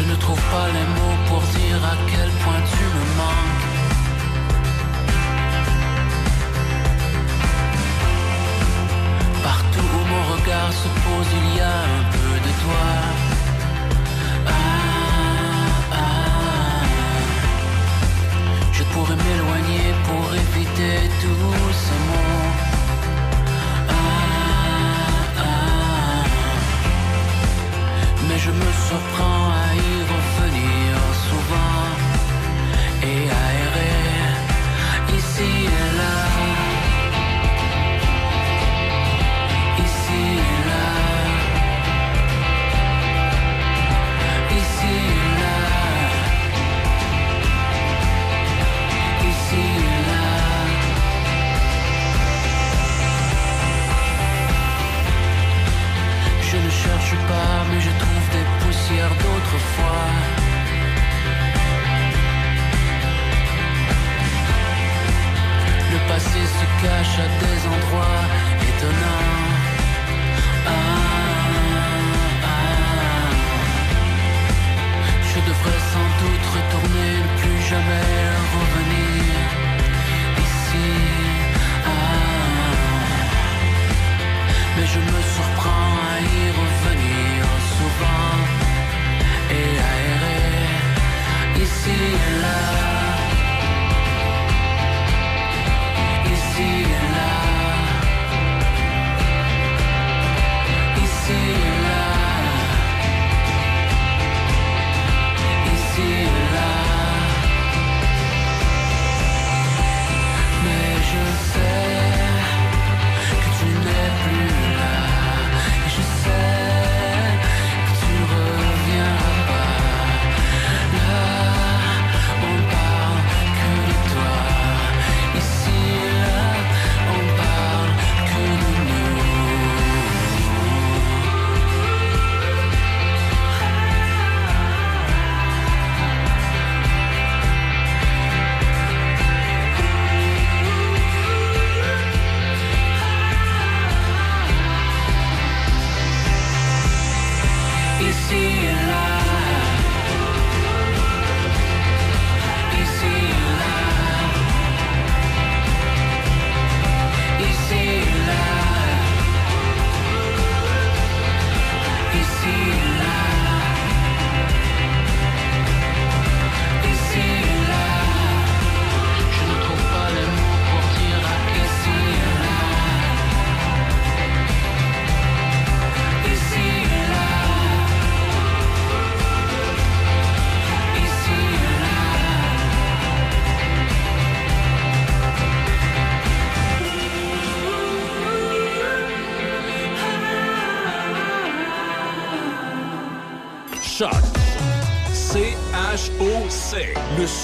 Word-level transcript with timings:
Je 0.00 0.06
ne 0.06 0.14
trouve 0.16 0.40
pas 0.50 0.68
les 0.68 0.86
mots 0.96 1.18
pour 1.28 1.42
dire 1.58 1.80
à 1.84 1.94
quel 2.10 2.30
point 2.42 2.62
tu 2.72 2.84
me 2.96 3.04
manques. 3.20 3.66
Partout 9.44 9.88
où 9.96 10.02
mon 10.12 10.22
regard 10.34 10.72
se 10.72 10.88
pose, 11.04 11.30
il 11.40 11.48
y 11.58 11.60
a 11.60 11.76
un 11.98 12.04
peu 12.14 12.32
de 12.46 12.52
toi. 12.62 12.86
Ah, 14.46 14.52
ah. 15.92 16.82
Je 18.72 18.82
pourrais 18.84 19.16
m'éloigner 19.24 19.86
pour 20.06 20.24
éviter 20.44 20.96
tous 21.20 21.72
ces 21.84 22.00
mots. 22.08 22.48
Ah, 23.90 23.94
ah. 25.38 26.24
Mais 28.28 28.38
je 28.38 28.50
me 28.50 28.68
surprends 28.88 29.29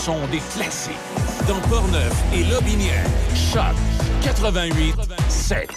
Des 0.06 0.38
classiques. 0.54 0.94
Dans 1.48 1.60
Portneuf 1.68 2.14
et 2.32 2.44
Lobinière. 2.44 3.04
Choc 3.34 3.74
88 4.22 4.94
7. 5.28 5.68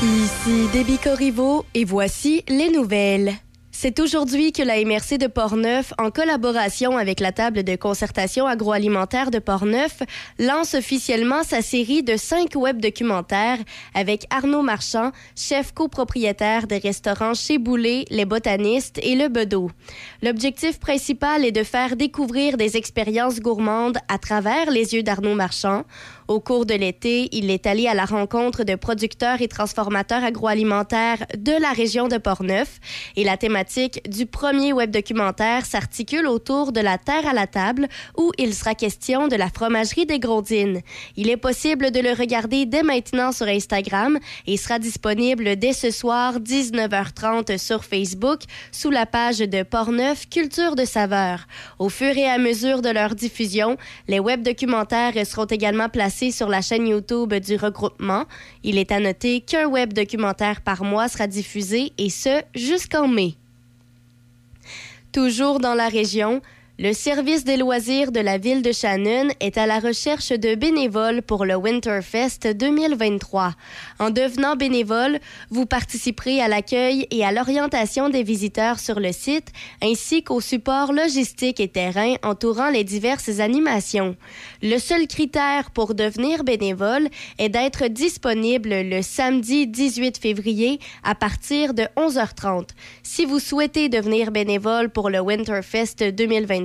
Ici 0.00 0.68
Déby 0.72 0.96
Corriveau 0.98 1.64
et 1.74 1.84
voici 1.84 2.44
les 2.46 2.70
nouvelles. 2.70 3.32
C'est 3.84 4.00
aujourd'hui 4.00 4.50
que 4.50 4.62
la 4.62 4.82
MRC 4.82 5.18
de 5.18 5.26
Portneuf, 5.26 5.92
en 5.98 6.10
collaboration 6.10 6.96
avec 6.96 7.20
la 7.20 7.32
table 7.32 7.64
de 7.64 7.76
concertation 7.76 8.46
agroalimentaire 8.46 9.30
de 9.30 9.38
Portneuf, 9.38 9.98
lance 10.38 10.72
officiellement 10.72 11.42
sa 11.42 11.60
série 11.60 12.02
de 12.02 12.16
cinq 12.16 12.54
web 12.54 12.80
documentaires 12.80 13.58
avec 13.92 14.24
Arnaud 14.30 14.62
Marchand, 14.62 15.12
chef 15.36 15.72
copropriétaire 15.72 16.66
des 16.66 16.78
restaurants 16.78 17.34
Chez 17.34 17.58
Boulet, 17.58 18.06
Les 18.08 18.24
Botanistes 18.24 18.98
et 19.02 19.16
Le 19.16 19.28
Bedeau. 19.28 19.70
L'objectif 20.22 20.80
principal 20.80 21.44
est 21.44 21.52
de 21.52 21.62
faire 21.62 21.94
découvrir 21.94 22.56
des 22.56 22.78
expériences 22.78 23.38
gourmandes 23.38 23.98
à 24.08 24.16
travers 24.16 24.70
les 24.70 24.94
yeux 24.94 25.02
d'Arnaud 25.02 25.34
Marchand. 25.34 25.84
Au 26.26 26.40
cours 26.40 26.64
de 26.64 26.72
l'été, 26.72 27.28
il 27.32 27.50
est 27.50 27.66
allé 27.66 27.86
à 27.86 27.92
la 27.92 28.06
rencontre 28.06 28.64
de 28.64 28.76
producteurs 28.76 29.42
et 29.42 29.48
transformateurs 29.48 30.24
agroalimentaires 30.24 31.26
de 31.36 31.52
la 31.60 31.72
région 31.72 32.08
de 32.08 32.16
Portneuf 32.16 32.80
et 33.14 33.24
la 33.24 33.36
thématique 33.36 34.00
du 34.08 34.24
premier 34.24 34.72
web 34.72 34.90
documentaire 34.90 35.66
s'articule 35.66 36.26
autour 36.26 36.72
de 36.72 36.80
la 36.80 36.96
terre 36.96 37.28
à 37.28 37.34
la 37.34 37.46
table 37.46 37.88
où 38.16 38.32
il 38.38 38.54
sera 38.54 38.74
question 38.74 39.28
de 39.28 39.36
la 39.36 39.50
fromagerie 39.50 40.06
des 40.06 40.18
Grondines. 40.18 40.80
Il 41.16 41.28
est 41.28 41.36
possible 41.36 41.90
de 41.90 42.00
le 42.00 42.12
regarder 42.12 42.64
dès 42.64 42.82
maintenant 42.82 43.30
sur 43.30 43.46
Instagram 43.46 44.18
et 44.46 44.56
sera 44.56 44.78
disponible 44.78 45.56
dès 45.56 45.74
ce 45.74 45.90
soir 45.90 46.40
19h30 46.40 47.58
sur 47.58 47.84
Facebook 47.84 48.40
sous 48.72 48.90
la 48.90 49.04
page 49.04 49.40
de 49.40 49.62
Portneuf 49.62 50.26
Culture 50.30 50.74
de 50.74 50.86
saveur. 50.86 51.46
Au 51.78 51.90
fur 51.90 52.16
et 52.16 52.26
à 52.26 52.38
mesure 52.38 52.80
de 52.80 52.88
leur 52.88 53.14
diffusion, 53.14 53.76
les 54.08 54.20
web 54.20 54.42
documentaires 54.42 55.12
seront 55.26 55.44
également 55.44 55.90
placés 55.90 56.13
sur 56.14 56.48
la 56.48 56.62
chaîne 56.62 56.86
YouTube 56.86 57.34
du 57.34 57.56
regroupement. 57.56 58.24
Il 58.62 58.78
est 58.78 58.92
à 58.92 59.00
noter 59.00 59.40
qu'un 59.40 59.66
web 59.66 59.92
documentaire 59.92 60.60
par 60.60 60.84
mois 60.84 61.08
sera 61.08 61.26
diffusé 61.26 61.92
et 61.98 62.10
ce 62.10 62.42
jusqu'en 62.54 63.08
mai. 63.08 63.34
Toujours 65.12 65.60
dans 65.60 65.74
la 65.74 65.88
région, 65.88 66.40
Le 66.76 66.92
service 66.92 67.44
des 67.44 67.56
loisirs 67.56 68.10
de 68.10 68.18
la 68.18 68.36
ville 68.36 68.60
de 68.60 68.72
Shannon 68.72 69.28
est 69.38 69.58
à 69.58 69.66
la 69.66 69.78
recherche 69.78 70.30
de 70.30 70.56
bénévoles 70.56 71.22
pour 71.22 71.44
le 71.44 71.54
Winterfest 71.54 72.52
2023. 72.52 73.52
En 74.00 74.10
devenant 74.10 74.56
bénévole, 74.56 75.20
vous 75.50 75.66
participerez 75.66 76.40
à 76.40 76.48
l'accueil 76.48 77.06
et 77.12 77.24
à 77.24 77.30
l'orientation 77.30 78.08
des 78.08 78.24
visiteurs 78.24 78.80
sur 78.80 78.98
le 78.98 79.12
site, 79.12 79.52
ainsi 79.84 80.24
qu'au 80.24 80.40
support 80.40 80.92
logistique 80.92 81.60
et 81.60 81.68
terrain 81.68 82.16
entourant 82.24 82.70
les 82.70 82.82
diverses 82.82 83.38
animations. 83.38 84.16
Le 84.60 84.78
seul 84.78 85.06
critère 85.06 85.70
pour 85.70 85.94
devenir 85.94 86.42
bénévole 86.42 87.08
est 87.38 87.50
d'être 87.50 87.86
disponible 87.86 88.70
le 88.70 89.00
samedi 89.00 89.68
18 89.68 90.18
février 90.18 90.80
à 91.04 91.14
partir 91.14 91.72
de 91.72 91.84
11h30. 91.96 92.70
Si 93.04 93.26
vous 93.26 93.38
souhaitez 93.38 93.88
devenir 93.88 94.32
bénévole 94.32 94.90
pour 94.90 95.08
le 95.08 95.20
Winterfest 95.20 96.10
2023, 96.12 96.63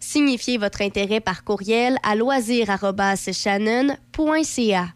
signifiez 0.00 0.58
votre 0.58 0.82
intérêt 0.82 1.20
par 1.20 1.44
courriel 1.44 1.98
à 2.02 2.14
loisir.shannon.ca. 2.14 4.88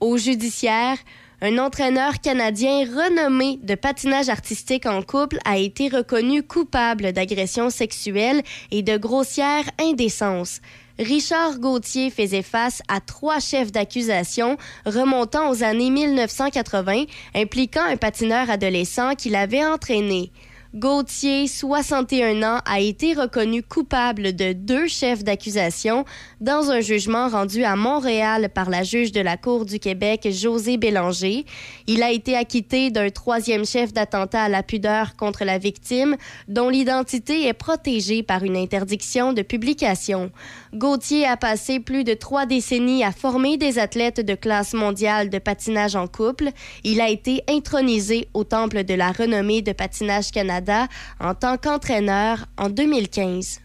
Au 0.00 0.18
judiciaire, 0.18 0.98
un 1.40 1.58
entraîneur 1.58 2.20
canadien 2.20 2.84
renommé 2.84 3.58
de 3.62 3.74
patinage 3.74 4.28
artistique 4.28 4.86
en 4.86 5.02
couple 5.02 5.38
a 5.44 5.58
été 5.58 5.88
reconnu 5.88 6.42
coupable 6.42 7.12
d'agression 7.12 7.70
sexuelle 7.70 8.42
et 8.70 8.82
de 8.82 8.96
grossière 8.96 9.64
indécence. 9.78 10.60
Richard 10.98 11.58
Gauthier 11.58 12.10
faisait 12.10 12.42
face 12.42 12.80
à 12.86 13.00
trois 13.00 13.40
chefs 13.40 13.72
d'accusation 13.72 14.56
remontant 14.86 15.50
aux 15.50 15.64
années 15.64 15.90
1980 15.90 17.04
impliquant 17.34 17.84
un 17.84 17.96
patineur 17.96 18.48
adolescent 18.48 19.14
qu'il 19.14 19.34
avait 19.34 19.64
entraîné. 19.64 20.30
Gauthier, 20.74 21.46
61 21.46 22.42
ans, 22.42 22.58
a 22.66 22.80
été 22.80 23.12
reconnu 23.12 23.62
coupable 23.62 24.34
de 24.34 24.52
deux 24.52 24.88
chefs 24.88 25.22
d'accusation 25.22 26.04
dans 26.40 26.68
un 26.72 26.80
jugement 26.80 27.28
rendu 27.28 27.62
à 27.62 27.76
Montréal 27.76 28.48
par 28.52 28.70
la 28.70 28.82
juge 28.82 29.12
de 29.12 29.20
la 29.20 29.36
Cour 29.36 29.66
du 29.66 29.78
Québec, 29.78 30.26
José 30.32 30.76
Bélanger. 30.76 31.46
Il 31.86 32.02
a 32.02 32.10
été 32.10 32.36
acquitté 32.36 32.90
d'un 32.90 33.08
troisième 33.10 33.64
chef 33.64 33.92
d'attentat 33.92 34.42
à 34.42 34.48
la 34.48 34.64
pudeur 34.64 35.14
contre 35.14 35.44
la 35.44 35.58
victime, 35.58 36.16
dont 36.48 36.70
l'identité 36.70 37.46
est 37.46 37.52
protégée 37.52 38.24
par 38.24 38.42
une 38.42 38.56
interdiction 38.56 39.32
de 39.32 39.42
publication. 39.42 40.32
Gauthier 40.74 41.24
a 41.24 41.36
passé 41.36 41.78
plus 41.78 42.02
de 42.02 42.14
trois 42.14 42.46
décennies 42.46 43.04
à 43.04 43.12
former 43.12 43.56
des 43.56 43.78
athlètes 43.78 44.20
de 44.20 44.34
classe 44.34 44.74
mondiale 44.74 45.30
de 45.30 45.38
patinage 45.38 45.94
en 45.94 46.08
couple. 46.08 46.50
Il 46.82 47.00
a 47.00 47.08
été 47.08 47.44
intronisé 47.48 48.26
au 48.34 48.42
Temple 48.42 48.82
de 48.82 48.94
la 48.94 49.12
renommée 49.12 49.62
de 49.62 49.70
patinage 49.70 50.32
Canada 50.32 50.88
en 51.20 51.34
tant 51.34 51.58
qu'entraîneur 51.58 52.46
en 52.58 52.70
2015. 52.70 53.60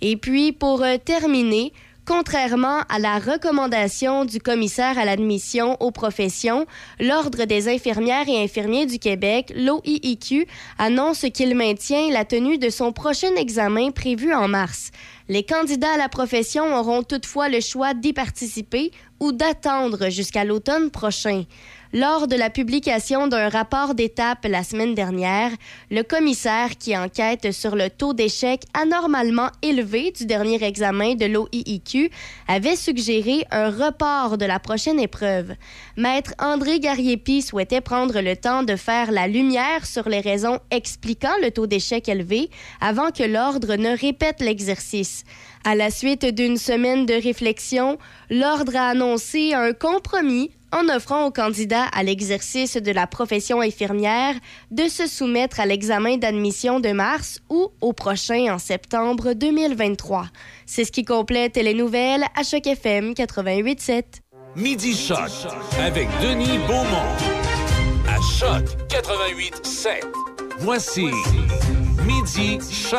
Et 0.00 0.16
puis, 0.16 0.52
pour 0.52 0.82
euh, 0.82 0.96
terminer, 0.96 1.72
Contrairement 2.08 2.80
à 2.88 2.98
la 2.98 3.18
recommandation 3.18 4.24
du 4.24 4.40
commissaire 4.40 4.98
à 4.98 5.04
l'admission 5.04 5.76
aux 5.78 5.90
professions, 5.90 6.64
l'Ordre 6.98 7.44
des 7.44 7.68
infirmières 7.68 8.26
et 8.30 8.42
infirmiers 8.42 8.86
du 8.86 8.98
Québec, 8.98 9.52
l'OIIQ, 9.54 10.46
annonce 10.78 11.26
qu'il 11.34 11.54
maintient 11.54 12.10
la 12.10 12.24
tenue 12.24 12.56
de 12.56 12.70
son 12.70 12.92
prochain 12.92 13.34
examen 13.36 13.90
prévu 13.90 14.32
en 14.32 14.48
mars. 14.48 14.90
Les 15.30 15.42
candidats 15.42 15.92
à 15.92 15.98
la 15.98 16.08
profession 16.08 16.74
auront 16.74 17.02
toutefois 17.02 17.50
le 17.50 17.60
choix 17.60 17.92
d'y 17.92 18.14
participer 18.14 18.92
ou 19.20 19.32
d'attendre 19.32 20.08
jusqu'à 20.08 20.44
l'automne 20.44 20.90
prochain. 20.90 21.44
Lors 21.94 22.28
de 22.28 22.36
la 22.36 22.50
publication 22.50 23.28
d'un 23.28 23.48
rapport 23.48 23.94
d'étape 23.94 24.44
la 24.44 24.62
semaine 24.62 24.94
dernière, 24.94 25.50
le 25.90 26.02
commissaire 26.02 26.76
qui 26.78 26.94
enquête 26.94 27.50
sur 27.50 27.76
le 27.76 27.88
taux 27.88 28.12
d'échec 28.12 28.60
anormalement 28.74 29.48
élevé 29.62 30.10
du 30.10 30.26
dernier 30.26 30.62
examen 30.62 31.14
de 31.14 31.24
l'OIIQ 31.24 32.10
avait 32.46 32.76
suggéré 32.76 33.46
un 33.50 33.70
report 33.70 34.36
de 34.36 34.44
la 34.44 34.58
prochaine 34.58 35.00
épreuve. 35.00 35.54
Maître 35.96 36.34
André 36.38 36.78
Gariepi 36.78 37.40
souhaitait 37.40 37.80
prendre 37.80 38.20
le 38.20 38.36
temps 38.36 38.64
de 38.64 38.76
faire 38.76 39.10
la 39.10 39.26
lumière 39.26 39.86
sur 39.86 40.10
les 40.10 40.20
raisons 40.20 40.58
expliquant 40.70 41.36
le 41.42 41.50
taux 41.50 41.66
d'échec 41.66 42.06
élevé 42.06 42.50
avant 42.82 43.10
que 43.12 43.22
l'ordre 43.22 43.76
ne 43.76 43.98
répète 43.98 44.40
l'exercice. 44.40 45.24
À 45.64 45.74
la 45.74 45.90
suite 45.90 46.26
d'une 46.26 46.58
semaine 46.58 47.06
de 47.06 47.14
réflexion, 47.14 47.96
l'ordre 48.28 48.76
a 48.76 48.90
annoncé 48.90 49.54
un 49.54 49.72
compromis 49.72 50.50
en 50.72 50.88
offrant 50.94 51.26
aux 51.26 51.30
candidats 51.30 51.86
à 51.86 52.02
l'exercice 52.02 52.76
de 52.76 52.92
la 52.92 53.06
profession 53.06 53.60
infirmière 53.60 54.34
de 54.70 54.88
se 54.88 55.06
soumettre 55.06 55.60
à 55.60 55.66
l'examen 55.66 56.16
d'admission 56.16 56.80
de 56.80 56.90
mars 56.90 57.40
ou 57.48 57.68
au 57.80 57.92
prochain 57.92 58.52
en 58.52 58.58
septembre 58.58 59.32
2023. 59.32 60.26
C'est 60.66 60.84
ce 60.84 60.92
qui 60.92 61.04
complète 61.04 61.56
les 61.56 61.74
nouvelles 61.74 62.24
à 62.36 62.42
Choc 62.42 62.66
FM 62.66 63.12
88.7. 63.12 64.04
Midi 64.56 64.94
Choc 64.94 65.30
avec 65.80 66.08
Denis 66.22 66.58
Beaumont. 66.66 67.14
À 68.08 68.20
Choc 68.38 68.64
88.7. 68.88 70.04
Voici 70.58 71.06
Midi 72.06 72.58
Choc. 72.70 72.98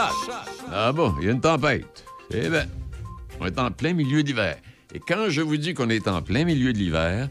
Ah 0.71 0.91
bon, 0.91 1.13
il 1.19 1.25
y 1.25 1.29
a 1.29 1.33
une 1.33 1.41
tempête. 1.41 2.05
Eh 2.31 2.47
bien, 2.47 2.65
on 3.39 3.47
est 3.47 3.59
en 3.59 3.71
plein 3.71 3.93
milieu 3.93 4.23
d'hiver. 4.23 4.57
Et 4.93 4.99
quand 4.99 5.29
je 5.29 5.41
vous 5.41 5.57
dis 5.57 5.73
qu'on 5.73 5.89
est 5.89 6.07
en 6.07 6.21
plein 6.21 6.45
milieu 6.45 6.73
de 6.73 6.77
l'hiver, 6.77 7.29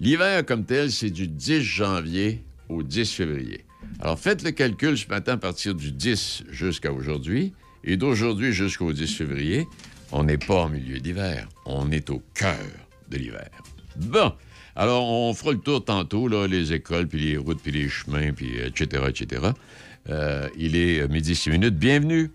L'hiver 0.00 0.46
comme 0.46 0.64
tel, 0.64 0.92
c'est 0.92 1.10
du 1.10 1.26
10 1.26 1.60
janvier 1.60 2.44
au 2.68 2.84
10 2.84 3.12
février. 3.12 3.64
Alors 3.98 4.16
faites 4.16 4.42
le 4.42 4.52
calcul 4.52 4.96
ce 4.96 5.08
matin 5.08 5.32
à 5.32 5.36
partir 5.38 5.74
du 5.74 5.90
10 5.90 6.44
jusqu'à 6.50 6.92
aujourd'hui. 6.92 7.52
Et 7.82 7.96
d'aujourd'hui 7.96 8.52
jusqu'au 8.52 8.92
10 8.92 9.12
février, 9.16 9.66
on 10.12 10.22
n'est 10.22 10.38
pas 10.38 10.62
en 10.62 10.68
milieu 10.68 11.00
d'hiver. 11.00 11.48
On 11.66 11.90
est 11.90 12.10
au 12.10 12.22
cœur 12.34 12.58
de 13.10 13.16
l'hiver. 13.16 13.48
Bon. 13.96 14.32
Alors, 14.76 15.08
on 15.08 15.34
fera 15.34 15.50
le 15.50 15.58
tour 15.58 15.84
tantôt, 15.84 16.28
les 16.46 16.72
écoles, 16.72 17.08
puis 17.08 17.18
les 17.18 17.36
routes, 17.36 17.60
puis 17.60 17.72
les 17.72 17.88
chemins, 17.88 18.32
puis 18.32 18.58
etc., 18.58 19.02
etc. 19.08 19.42
Euh, 20.08 20.48
il 20.56 20.76
est 20.76 21.00
euh, 21.00 21.08
midi 21.08 21.34
6 21.34 21.50
minutes. 21.50 21.74
Bienvenue. 21.74 22.30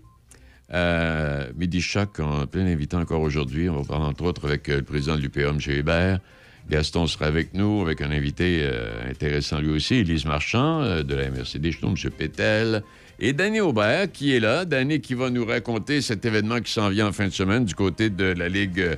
Euh, 0.74 1.50
midi 1.56 1.80
Choc, 1.80 2.20
en 2.20 2.46
plein 2.46 2.66
invitant 2.66 3.00
encore 3.00 3.22
aujourd'hui. 3.22 3.70
On 3.70 3.80
va 3.80 3.84
parler 3.84 4.04
entre 4.04 4.24
autres 4.24 4.46
avec 4.46 4.68
le 4.68 4.82
président 4.82 5.16
de 5.16 5.22
l'UPA, 5.22 5.52
Hébert. 5.68 6.20
Gaston 6.68 7.06
sera 7.06 7.26
avec 7.26 7.52
nous, 7.54 7.82
avec 7.82 8.00
un 8.00 8.10
invité 8.10 8.60
euh, 8.62 9.10
intéressant 9.10 9.60
lui 9.60 9.70
aussi, 9.70 9.96
Élise 9.96 10.24
Marchand 10.24 10.82
euh, 10.82 11.02
de 11.02 11.14
la 11.14 11.30
MRC 11.30 11.60
Chenaux, 11.70 11.94
M. 11.94 12.10
Pétel, 12.10 12.82
et 13.20 13.32
Danny 13.32 13.60
Aubert 13.60 14.10
qui 14.10 14.34
est 14.34 14.40
là. 14.40 14.64
Danny 14.64 15.00
qui 15.00 15.14
va 15.14 15.30
nous 15.30 15.44
raconter 15.44 16.00
cet 16.00 16.24
événement 16.24 16.60
qui 16.60 16.72
s'en 16.72 16.88
vient 16.88 17.08
en 17.08 17.12
fin 17.12 17.26
de 17.26 17.32
semaine 17.32 17.64
du 17.64 17.74
côté 17.74 18.08
de 18.08 18.24
la 18.24 18.48
Ligue, 18.48 18.96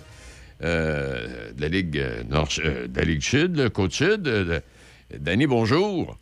euh, 0.62 1.52
de 1.52 1.60
la 1.60 1.68
Ligue, 1.68 2.02
Nord, 2.30 2.48
de 2.56 2.96
la 2.96 3.04
Ligue 3.04 3.22
Sud, 3.22 3.56
le 3.56 3.68
Côte 3.68 3.92
Sud. 3.92 4.62
Danny, 5.18 5.46
bonjour. 5.46 6.18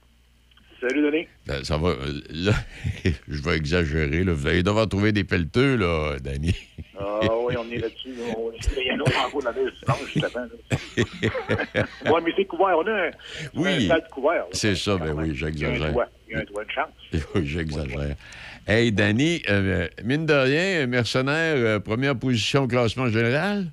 Salut, 0.80 1.02
Denis. 1.02 1.26
Ben, 1.46 1.62
ça 1.62 1.76
va. 1.76 1.94
Là, 2.30 2.52
je 3.28 3.42
vais 3.42 3.56
exagérer. 3.56 4.24
Là. 4.24 4.32
Vous 4.32 4.46
allez 4.46 4.62
devoir 4.62 4.88
trouver 4.88 5.12
des 5.12 5.24
pelleteux, 5.24 5.76
là, 5.76 6.16
Danny. 6.18 6.54
Ah 6.98 7.20
oui, 7.42 7.54
on 7.58 7.70
est 7.70 7.78
là-dessus. 7.78 8.14
Il 8.76 8.86
y 8.86 8.92
en 8.92 9.04
a 9.04 9.26
en 9.26 9.28
gros 9.28 9.40
de 9.40 9.46
la 9.46 9.50
avant. 9.50 10.46
oui, 10.96 12.22
mais 12.24 12.32
c'est 12.36 12.44
couvert. 12.46 12.78
On 12.78 12.86
a 12.86 12.92
un, 12.92 13.10
oui, 13.54 13.90
un 13.90 14.00
couvert. 14.00 14.46
C'est 14.52 14.76
ça, 14.76 14.96
ben 14.96 15.12
oui, 15.12 15.34
j'exagère. 15.34 15.94
Il 16.28 16.32
y 16.32 16.36
a 16.36 16.40
un 16.40 16.44
toit 16.44 16.64
de 16.64 16.70
chance. 16.70 17.24
oui, 17.34 17.46
j'exagère. 17.46 18.16
Hey, 18.66 18.92
Danny, 18.92 19.42
euh, 19.50 19.88
mine 20.02 20.24
de 20.24 20.32
rien, 20.32 20.86
mercenaire, 20.86 21.56
euh, 21.56 21.80
première 21.80 22.16
position 22.16 22.62
au 22.62 22.66
classement 22.66 23.08
général? 23.08 23.66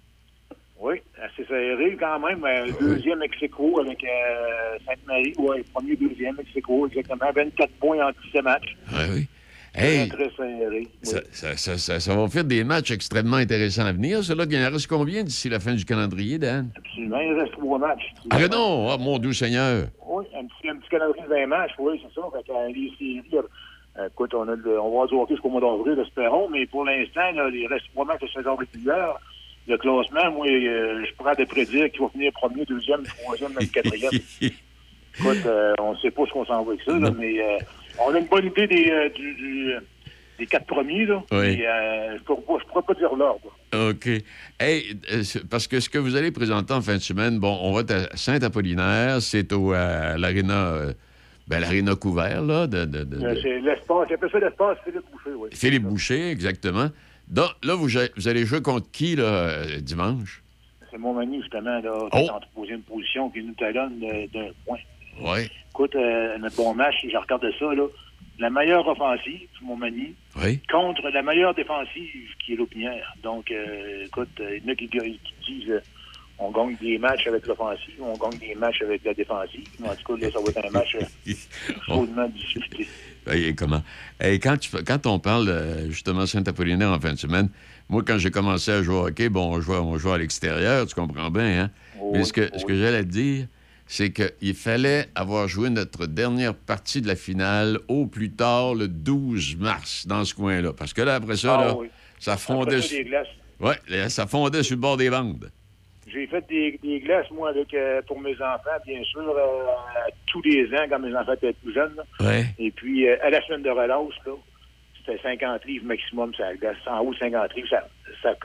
Assez 1.21 1.45
serré 1.45 1.97
quand 1.99 2.19
même. 2.19 2.43
Euh, 2.43 2.71
deuxième 2.79 3.21
ex 3.21 3.37
avec 3.43 4.03
euh, 4.03 4.77
Sainte-Marie. 4.87 5.33
Oui, 5.37 5.63
premier, 5.73 5.95
deuxième 5.95 6.35
ex 6.39 6.49
exactement. 6.55 7.31
24 7.35 7.71
points 7.79 8.07
en 8.07 8.11
17 8.23 8.43
matchs. 8.43 8.77
Oui, 8.91 9.03
oui. 9.13 9.27
Hey, 9.73 10.09
très 10.09 10.29
serré. 10.35 10.87
Ça, 11.01 11.21
ça, 11.31 11.77
ça, 11.77 11.99
ça, 11.99 12.15
va 12.15 12.27
faire 12.27 12.43
des 12.43 12.63
matchs 12.63 12.91
extrêmement 12.91 13.37
intéressants 13.37 13.85
à 13.85 13.93
venir. 13.93 14.21
Cela, 14.23 14.45
il 14.49 14.57
en 14.57 14.69
reste 14.71 14.87
combien 14.87 15.23
d'ici 15.23 15.47
la 15.47 15.61
fin 15.61 15.73
du 15.73 15.85
calendrier, 15.85 16.37
Dan? 16.37 16.71
Absolument, 16.75 17.19
il 17.19 17.33
reste 17.33 17.53
trois 17.53 17.79
matchs. 17.79 18.13
Ah 18.31 18.47
non, 18.49 18.89
oh, 18.89 18.97
mon 18.97 19.17
doux 19.17 19.31
Seigneur. 19.31 19.87
Oui, 20.05 20.25
un 20.35 20.45
petit, 20.45 20.69
un 20.69 20.75
petit 20.75 20.89
calendrier 20.89 21.23
de 21.23 21.29
20 21.29 21.47
matchs, 21.47 21.71
oui, 21.79 22.01
c'est 22.03 22.19
ça. 22.19 22.27
Fait 22.33 22.51
euh, 22.51 22.67
les 22.67 22.91
séries, 22.97 23.23
euh, 23.97 24.07
écoute, 24.07 24.33
on, 24.33 24.47
a 24.47 24.55
le, 24.55 24.79
on 24.79 24.89
va 24.89 25.03
avoir 25.03 25.07
du 25.07 25.15
hockey 25.15 25.35
jusqu'au 25.35 25.49
mois 25.49 25.61
d'avril, 25.61 25.97
espérons, 25.99 26.49
mais 26.49 26.65
pour 26.65 26.83
l'instant, 26.83 27.21
il 27.31 27.67
reste 27.67 27.85
trois 27.93 28.05
matchs 28.05 28.21
de 28.21 28.27
saison 28.27 28.55
régulière. 28.55 29.19
Le 29.67 29.77
classement, 29.77 30.31
moi, 30.31 30.47
euh, 30.47 31.03
je 31.07 31.13
pourrais 31.15 31.35
te 31.35 31.43
prédire 31.43 31.89
qu'il 31.91 32.01
va 32.01 32.09
finir 32.09 32.31
premier, 32.33 32.65
deuxième, 32.65 33.03
troisième, 33.03 33.53
même 33.53 33.67
quatrième. 33.69 34.11
écoute, 34.41 35.37
euh, 35.45 35.73
on 35.79 35.91
ne 35.93 35.97
sait 35.97 36.11
pas 36.11 36.23
ce 36.25 36.31
qu'on 36.31 36.45
s'en 36.45 36.63
va 36.63 36.71
avec 36.71 36.83
ça, 36.83 36.97
là, 36.97 37.11
mais... 37.17 37.39
Euh, 37.41 37.57
on 37.99 38.13
a 38.15 38.19
une 38.19 38.25
bonne 38.27 38.45
idée 38.47 38.67
des, 38.67 39.11
du, 39.13 39.33
du, 39.35 39.73
des 40.39 40.45
quatre 40.47 40.65
premiers, 40.65 41.05
là. 41.05 41.21
Oui. 41.31 41.57
Je 41.57 42.13
ne 42.17 42.17
pourrais 42.23 42.81
pas 42.87 42.93
dire 42.93 43.13
l'ordre. 43.15 43.55
OK. 43.73 44.07
Hey, 44.59 44.95
parce 45.49 45.67
que 45.67 45.79
ce 45.79 45.89
que 45.89 45.97
vous 45.97 46.15
allez 46.15 46.31
présenter 46.31 46.73
en 46.73 46.81
fin 46.81 46.95
de 46.95 47.01
semaine, 47.01 47.37
bon, 47.37 47.57
on 47.61 47.73
va 47.73 47.81
être 47.81 47.91
à 47.91 48.17
Saint-Apollinaire, 48.17 49.21
c'est 49.21 49.51
au 49.53 49.73
à 49.73 50.17
l'Arena 50.17 50.77
Ben, 51.47 51.59
l'aréna 51.59 51.95
couvert, 51.95 52.41
là, 52.41 52.65
de, 52.65 52.85
de- 52.85 53.03
de- 53.03 53.17
de- 53.17 53.39
C'est 53.41 53.59
l'espace, 53.59 54.07
il 54.09 54.13
appelle 54.13 54.31
ça 54.31 54.39
l'espace 54.39 54.77
Philippe 54.85 55.03
Boucher, 55.11 55.35
oui. 55.37 55.49
Philippe 55.53 55.83
Boucher, 55.83 56.29
exactement. 56.31 56.87
Donc, 57.31 57.49
là, 57.63 57.75
vous, 57.75 57.87
vous 58.17 58.27
allez 58.27 58.45
jouer 58.45 58.61
contre 58.61 58.91
qui, 58.91 59.15
là, 59.15 59.23
euh, 59.23 59.79
dimanche? 59.79 60.43
C'est 60.91 60.97
mon 60.97 61.13
justement, 61.41 61.79
là, 61.79 61.81
qui 62.11 62.17
Oh. 62.19 62.25
est 62.25 62.29
en 62.29 62.39
troisième 62.41 62.81
position, 62.81 63.29
qui 63.29 63.41
nous 63.41 63.53
talonne 63.53 63.99
de- 63.99 64.27
d'un 64.33 64.49
point. 64.65 64.77
Oui, 65.21 65.49
Écoute, 65.69 65.95
euh, 65.95 66.37
notre 66.37 66.57
bon 66.57 66.73
match, 66.73 66.95
si 66.99 67.09
je 67.09 67.15
regarde 67.15 67.45
ça, 67.57 67.73
là, 67.73 67.87
la 68.39 68.49
meilleure 68.49 68.85
offensive, 68.85 69.47
mon 69.61 69.77
mani, 69.77 70.13
oui. 70.43 70.59
contre 70.69 71.07
la 71.09 71.21
meilleure 71.21 71.53
défensive, 71.55 72.29
qui 72.43 72.53
est 72.53 72.55
l'Opinière. 72.57 73.13
Donc, 73.23 73.49
euh, 73.51 74.05
écoute, 74.05 74.27
euh, 74.41 74.57
il 74.57 74.63
y 74.65 74.69
en 74.69 74.73
a 74.73 74.75
qui, 74.75 74.89
qui 74.89 75.09
disent 75.47 75.69
euh, 75.69 75.79
on 76.39 76.51
gagne 76.51 76.75
des 76.81 76.97
matchs 76.97 77.27
avec 77.27 77.45
l'offensive, 77.47 78.01
on 78.01 78.17
gagne 78.17 78.37
des 78.39 78.55
matchs 78.55 78.81
avec 78.81 79.03
la 79.05 79.13
défensive. 79.13 79.63
En 79.83 79.95
tout 79.95 80.17
cas, 80.17 80.25
là, 80.25 80.31
ça 80.31 80.39
va 80.39 80.49
être 80.49 80.65
un 80.65 80.71
match 80.71 80.95
euh, 80.95 81.33
chaudement 81.87 82.27
disputé. 82.27 82.87
Hey, 83.27 83.53
comment? 83.55 83.83
Hey, 84.19 84.39
quand, 84.39 84.57
tu, 84.57 84.69
quand 84.85 85.05
on 85.05 85.19
parle 85.19 85.47
euh, 85.49 85.89
justement 85.89 86.25
Saint-Apollinaire 86.25 86.89
en 86.91 86.99
fin 86.99 87.13
de 87.13 87.19
semaine, 87.19 87.49
moi, 87.89 88.03
quand 88.05 88.17
j'ai 88.17 88.31
commencé 88.31 88.71
à 88.71 88.81
jouer 88.81 88.95
au 88.95 89.07
hockey, 89.07 89.29
bon, 89.29 89.53
on 89.55 89.61
jouait, 89.61 89.77
on 89.77 89.97
jouait 89.97 90.13
à 90.13 90.17
l'extérieur, 90.17 90.87
tu 90.87 90.95
comprends 90.95 91.29
bien, 91.29 91.63
hein? 91.63 91.71
Oh 91.99 92.11
Mais 92.13 92.23
ce 92.23 92.33
que, 92.33 92.49
oh 92.53 92.57
ce 92.57 92.65
que 92.65 92.71
oui. 92.73 92.79
j'allais 92.79 93.03
te 93.03 93.09
dire, 93.09 93.47
c'est 93.85 94.11
qu'il 94.11 94.55
fallait 94.55 95.07
avoir 95.13 95.47
joué 95.47 95.69
notre 95.69 96.07
dernière 96.07 96.55
partie 96.55 97.01
de 97.01 97.07
la 97.07 97.15
finale 97.15 97.79
au 97.89 98.07
plus 98.07 98.31
tard 98.31 98.73
le 98.73 98.87
12 98.87 99.57
mars 99.57 100.07
dans 100.07 100.23
ce 100.25 100.33
coin-là. 100.33 100.73
Parce 100.73 100.93
que 100.93 101.01
là, 101.01 101.15
après 101.15 101.35
ça, 101.37 101.57
Ah 101.59 101.65
là, 101.65 101.75
oui. 101.77 101.87
ça 102.17 102.33
Après 102.33 102.45
fondait. 102.45 102.81
ça, 102.81 102.87
sur- 102.87 102.97
des 102.97 103.03
glaces. 103.03 103.27
Ouais, 103.59 103.75
là, 103.89 104.09
ça 104.09 104.25
fondait 104.25 104.63
sur 104.63 104.75
le 104.75 104.81
bord 104.81 104.97
des 104.97 105.09
bandes. 105.11 105.51
J'ai 106.11 106.27
fait 106.27 106.45
des, 106.47 106.79
des 106.83 106.99
glaces, 106.99 107.29
moi, 107.31 107.49
avec 107.49 107.73
euh, 107.73 108.01
pour 108.07 108.19
mes 108.19 108.35
enfants, 108.35 108.77
bien 108.85 109.03
sûr, 109.03 109.21
euh, 109.21 109.63
tous 110.27 110.41
les 110.41 110.65
ans, 110.73 110.85
quand 110.89 110.99
mes 110.99 111.15
enfants 111.15 111.33
étaient 111.33 111.53
plus 111.53 111.73
jeunes. 111.73 111.95
Ouais. 112.19 112.45
Et 112.59 112.71
puis, 112.71 113.07
euh, 113.07 113.15
à 113.23 113.29
la 113.29 113.41
semaine 113.45 113.61
de 113.61 113.69
là, 113.69 113.99
c'était 114.97 115.21
50 115.21 115.65
livres 115.65 115.85
maximum, 115.85 116.33
ça 116.35 116.53
glace. 116.55 116.77
En 116.85 116.99
haut 116.99 117.13
de 117.13 117.17
50 117.19 117.55
livres, 117.55 117.69
ça, 117.69 117.87
ça, 118.21 118.35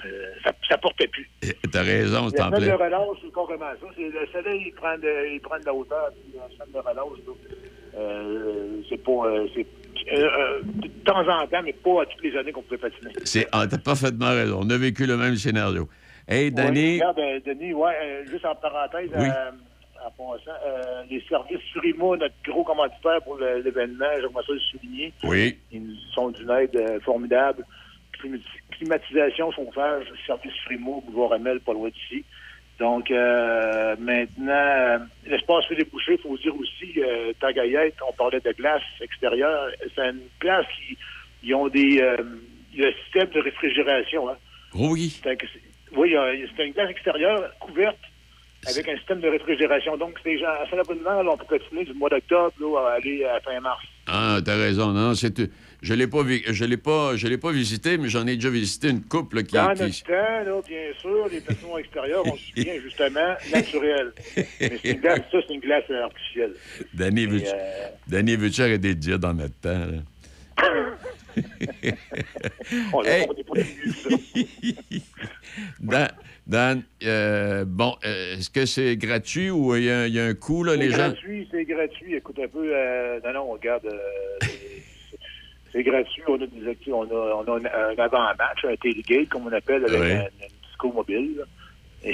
ça, 0.45 0.53
ça 0.69 0.79
portait 0.79 1.09
plus. 1.09 1.29
T'as 1.73 1.83
raison, 1.83 2.29
c'est 2.31 2.39
La 2.39 2.49
en 2.49 2.57
semaine 2.57 2.71
de 2.71 2.75
relâche, 2.75 3.19
c'est 3.23 3.35
carrément 3.35 3.73
ça. 3.81 3.87
C'est, 3.97 4.09
le 4.09 4.27
soleil, 4.33 4.63
il 4.67 4.73
prend 4.73 4.97
de, 4.97 5.35
il 5.35 5.41
prend 5.41 5.59
de 5.59 5.65
la 5.65 5.75
hauteur. 5.75 6.11
Puis 6.13 6.39
la 6.39 6.49
semaine 6.55 6.83
de 6.83 7.97
euh, 7.99 8.83
c'est 8.89 9.03
pas... 9.03 9.27
euh, 9.27 9.47
euh, 10.13 10.15
euh, 10.15 10.61
de 10.63 10.89
temps 11.05 11.27
en 11.29 11.47
temps, 11.47 11.63
mais 11.65 11.73
pas 11.73 12.03
à 12.03 12.07
toutes 12.07 12.23
les 12.23 12.37
années 12.37 12.53
qu'on 12.53 12.63
pouvait 12.63 12.79
patiner. 12.79 13.11
C'est, 13.25 13.49
ah, 13.53 13.67
t'as 13.67 13.79
parfaitement 13.79 14.31
raison. 14.31 14.61
On 14.63 14.71
a 14.71 14.77
vécu 14.77 15.07
le 15.07 15.17
même 15.17 15.37
scénario. 15.37 15.89
Hey, 16.29 16.51
Danny. 16.51 16.95
regarde, 16.95 17.19
euh, 17.21 17.41
Denis, 17.47 17.73
ouais, 17.73 17.95
euh, 18.03 18.25
juste 18.31 18.45
en 18.45 18.55
parenthèse, 18.57 19.11
Oui. 19.17 19.29
euh, 19.29 19.51
en 20.05 20.11
passant, 20.11 20.59
les 21.09 21.21
services 21.29 21.61
Surima, 21.73 22.17
notre 22.17 22.35
gros 22.45 22.65
commanditaire 22.65 23.23
pour 23.23 23.37
le- 23.37 23.61
l'événement, 23.63 24.07
j'aimerais 24.21 24.43
ça 24.47 24.53
le 24.53 24.59
souligner. 24.59 25.13
Oui. 25.23 25.59
Ils 25.71 25.83
nous 25.87 25.97
sont 26.13 26.31
d'une 26.31 26.51
aide 26.51 27.01
formidable. 27.03 27.65
Climat- 28.21 28.39
Climatisation, 28.73 29.53
chauffage, 29.53 30.07
service 30.27 30.53
Frimo, 30.65 31.01
boulevard 31.07 31.35
Amel, 31.35 31.61
pas 31.61 31.73
loin 31.73 31.89
d'ici. 31.91 32.25
Donc, 32.79 33.11
euh, 33.11 33.97
maintenant, 33.99 34.53
euh, 34.53 34.99
l'espace 35.27 35.65
Philippe 35.67 35.91
Boucher, 35.93 36.15
il 36.15 36.19
faut 36.19 36.37
dire 36.37 36.55
aussi, 36.57 36.93
euh, 36.99 37.33
Tagayette, 37.41 37.97
on 38.07 38.13
parlait 38.13 38.41
de 38.41 38.53
glace 38.53 38.83
extérieure, 39.01 39.71
c'est 39.95 40.09
une 40.11 40.29
place 40.41 40.67
qui 40.77 40.99
ils 41.43 41.55
ont 41.55 41.69
des 41.69 42.03
un 42.03 42.93
système 43.05 43.31
de 43.31 43.41
réfrigération. 43.41 44.29
Hein. 44.29 44.37
Oui. 44.75 45.19
C'est 45.91 45.97
oui, 45.97 46.15
euh, 46.17 46.47
c'est 46.57 46.67
une 46.67 46.73
glace 46.73 46.91
extérieure 46.91 47.51
couverte 47.61 47.97
avec 48.69 48.89
un 48.89 48.97
système 48.97 49.21
de 49.21 49.29
réfrigération. 49.29 49.97
Donc, 49.97 50.19
ces 50.25 50.39
gens, 50.39 50.47
à 50.49 50.69
Saint-Abonnement, 50.69 51.23
là, 51.23 51.31
on 51.33 51.37
peut 51.37 51.45
continuer 51.59 51.85
du 51.85 51.93
mois 51.95 52.09
d'octobre 52.11 52.79
à 52.79 52.95
aller 52.95 53.25
à 53.25 53.39
fin 53.41 53.61
mars. 53.61 53.85
Ah, 54.09 54.39
t'as 54.45 54.57
raison. 54.57 54.93
Non, 54.93 55.15
c'est. 55.15 55.41
Je 55.83 55.95
l'ai 55.95 56.07
pas 56.09 56.23
vi- 56.23 56.43
je 56.47 56.65
l'ai 56.65 56.79
pas, 56.79 57.15
je 57.17 57.29
l'ai 57.29 57.39
pas 57.39 57.53
visité, 57.53 57.99
mais 57.99 58.09
j'en 58.09 58.27
ai 58.27 58.35
déjà 58.37 58.49
visité 58.51 58.89
une 58.89 59.03
couple 59.03 59.45
qui. 59.45 59.55
Dans 59.55 59.73
qui- 59.75 59.83
notre 59.83 60.03
temps, 60.05 60.13
là, 60.13 60.61
bien 60.67 60.93
sûr, 61.01 61.29
les 61.31 61.41
patinoires 61.41 61.79
extérieures, 61.79 62.23
on 62.27 62.37
se 62.37 62.43
souvient 62.57 62.81
justement 62.83 63.35
naturel. 63.53 64.13
Mais 64.37 64.45
c'est 64.83 64.91
une 64.93 65.01
glace, 65.01 65.21
ça, 65.31 65.39
c'est 65.47 65.55
une 65.55 65.61
glace 65.61 65.85
artificielle. 65.91 66.55
Danny, 66.95 67.23
Et, 67.25 67.29
euh, 67.47 67.89
Danny, 68.09 68.37
de 68.37 68.93
dire 68.95 69.19
dans 69.19 69.35
notre 69.35 69.55
temps? 69.61 69.87
là? 70.59 70.65
on 72.93 73.03
Hey. 73.05 73.27
on 73.29 73.35
n'est 73.35 73.45
pas 73.45 73.55
Dan, 76.47 76.83
euh, 77.05 77.65
bon, 77.67 77.97
euh, 78.05 78.37
est-ce 78.37 78.51
que 78.51 78.67
c'est 78.67 78.97
gratuit 78.97 79.51
ou 79.51 79.75
il 79.75 79.85
y, 79.85 79.91
a- 79.91 80.07
il 80.07 80.15
y 80.15 80.21
a 80.21 80.27
un 80.27 80.35
coût, 80.35 80.63
là, 80.63 80.73
C'est 80.75 80.79
les 80.79 80.91
gens? 80.91 80.97
gratuit, 80.99 81.49
c'est 81.51 81.65
gratuit. 81.65 82.15
Écoute 82.15 82.39
un 82.39 82.47
peu. 82.49 82.71
euh, 82.73 83.19
non, 83.25 83.33
non, 83.33 83.47
regarde. 83.53 83.85
euh, 83.87 83.99
c'est- 85.73 85.83
gratuit. 85.83 86.23
On 86.29 86.37
a 86.41 86.47
des 86.47 86.67
acti- 86.71 86.93
on 86.93 87.03
a, 87.03 87.35
on 87.35 87.43
a 87.43 87.59
un, 87.59 87.65
un 87.91 87.99
avant-match, 87.99 88.65
un 88.65 88.77
tailgate, 88.77 89.29
comme 89.29 89.47
on 89.49 89.53
appelle, 89.53 89.85
avec 89.85 90.01
un, 90.13 90.21
un 90.25 90.49
disco 90.69 90.93
mobile. 90.93 91.35
là. 91.39 91.45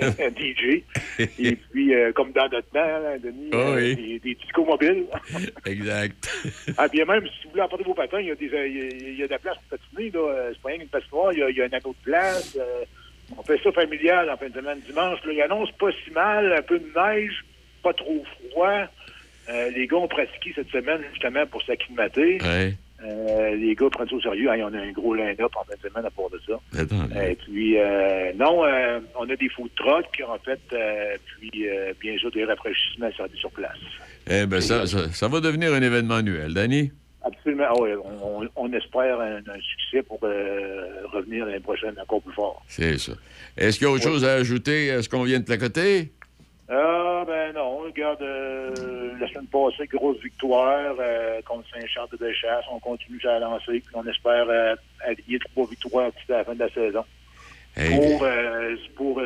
Un 0.00 0.30
DJ. 0.30 0.82
Et 1.38 1.56
puis, 1.56 1.94
euh, 1.94 2.12
comme 2.12 2.32
dans 2.32 2.48
notre 2.48 2.68
temps, 2.70 2.80
hein, 2.80 3.16
Denis, 3.22 3.50
Ah 3.52 3.56
euh, 3.56 3.94
des, 3.94 4.18
des 4.18 4.34
discos 4.34 4.64
mobiles. 4.64 5.04
Exact. 5.66 6.28
ah, 6.76 6.88
bien 6.88 7.04
même, 7.04 7.24
si 7.26 7.44
vous 7.44 7.50
voulez 7.50 7.62
emporter 7.62 7.84
vos 7.84 7.94
patins, 7.94 8.20
il 8.20 8.26
y 8.26 8.30
a, 8.30 8.34
des, 8.34 8.46
il 8.46 9.16
y 9.18 9.22
a- 9.22 9.26
de 9.26 9.32
la 9.32 9.38
place 9.38 9.56
pour 9.68 9.78
patiner. 9.78 10.10
là. 10.10 10.18
Euh, 10.20 10.50
C'est 10.52 10.62
pas 10.62 10.68
rien 10.70 10.78
qu'une 10.78 10.88
patinoire. 10.88 11.32
Il 11.32 11.38
y 11.38 11.42
a, 11.42 11.50
il 11.50 11.56
y 11.56 11.62
a 11.62 11.64
un 11.64 11.72
anneau 11.72 11.94
de 11.98 12.04
place. 12.04 12.56
euh, 12.58 12.84
on 13.38 13.42
fait 13.44 13.60
ça 13.62 13.70
familial 13.70 14.28
en 14.28 14.36
fin 14.36 14.48
de 14.48 14.54
semaine 14.54 14.80
dimanche. 14.80 15.20
Là, 15.24 15.32
il 15.32 15.42
annonce 15.42 15.70
pas 15.72 15.90
si 16.04 16.10
mal, 16.10 16.52
un 16.52 16.62
peu 16.62 16.78
de 16.80 16.86
neige, 16.96 17.44
pas 17.82 17.92
trop 17.92 18.24
froid. 18.50 18.86
Les 19.74 19.86
gars 19.88 19.96
ont 19.96 20.08
pratiqué 20.08 20.52
cette 20.54 20.70
semaine 20.70 21.00
justement 21.12 21.44
pour 21.46 21.62
s'acclimater. 21.62 22.38
Ouais. 22.42 22.74
Euh, 23.02 23.56
les 23.56 23.74
gars 23.74 23.88
prennent 23.90 24.08
ça 24.08 24.14
au 24.14 24.20
sérieux. 24.20 24.50
On 24.50 24.74
a 24.74 24.78
un 24.78 24.92
gros 24.92 25.14
line-up 25.14 25.50
en 25.56 25.64
fin 25.64 25.74
de 25.74 25.88
semaine 25.88 26.04
à 26.04 26.10
part 26.10 26.28
de 26.30 26.40
ça. 26.46 26.60
Attends. 26.78 27.08
Et 27.20 27.34
puis, 27.34 27.78
euh, 27.78 28.32
non, 28.36 28.64
euh, 28.64 29.00
on 29.18 29.28
a 29.30 29.36
des 29.36 29.48
food 29.48 29.70
trucks, 29.76 30.22
en 30.28 30.38
fait, 30.38 30.60
puis 31.38 31.64
bien 32.00 32.18
sûr 32.18 32.30
des 32.30 32.44
rafraîchissements 32.44 33.10
servis 33.16 33.38
sur 33.38 33.50
place. 33.52 33.78
Eh 34.28 34.46
ben, 34.46 34.60
ça, 34.60 34.86
ça, 34.86 35.10
ça 35.12 35.28
va 35.28 35.40
devenir 35.40 35.72
un 35.72 35.80
événement 35.82 36.16
annuel. 36.16 36.52
Danny? 36.54 36.90
Absolument. 37.22 37.64
Ah 37.68 37.74
on, 38.24 38.48
on- 38.56 38.72
espère 38.72 39.20
un, 39.20 39.36
un 39.38 39.60
succès 39.60 40.02
pour 40.02 40.20
revenir 40.20 41.44
l'année 41.46 41.60
prochaine 41.60 41.94
encore 42.00 42.22
plus 42.22 42.32
fort. 42.32 42.62
C'est 42.68 42.98
ça. 42.98 43.12
Est-ce 43.56 43.78
qu'il 43.78 43.86
y 43.86 43.90
a 43.90 43.92
autre 43.92 44.04
Ouais. 44.06 44.10
chose 44.12 44.24
à 44.24 44.34
ajouter 44.34 44.90
à 44.90 45.02
ce 45.02 45.08
qu'on 45.08 45.24
vient 45.24 45.40
de 45.40 45.44
placoter? 45.44 46.10
Ah, 46.72 47.24
ben 47.26 47.52
non, 47.52 47.78
regarde, 47.78 48.22
euh, 48.22 49.12
la 49.18 49.28
semaine 49.28 49.46
passée, 49.48 49.86
grosse 49.88 50.20
victoire 50.22 50.94
euh, 51.00 51.40
contre 51.42 51.64
Saint-Charles 51.74 52.10
de 52.12 52.16
Deschasse. 52.18 52.64
On 52.70 52.78
continue 52.78 53.20
à 53.24 53.40
lancer, 53.40 53.80
puis 53.80 53.94
on 53.94 54.06
espère 54.06 54.46
euh, 54.48 54.76
allier 55.00 55.38
trois 55.52 55.66
victoires 55.66 56.12
à 56.28 56.32
la 56.32 56.44
fin 56.44 56.54
de 56.54 56.60
la 56.60 56.68
saison 56.70 57.04
Hey, 57.76 57.96
pour, 57.96 58.24
euh, 58.24 58.76
pour 58.96 59.20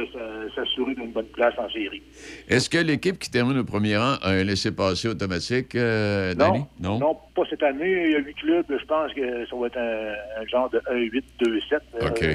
s'assurer 0.55 0.95
d'une 0.95 1.13
bonne 1.13 1.27
place 1.29 1.55
en 1.57 1.69
série. 1.71 2.03
Est-ce 2.47 2.69
que 2.69 2.77
l'équipe 2.77 3.19
qui 3.19 3.31
termine 3.31 3.59
au 3.59 3.65
premier 3.65 3.97
rang 3.97 4.17
a 4.21 4.31
un 4.31 4.45
laissez-passer 4.45 5.09
automatique, 5.09 5.75
euh, 5.75 6.35
Danny? 6.35 6.61
Non, 6.79 6.99
non, 6.99 7.19
pas 7.35 7.43
cette 7.49 7.63
année. 7.63 8.05
Il 8.05 8.13
y 8.13 8.17
a 8.17 8.19
huit 8.19 8.35
clubs. 8.35 8.67
Je 8.69 8.85
pense 8.85 9.13
que 9.15 9.47
ça 9.47 9.57
va 9.57 9.67
être 9.67 9.79
un, 9.79 10.43
un 10.43 10.47
genre 10.47 10.69
de 10.69 10.79
1-8, 10.81 11.23
2-7. 11.41 11.79
OK. 12.03 12.23
Euh, 12.23 12.35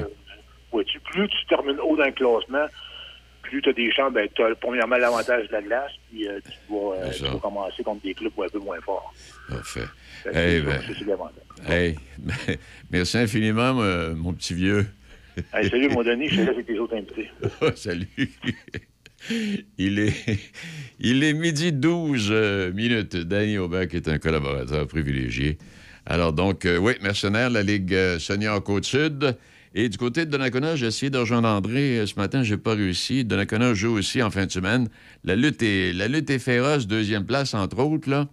vois-tu, 0.72 0.98
plus 0.98 1.28
tu 1.28 1.46
termines 1.48 1.78
haut 1.78 1.96
dans 1.96 2.04
le 2.04 2.10
classement, 2.10 2.66
plus 3.50 3.60
tu 3.60 3.68
as 3.68 3.72
des 3.72 3.92
chances, 3.92 4.12
ben, 4.12 4.28
tu 4.34 4.42
as 4.42 4.54
premièrement 4.54 4.96
l'avantage 4.96 5.48
de 5.48 5.52
la 5.52 5.62
glace, 5.62 5.90
puis 6.08 6.28
euh, 6.28 6.38
tu, 6.44 6.72
vas, 6.72 6.94
euh, 6.94 7.10
tu 7.10 7.24
vas 7.24 7.38
commencer 7.38 7.82
contre 7.82 8.02
des 8.02 8.14
clubs 8.14 8.32
un 8.38 8.48
peu 8.48 8.58
moins 8.60 8.80
forts. 8.80 9.12
Parfait. 9.48 9.86
Hey, 10.32 10.60
ben, 10.60 10.80
hey, 11.68 11.96
merci 12.90 13.18
infiniment, 13.18 13.74
mon- 13.74 14.14
mon 14.14 14.32
petit 14.32 14.54
vieux. 14.54 14.86
Hey, 15.52 15.68
salut, 15.68 15.88
mon 15.88 16.02
Denis, 16.02 16.28
je 16.28 16.36
te 16.36 16.40
laisse 16.40 16.48
avec 16.50 16.66
tes 16.66 16.78
autres 16.78 16.96
invités. 16.96 17.30
Oh, 17.60 17.70
salut. 17.74 18.08
Il 19.76 19.98
est, 19.98 20.14
il 20.98 21.22
est 21.22 21.34
midi 21.34 21.72
12 21.72 22.28
euh, 22.30 22.72
minutes. 22.72 23.16
Danny 23.16 23.58
Aubin, 23.58 23.86
qui 23.86 23.96
est 23.96 24.08
un 24.08 24.18
collaborateur 24.18 24.86
privilégié. 24.86 25.58
Alors, 26.06 26.32
donc, 26.32 26.66
oui, 26.66 26.94
mercenaire, 27.02 27.50
la 27.50 27.62
Ligue 27.62 27.94
senior 28.18 28.64
Côte-Sud. 28.64 29.36
Et 29.74 29.88
du 29.88 29.98
côté 29.98 30.26
de 30.26 30.30
Donnacona, 30.30 30.74
j'ai 30.74 30.86
essayé 30.86 31.10
de 31.10 31.18
rejoindre 31.18 31.48
André. 31.48 31.98
Euh, 31.98 32.06
Ce 32.06 32.16
matin, 32.16 32.42
j'ai 32.42 32.56
pas 32.56 32.74
réussi. 32.74 33.24
Donnacona 33.24 33.72
joue 33.74 33.92
aussi 33.92 34.20
en 34.22 34.30
fin 34.30 34.46
de 34.46 34.50
semaine. 34.50 34.88
La 35.22 35.36
lutte 35.36 35.62
est, 35.62 35.92
la 35.92 36.08
lutte 36.08 36.28
est 36.30 36.40
féroce, 36.40 36.86
deuxième 36.86 37.24
place, 37.24 37.54
entre 37.54 37.78
autres. 37.78 38.26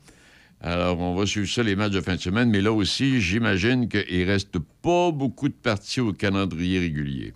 Alors, 0.62 1.00
on 1.00 1.14
va 1.14 1.28
suivre 1.28 1.48
ça, 1.48 1.62
les 1.62 1.76
matchs 1.76 1.92
de 1.92 2.02
fin 2.02 2.16
de 2.16 2.22
semaine. 2.22 2.50
Mais 2.50 2.62
là 2.62 2.72
aussi, 2.72 3.22
j'imagine 3.22 3.88
qu'il 3.88 4.24
reste 4.24 4.58
pas 4.82 5.12
beaucoup 5.12 5.48
de 5.48 5.54
parties 5.54 6.02
au 6.02 6.12
calendrier 6.12 6.80
régulier. 6.80 7.34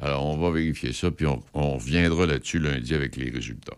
Alors, 0.00 0.26
on 0.26 0.36
va 0.36 0.50
vérifier 0.50 0.92
ça, 0.92 1.10
puis 1.12 1.26
on, 1.26 1.40
on 1.54 1.76
reviendra 1.76 2.26
là-dessus 2.26 2.58
lundi 2.58 2.94
avec 2.94 3.16
les 3.16 3.30
résultats. 3.30 3.76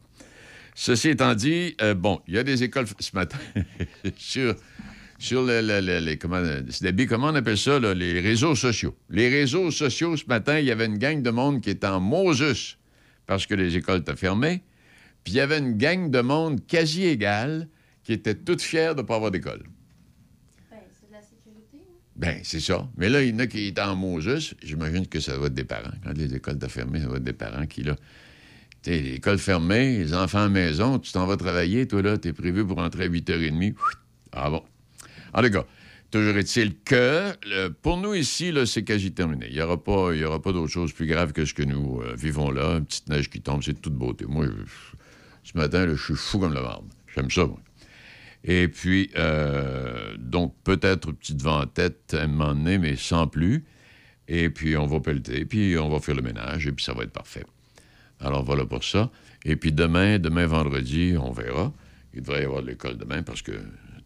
Ceci 0.75 1.11
étant 1.11 1.35
dit, 1.35 1.77
euh, 1.83 1.93
bon, 1.93 2.21
il 2.27 2.35
y 2.35 2.39
a 2.39 2.43
des 2.43 2.63
écoles 2.63 2.87
ce 2.99 3.11
matin 3.15 3.39
sur, 4.17 4.55
sur 5.21 5.43
le, 5.45 5.61
le- 5.61 5.81
le- 5.81 5.99
les, 6.01 6.17
comment, 6.19 6.43
comment 7.09 7.29
on 7.29 7.35
appelle 7.35 7.59
ça, 7.59 7.79
là, 7.79 7.95
les 7.95 8.21
réseaux 8.21 8.55
sociaux. 8.55 8.97
Les 9.11 9.29
réseaux 9.29 9.71
sociaux, 9.71 10.17
ce 10.17 10.25
matin, 10.27 10.59
il 10.59 10.65
y 10.67 10.71
avait 10.71 10.87
une 10.87 10.99
gang 10.99 11.23
de 11.23 11.31
monde 11.31 11.61
qui 11.61 11.71
était 11.71 11.87
en 11.87 12.01
Moses 12.01 12.79
parce 13.27 13.47
que 13.47 13.55
les 13.55 13.77
écoles 13.77 14.01
étaient 14.01 14.17
fermées. 14.17 14.63
Puis 15.23 15.35
il 15.35 15.37
y 15.37 15.41
avait 15.41 15.59
une 15.59 15.77
gang 15.77 16.11
de 16.11 16.21
monde 16.21 16.67
quasi 16.67 17.05
égale 17.05 17.69
qui 18.03 18.15
étaient 18.15 18.35
toutes 18.35 18.63
fières 18.63 18.95
de 18.95 19.03
ne 19.03 19.07
pas 19.07 19.17
avoir 19.17 19.31
d'école. 19.31 19.63
Ben, 22.17 22.41
c'est 22.43 22.61
ça. 22.61 22.89
Mais 22.97 23.09
là, 23.11 23.23
il 23.23 23.31
y 23.31 23.35
en 23.35 23.39
a 23.41 23.47
qui 23.47 23.67
étaient 23.67 23.81
en 23.83 23.97
Moses. 23.97 24.55
J'imagine 24.63 25.07
que 25.07 25.21
ça 25.21 25.37
va 25.39 25.47
être 25.49 25.55
des 25.55 25.65
parents. 25.65 25.93
Quand 26.03 26.17
les 26.17 26.35
écoles 26.35 26.59
sont 26.61 26.69
fermées, 26.69 27.01
ça 27.01 27.09
va 27.09 27.17
être 27.19 27.25
des 27.25 27.33
parents 27.35 27.67
qui, 27.67 27.83
là. 27.83 27.95
L'école 28.87 29.39
fermée, 29.39 29.99
les 29.99 30.15
enfants 30.15 30.39
à 30.39 30.43
la 30.45 30.49
maison, 30.49 30.99
tu 30.99 31.13
t'en 31.13 31.27
vas 31.27 31.37
travailler, 31.37 31.87
toi, 31.87 32.01
là, 32.01 32.17
t'es 32.17 32.33
prévu 32.33 32.67
pour 32.67 32.79
rentrer 32.79 33.05
à 33.05 33.09
8h30. 33.09 33.75
Ah 34.33 34.49
bon. 34.49 34.63
En 35.33 35.43
tout 35.43 35.51
cas, 35.51 35.65
toujours 36.11 36.37
est-il 36.37 36.77
que, 36.79 37.33
pour 37.83 37.97
nous 37.97 38.15
ici, 38.15 38.53
c'est 38.67 38.85
quasi 38.85 39.13
terminé. 39.13 39.47
Il 39.49 39.55
n'y 39.55 39.63
aura 39.63 39.83
pas, 39.83 40.11
pas 40.39 40.53
d'autre 40.53 40.73
chose 40.73 40.93
plus 40.93 41.07
grave 41.07 41.33
que 41.33 41.45
ce 41.45 41.55
que 41.55 41.63
nous 41.63 42.01
euh, 42.01 42.15
vivons 42.17 42.51
là. 42.51 42.79
Une 42.79 42.85
petite 42.85 43.09
neige 43.09 43.31
qui 43.31 43.41
tombe, 43.41 43.63
c'est 43.63 43.75
de 43.75 43.79
toute 43.79 43.95
beauté. 43.95 44.25
Moi, 44.27 44.47
ce 45.45 45.57
matin, 45.57 45.87
je 45.89 46.03
suis 46.03 46.15
fou 46.15 46.39
comme 46.39 46.55
le 46.55 46.63
marbre. 46.63 46.89
J'aime 47.15 47.31
ça, 47.31 47.47
moi. 47.47 47.61
Et 48.43 48.69
puis, 48.69 49.11
euh, 49.17 50.15
donc, 50.19 50.55
peut-être 50.65 51.13
petite 51.13 51.43
vent 51.43 51.61
en 51.61 51.67
tête 51.67 52.15
à 52.15 52.23
un 52.23 52.27
moment 52.27 52.55
donné, 52.55 52.79
mais 52.79 52.97
sans 52.97 53.27
plus. 53.27 53.65
Et 54.29 54.49
puis, 54.49 54.77
on 54.77 54.87
va 54.87 55.01
pelleter, 55.01 55.45
puis 55.45 55.77
on 55.77 55.89
va 55.89 56.01
faire 56.01 56.15
le 56.15 56.23
ménage, 56.23 56.67
et 56.67 56.73
puis 56.73 56.85
ça 56.85 56.95
va 56.95 57.03
être 57.03 57.13
parfait. 57.13 57.45
Alors, 58.21 58.45
voilà 58.45 58.65
pour 58.65 58.85
ça. 58.85 59.11
Et 59.45 59.57
puis, 59.57 59.73
demain, 59.73 60.19
demain 60.19 60.47
vendredi, 60.47 61.15
on 61.21 61.33
verra. 61.33 61.73
Il 62.15 62.23
devrait 62.23 62.43
y 62.43 62.45
avoir 62.45 62.63
de 62.63 62.69
l'école 62.69 62.97
demain 62.97 63.23
parce 63.23 63.43
que 63.43 63.53
la 63.53 63.59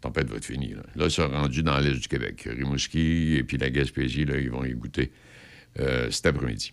tempête 0.05 0.29
va 0.29 0.37
être 0.37 0.45
finie. 0.45 0.75
Là, 0.75 0.83
là 0.97 1.11
c'est 1.11 1.25
rendu 1.25 1.63
dans 1.63 1.79
l'est 1.79 1.99
du 1.99 2.09
Québec. 2.09 2.47
Rimouski 2.51 3.37
et 3.37 3.45
puis 3.45 3.57
la 3.57 3.71
Gaspésie, 3.71 4.25
là, 4.25 4.39
ils 4.39 4.51
vont 4.51 4.65
y 4.65 4.73
goûter 4.73 5.11
euh, 5.81 6.11
cet 6.11 6.27
après-midi. 6.27 6.73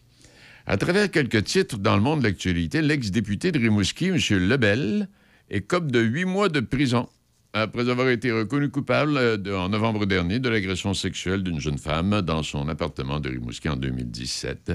À 0.65 0.77
travers 0.77 1.09
quelques 1.09 1.43
titres 1.45 1.77
dans 1.77 1.95
le 1.95 2.01
monde 2.01 2.19
de 2.19 2.25
l'actualité, 2.25 2.81
l'ex-député 2.81 3.51
de 3.51 3.59
Rimouski, 3.59 4.07
M. 4.07 4.17
Lebel, 4.47 5.07
est 5.50 5.61
cop 5.61 5.91
de 5.91 6.00
huit 6.00 6.25
mois 6.25 6.50
de 6.50 6.59
prison 6.59 7.09
après 7.53 7.89
avoir 7.89 8.09
été 8.09 8.31
reconnu 8.31 8.69
coupable 8.69 9.17
euh, 9.17 9.57
en 9.57 9.69
novembre 9.69 10.05
dernier 10.05 10.39
de 10.39 10.50
l'agression 10.50 10.93
sexuelle 10.93 11.43
d'une 11.43 11.59
jeune 11.59 11.77
femme 11.77 12.21
dans 12.21 12.43
son 12.43 12.67
appartement 12.69 13.19
de 13.19 13.29
Rimouski 13.29 13.69
en 13.69 13.75
2017. 13.75 14.73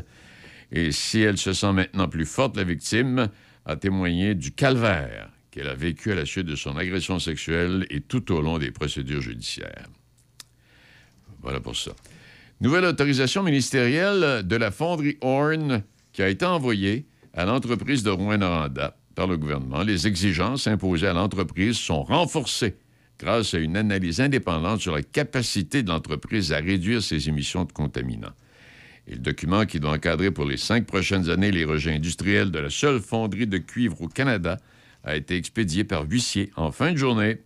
Et 0.72 0.92
si 0.92 1.20
elle 1.20 1.38
se 1.38 1.52
sent 1.52 1.72
maintenant 1.72 2.08
plus 2.08 2.26
forte, 2.26 2.56
la 2.56 2.64
victime 2.64 3.28
a 3.64 3.76
témoigné 3.76 4.34
du 4.34 4.52
calvaire 4.52 5.30
qu'elle 5.56 5.68
a 5.68 5.74
vécu 5.74 6.12
à 6.12 6.14
la 6.14 6.26
suite 6.26 6.44
de 6.44 6.54
son 6.54 6.76
agression 6.76 7.18
sexuelle 7.18 7.86
et 7.88 8.02
tout 8.02 8.30
au 8.30 8.42
long 8.42 8.58
des 8.58 8.70
procédures 8.70 9.22
judiciaires. 9.22 9.86
Voilà 11.40 11.60
pour 11.60 11.74
ça. 11.74 11.92
Nouvelle 12.60 12.84
autorisation 12.84 13.42
ministérielle 13.42 14.46
de 14.46 14.56
la 14.56 14.70
fonderie 14.70 15.16
Horn 15.22 15.82
qui 16.12 16.20
a 16.20 16.28
été 16.28 16.44
envoyée 16.44 17.06
à 17.32 17.46
l'entreprise 17.46 18.02
de 18.02 18.10
Rouen-Noranda 18.10 18.98
par 19.14 19.28
le 19.28 19.38
gouvernement. 19.38 19.82
Les 19.82 20.06
exigences 20.06 20.66
imposées 20.66 21.06
à 21.06 21.14
l'entreprise 21.14 21.78
sont 21.78 22.02
renforcées 22.02 22.76
grâce 23.18 23.54
à 23.54 23.58
une 23.58 23.78
analyse 23.78 24.20
indépendante 24.20 24.82
sur 24.82 24.94
la 24.94 25.02
capacité 25.02 25.82
de 25.82 25.88
l'entreprise 25.88 26.52
à 26.52 26.58
réduire 26.58 27.02
ses 27.02 27.30
émissions 27.30 27.64
de 27.64 27.72
contaminants. 27.72 28.34
Et 29.06 29.12
le 29.12 29.20
document 29.20 29.64
qui 29.64 29.80
doit 29.80 29.92
encadrer 29.92 30.30
pour 30.30 30.44
les 30.44 30.58
cinq 30.58 30.84
prochaines 30.84 31.30
années 31.30 31.50
les 31.50 31.64
rejets 31.64 31.94
industriels 31.94 32.50
de 32.50 32.58
la 32.58 32.68
seule 32.68 33.00
fonderie 33.00 33.46
de 33.46 33.56
cuivre 33.56 34.02
au 34.02 34.08
Canada 34.08 34.58
a 35.06 35.16
été 35.16 35.36
expédié 35.36 35.84
par 35.84 36.04
huissier 36.04 36.50
en 36.56 36.70
fin 36.70 36.92
de 36.92 36.98
journée 36.98 37.38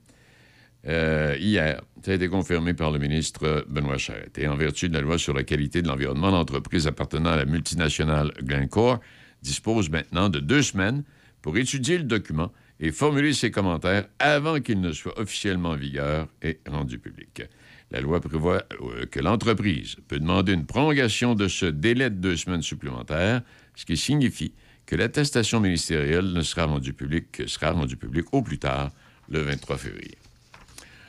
euh, 0.86 1.36
hier. 1.38 1.82
Ça 2.02 2.12
a 2.12 2.14
été 2.14 2.28
confirmé 2.28 2.72
par 2.72 2.90
le 2.90 2.98
ministre 2.98 3.66
Benoît 3.68 3.98
Charette. 3.98 4.38
Et 4.38 4.48
en 4.48 4.56
vertu 4.56 4.88
de 4.88 4.94
la 4.94 5.02
loi 5.02 5.18
sur 5.18 5.34
la 5.34 5.44
qualité 5.44 5.82
de 5.82 5.88
l'environnement, 5.88 6.30
l'entreprise 6.30 6.86
appartenant 6.86 7.30
à 7.30 7.36
la 7.36 7.44
multinationale 7.44 8.32
Glencore 8.42 8.98
dispose 9.42 9.90
maintenant 9.90 10.30
de 10.30 10.40
deux 10.40 10.62
semaines 10.62 11.04
pour 11.42 11.56
étudier 11.58 11.98
le 11.98 12.04
document 12.04 12.50
et 12.80 12.92
formuler 12.92 13.34
ses 13.34 13.50
commentaires 13.50 14.06
avant 14.18 14.58
qu'il 14.60 14.80
ne 14.80 14.92
soit 14.92 15.18
officiellement 15.20 15.70
en 15.70 15.76
vigueur 15.76 16.28
et 16.40 16.60
rendu 16.66 16.98
public. 16.98 17.42
La 17.90 18.00
loi 18.00 18.20
prévoit 18.20 18.62
euh, 18.80 19.04
que 19.04 19.20
l'entreprise 19.20 19.96
peut 20.08 20.18
demander 20.18 20.54
une 20.54 20.64
prolongation 20.64 21.34
de 21.34 21.48
ce 21.48 21.66
délai 21.66 22.08
de 22.08 22.16
deux 22.16 22.36
semaines 22.36 22.62
supplémentaires, 22.62 23.42
ce 23.74 23.84
qui 23.84 23.98
signifie 23.98 24.54
que 24.86 24.96
l'attestation 24.96 25.60
ministérielle 25.60 26.32
ne 26.32 26.42
sera 26.42 26.66
rendue 26.66 26.92
publique, 26.92 27.42
sera 27.46 27.72
rendue 27.72 27.96
publique 27.96 28.26
au 28.32 28.42
plus 28.42 28.58
tard 28.58 28.90
le 29.28 29.40
23 29.40 29.76
février. 29.76 30.18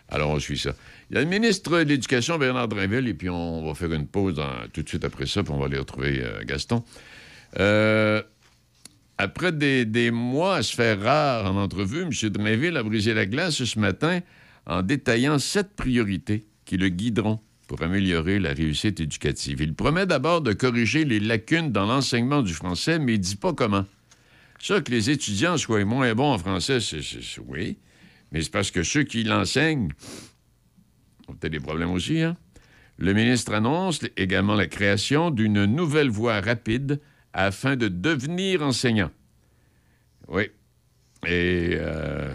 Alors, 0.09 0.29
on 0.29 0.39
suit 0.39 0.57
ça. 0.57 0.75
Il 1.09 1.15
y 1.15 1.17
a 1.17 1.23
le 1.23 1.29
ministre 1.29 1.71
de 1.71 1.83
l'Éducation, 1.83 2.37
Bernard 2.37 2.67
Drinville, 2.67 3.07
et 3.07 3.13
puis 3.13 3.29
on 3.29 3.65
va 3.65 3.73
faire 3.73 3.91
une 3.93 4.07
pause 4.07 4.41
tout 4.73 4.83
de 4.83 4.89
suite 4.89 5.05
après 5.05 5.25
ça, 5.25 5.41
puis 5.41 5.53
on 5.53 5.57
va 5.57 5.65
aller 5.65 5.77
retrouver 5.77 6.21
euh, 6.21 6.43
Gaston. 6.43 6.83
Euh, 7.59 8.21
après 9.17 9.51
des, 9.51 9.85
des 9.85 10.11
mois 10.11 10.57
à 10.57 10.63
se 10.63 10.75
faire 10.75 11.01
rare 11.01 11.45
en 11.45 11.55
entrevue, 11.55 12.01
M. 12.01 12.29
Drinville 12.29 12.75
a 12.75 12.83
brisé 12.83 13.13
la 13.13 13.25
glace 13.25 13.63
ce 13.63 13.79
matin 13.79 14.19
en 14.65 14.81
détaillant 14.83 15.39
sept 15.39 15.75
priorités 15.75 16.45
qui 16.65 16.77
le 16.77 16.89
guideront 16.89 17.39
pour 17.71 17.83
améliorer 17.83 18.37
la 18.37 18.51
réussite 18.51 18.99
éducative. 18.99 19.61
Il 19.61 19.73
promet 19.73 20.05
d'abord 20.05 20.41
de 20.41 20.51
corriger 20.51 21.05
les 21.05 21.21
lacunes 21.21 21.71
dans 21.71 21.85
l'enseignement 21.85 22.41
du 22.41 22.53
français, 22.53 22.99
mais 22.99 23.13
il 23.13 23.19
dit 23.19 23.37
pas 23.37 23.53
comment. 23.53 23.85
Ça, 24.59 24.81
que 24.81 24.91
les 24.91 25.09
étudiants 25.09 25.55
soient 25.55 25.85
moins 25.85 26.13
bons 26.13 26.33
en 26.33 26.37
français, 26.37 26.81
c'est, 26.81 26.99
oui, 27.47 27.77
mais 28.33 28.41
c'est 28.41 28.51
parce 28.51 28.71
que 28.71 28.83
ceux 28.83 29.03
qui 29.03 29.23
l'enseignent 29.23 29.87
ont 31.29 31.33
peut-être 31.33 31.53
des 31.53 31.61
problèmes 31.61 31.91
aussi. 31.91 32.19
Hein? 32.19 32.35
Le 32.97 33.13
ministre 33.13 33.53
annonce 33.53 34.01
également 34.17 34.55
la 34.55 34.67
création 34.67 35.31
d'une 35.31 35.63
nouvelle 35.63 36.09
voie 36.09 36.41
rapide 36.41 36.99
afin 37.31 37.77
de 37.77 37.87
devenir 37.87 38.63
enseignant. 38.63 39.11
Oui. 40.27 40.49
Et 41.25 41.77
euh, 41.79 42.33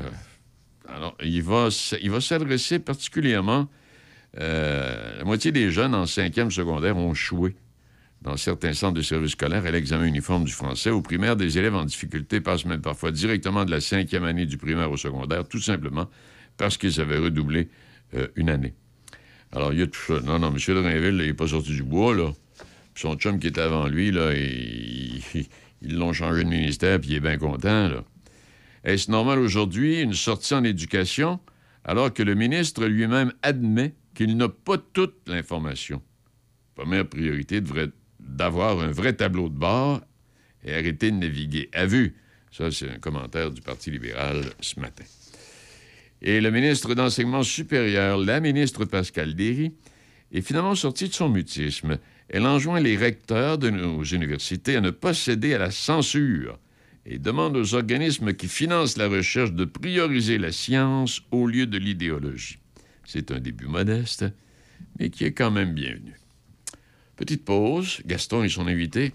alors, 0.89 1.15
il 1.23 1.43
va, 1.43 1.69
il 2.01 2.11
va 2.11 2.23
s'adresser 2.23 2.79
particulièrement. 2.79 3.69
Euh, 4.39 5.19
la 5.19 5.25
moitié 5.25 5.53
des 5.53 5.71
jeunes 5.71 5.95
en 5.95 6.07
cinquième 6.07 6.51
secondaire 6.51 6.97
ont 6.97 7.13
échoué 7.13 7.57
dans 8.23 8.37
certains 8.37 8.73
centres 8.73 8.95
de 8.95 9.03
services 9.03 9.33
scolaires 9.33 9.65
à 9.67 9.71
l'examen 9.71 10.05
uniforme 10.05 10.45
du 10.45 10.53
français. 10.53 10.91
Au 10.91 11.01
primaire, 11.03 11.37
des 11.37 11.59
élèves 11.59 11.75
en 11.75 11.85
difficulté 11.85 12.41
passent 12.41 12.65
même 12.65 12.81
parfois 12.81 13.11
directement 13.13 13.65
de 13.65 13.71
la 13.71 13.81
cinquième 13.81 14.25
année 14.25 14.47
du 14.47 14.57
primaire 14.59 14.91
au 14.91 14.97
secondaire, 14.97 15.47
tout 15.47 15.61
simplement 15.61 16.09
parce 16.57 16.77
qu'ils 16.77 17.01
avaient 17.01 17.19
redoublé 17.19 17.69
euh, 18.15 18.27
une 18.37 18.51
année. 18.51 18.75
Alors, 19.53 19.73
il 19.73 19.79
y 19.79 19.83
a 19.83 19.87
tout 19.87 20.01
ça. 20.07 20.21
Non, 20.21 20.39
non, 20.39 20.49
M. 20.55 20.57
Là, 20.83 20.97
il 21.11 21.17
n'est 21.17 21.35
pas 21.35 21.47
sorti 21.49 21.71
du 21.73 21.83
bois, 21.83 22.15
là. 22.15 22.33
Puis 22.95 23.03
son 23.03 23.15
chum 23.17 23.39
qui 23.39 23.47
était 23.49 23.61
avant 23.61 23.87
lui, 23.87 24.11
là, 24.11 24.33
il- 24.35 25.23
il- 25.35 25.47
ils 25.83 25.97
l'ont 25.97 26.13
changé 26.13 26.43
de 26.43 26.49
ministère, 26.49 26.99
puis 27.01 27.11
il 27.11 27.17
est 27.17 27.21
bien 27.21 27.37
content, 27.39 27.89
là. 27.89 28.03
Est-ce 28.85 29.11
normal 29.11 29.39
aujourd'hui 29.39 30.01
une 30.01 30.15
sortie 30.15 30.55
en 30.55 30.65
éducation 30.65 31.39
alors 31.85 32.13
que 32.13 32.23
le 32.23 32.35
ministre 32.35 32.87
lui-même 32.87 33.33
admet 33.43 33.95
qu'il 34.17 34.37
n'a 34.37 34.49
pas 34.49 34.79
toute 34.79 35.29
l'information? 35.29 36.03
Première 36.75 37.07
priorité 37.07 37.61
devrait 37.61 37.91
d'avoir 38.19 38.81
un 38.81 38.91
vrai 38.91 39.13
tableau 39.13 39.49
de 39.49 39.55
bord 39.57 40.01
et 40.65 40.75
arrêter 40.75 41.11
de 41.11 41.17
naviguer 41.17 41.69
à 41.73 41.87
vue. 41.87 42.17
Ça, 42.51 42.71
c'est 42.71 42.91
un 42.91 42.99
commentaire 42.99 43.51
du 43.51 43.61
Parti 43.61 43.91
libéral 43.91 44.43
ce 44.61 44.81
matin. 44.81 45.05
Et 46.23 46.41
le 46.41 46.51
ministre 46.51 46.95
d'Enseignement 46.95 47.43
supérieur, 47.43 48.17
la 48.17 48.41
ministre 48.41 48.87
Pascal 48.87 49.35
Derry, 49.35 49.75
est 50.33 50.41
finalement 50.41 50.75
sortie 50.75 51.09
de 51.09 51.15
son 51.15 51.29
mutisme. 51.29 51.99
Elle 52.29 52.47
enjoint 52.47 52.81
les 52.81 52.97
recteurs 52.97 53.59
de 53.59 53.69
nos 53.69 54.03
universités 54.03 54.77
à 54.77 54.81
ne 54.81 54.91
pas 54.91 55.13
céder 55.13 55.55
à 55.55 55.59
la 55.59 55.71
censure 55.71 56.59
et 57.05 57.19
demande 57.19 57.57
aux 57.57 57.75
organismes 57.75 58.33
qui 58.33 58.49
financent 58.49 58.97
la 58.97 59.09
recherche 59.09 59.53
de 59.53 59.67
prioriser 59.67 60.39
la 60.39 60.53
science 60.53 61.21
au 61.31 61.47
lieu 61.47 61.67
de 61.67 61.79
l'idéologie. 61.79 62.59
C'est 63.07 63.31
un 63.31 63.39
début 63.39 63.67
modeste, 63.67 64.25
mais 64.99 65.11
qui 65.11 65.25
est 65.25 65.33
quand 65.33 65.51
même 65.51 65.73
bienvenu. 65.73 66.19
Petite 67.17 67.45
pause, 67.45 68.03
Gaston 68.05 68.43
et 68.43 68.49
son 68.49 68.67
invité. 68.67 69.15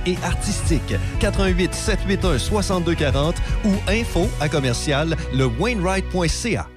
et 0.05 0.17
artistiques. 0.23 0.95
88 1.19 1.73
781 1.73 2.39
6240 2.39 3.35
ou 3.65 3.71
info 3.89 4.29
à 4.39 4.49
commercial 4.49 5.15
le 5.33 5.45
Wainwright.ca. 5.45 6.67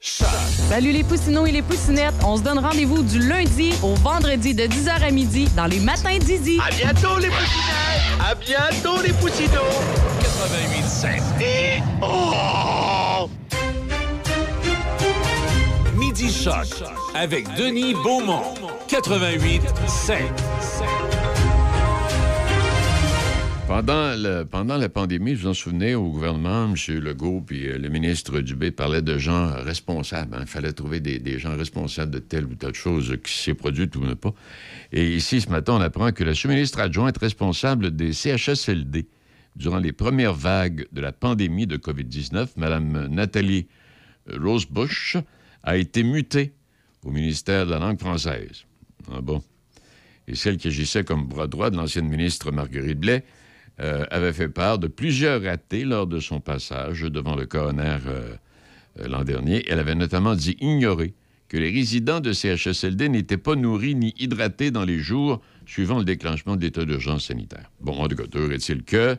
Salut 0.00 0.90
les 0.90 1.04
poussinots 1.04 1.46
et 1.46 1.52
les 1.52 1.62
poussinettes. 1.62 2.14
On 2.24 2.36
se 2.36 2.42
donne 2.42 2.58
rendez-vous 2.58 3.02
du 3.04 3.20
lundi 3.20 3.72
au 3.82 3.94
vendredi 3.94 4.52
de 4.54 4.64
10h 4.64 5.00
à 5.00 5.10
midi 5.10 5.48
dans 5.56 5.66
les 5.66 5.78
matins 5.78 6.18
d'Izzy. 6.18 6.58
À 6.60 6.70
bientôt 6.70 7.18
les 7.18 7.28
poussinettes! 7.28 8.20
À 8.20 8.34
bientôt 8.34 9.00
les 9.02 9.12
poussinots! 9.12 9.60
88.7. 10.20 11.22
Et... 11.40 11.82
Oh! 12.02 13.28
Choc 16.42 16.82
avec 17.14 17.46
Denis 17.54 17.94
Beaumont. 17.94 18.42
88 18.88 19.62
7. 19.86 20.16
Pendant, 23.72 24.76
la 24.76 24.88
pandémie, 24.90 25.34
je 25.34 25.44
vous 25.44 25.48
en 25.48 25.54
souvenez, 25.54 25.94
au 25.94 26.10
gouvernement, 26.10 26.66
M. 26.66 26.98
Legault 26.98 27.40
puis 27.40 27.68
euh, 27.68 27.78
le 27.78 27.88
ministre 27.88 28.40
Dubé 28.40 28.70
parlaient 28.70 29.00
de 29.00 29.16
gens 29.16 29.50
responsables. 29.62 30.34
hein. 30.34 30.40
Il 30.42 30.46
fallait 30.46 30.74
trouver 30.74 31.00
des, 31.00 31.18
des 31.18 31.38
gens 31.38 31.56
responsables 31.56 32.10
de 32.10 32.18
telle 32.18 32.44
ou 32.44 32.54
telle 32.54 32.74
chose 32.74 33.16
qui 33.24 33.32
s'est 33.32 33.54
produite 33.54 33.96
ou 33.96 34.04
ne 34.04 34.12
pas. 34.12 34.34
Et 34.92 35.16
ici, 35.16 35.40
ce 35.40 35.48
matin, 35.48 35.72
on 35.76 35.80
apprend 35.80 36.12
que 36.12 36.22
la 36.22 36.34
sous-ministre 36.34 36.80
adjointe 36.80 37.16
responsable 37.16 37.96
des 37.96 38.12
CHSLD 38.12 39.06
durant 39.56 39.78
les 39.78 39.92
premières 39.92 40.34
vagues 40.34 40.86
de 40.92 41.00
la 41.00 41.12
pandémie 41.12 41.66
de 41.66 41.78
COVID-19, 41.78 42.48
Mme 42.58 43.06
Nathalie 43.06 43.68
Rosebush, 44.30 45.16
a 45.62 45.78
été 45.78 46.02
mutée 46.02 46.52
au 47.06 47.10
ministère 47.10 47.64
de 47.64 47.70
la 47.70 47.78
langue 47.78 47.98
française. 47.98 48.66
Ah 49.10 49.22
bon? 49.22 49.42
Et 50.28 50.34
celle 50.34 50.58
qui 50.58 50.68
agissait 50.68 51.04
comme 51.04 51.26
bras 51.26 51.46
droit 51.46 51.70
de 51.70 51.76
l'ancienne 51.78 52.06
ministre 52.06 52.52
Marguerite 52.52 53.00
Blais 53.00 53.24
euh, 53.80 54.04
avait 54.10 54.32
fait 54.32 54.48
part 54.48 54.78
de 54.78 54.86
plusieurs 54.86 55.42
ratés 55.42 55.84
lors 55.84 56.06
de 56.06 56.20
son 56.20 56.40
passage 56.40 57.02
devant 57.02 57.34
le 57.34 57.46
coroner 57.46 57.98
euh, 58.06 58.34
euh, 59.00 59.08
l'an 59.08 59.24
dernier. 59.24 59.64
Elle 59.68 59.78
avait 59.78 59.94
notamment 59.94 60.34
dit 60.34 60.56
ignorer 60.60 61.14
que 61.48 61.56
les 61.56 61.70
résidents 61.70 62.20
de 62.20 62.32
CHSLD 62.32 63.08
n'étaient 63.08 63.36
pas 63.36 63.56
nourris 63.56 63.94
ni 63.94 64.14
hydratés 64.18 64.70
dans 64.70 64.84
les 64.84 64.98
jours 64.98 65.40
suivant 65.66 65.98
le 65.98 66.04
déclenchement 66.04 66.56
de 66.56 66.62
l'état 66.62 66.84
d'urgence 66.84 67.26
sanitaire. 67.26 67.70
Bon, 67.80 67.92
en 67.92 68.08
tout 68.08 68.16
cas, 68.16 68.24
est-il 68.50 68.84
que, 68.84 69.16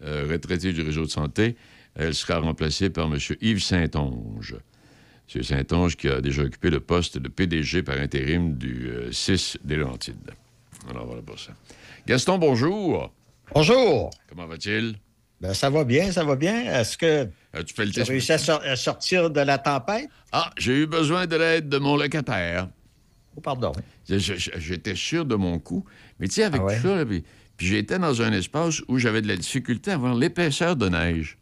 retraitée 0.00 0.72
du 0.72 0.82
réseau 0.82 1.02
de 1.02 1.10
santé, 1.10 1.56
elle 1.94 2.14
sera 2.14 2.38
remplacée 2.38 2.90
par 2.90 3.12
M. 3.12 3.18
Yves 3.40 3.62
Saint-Onge. 3.62 4.56
M. 5.34 5.42
Saint-Onge 5.42 5.96
qui 5.96 6.08
a 6.08 6.20
déjà 6.20 6.42
occupé 6.42 6.70
le 6.70 6.80
poste 6.80 7.18
de 7.18 7.28
PDG 7.28 7.82
par 7.82 7.98
intérim 7.98 8.56
du 8.56 8.88
euh, 8.88 9.12
6 9.12 9.58
des 9.64 9.76
Laurentides. 9.76 10.32
Alors 10.90 11.06
voilà 11.06 11.22
pour 11.22 11.38
ça. 11.38 11.52
Gaston, 12.06 12.38
bonjour. 12.38 13.12
Bonjour. 13.54 14.10
Comment 14.28 14.46
va-t-il? 14.46 14.96
Ben, 15.40 15.52
ça 15.54 15.68
va 15.70 15.84
bien, 15.84 16.10
ça 16.12 16.24
va 16.24 16.36
bien. 16.36 16.72
Est-ce 16.80 16.96
que 16.96 17.24
tu 17.66 17.74
le 17.82 17.90
tu 17.90 18.00
as 18.00 18.04
réussi 18.04 18.32
à, 18.32 18.38
sor- 18.38 18.62
à 18.64 18.76
sortir 18.76 19.30
de 19.30 19.40
la 19.40 19.58
tempête? 19.58 20.08
Ah, 20.30 20.50
j'ai 20.56 20.82
eu 20.82 20.86
besoin 20.86 21.26
de 21.26 21.36
l'aide 21.36 21.68
de 21.68 21.78
mon 21.78 21.96
locataire. 21.96 22.68
Oh, 23.36 23.40
pardon. 23.40 23.72
J'étais 24.08 24.94
sûr 24.94 25.24
de 25.24 25.34
mon 25.34 25.58
coup. 25.58 25.84
Mais 26.20 26.28
tu 26.28 26.34
sais, 26.34 26.44
avec 26.44 26.60
Ah 26.60 26.64
ouais? 26.64 26.76
tout 26.76 26.82
ça, 26.88 26.96
là, 26.96 27.04
puis, 27.04 27.24
puis 27.56 27.66
j'étais 27.66 27.98
dans 27.98 28.22
un 28.22 28.32
espace 28.32 28.80
où 28.88 28.98
j'avais 28.98 29.20
de 29.22 29.28
la 29.28 29.36
difficulté 29.36 29.90
à 29.90 29.96
voir 29.96 30.14
l'épaisseur 30.14 30.76
de 30.76 30.88
neige. 30.88 31.38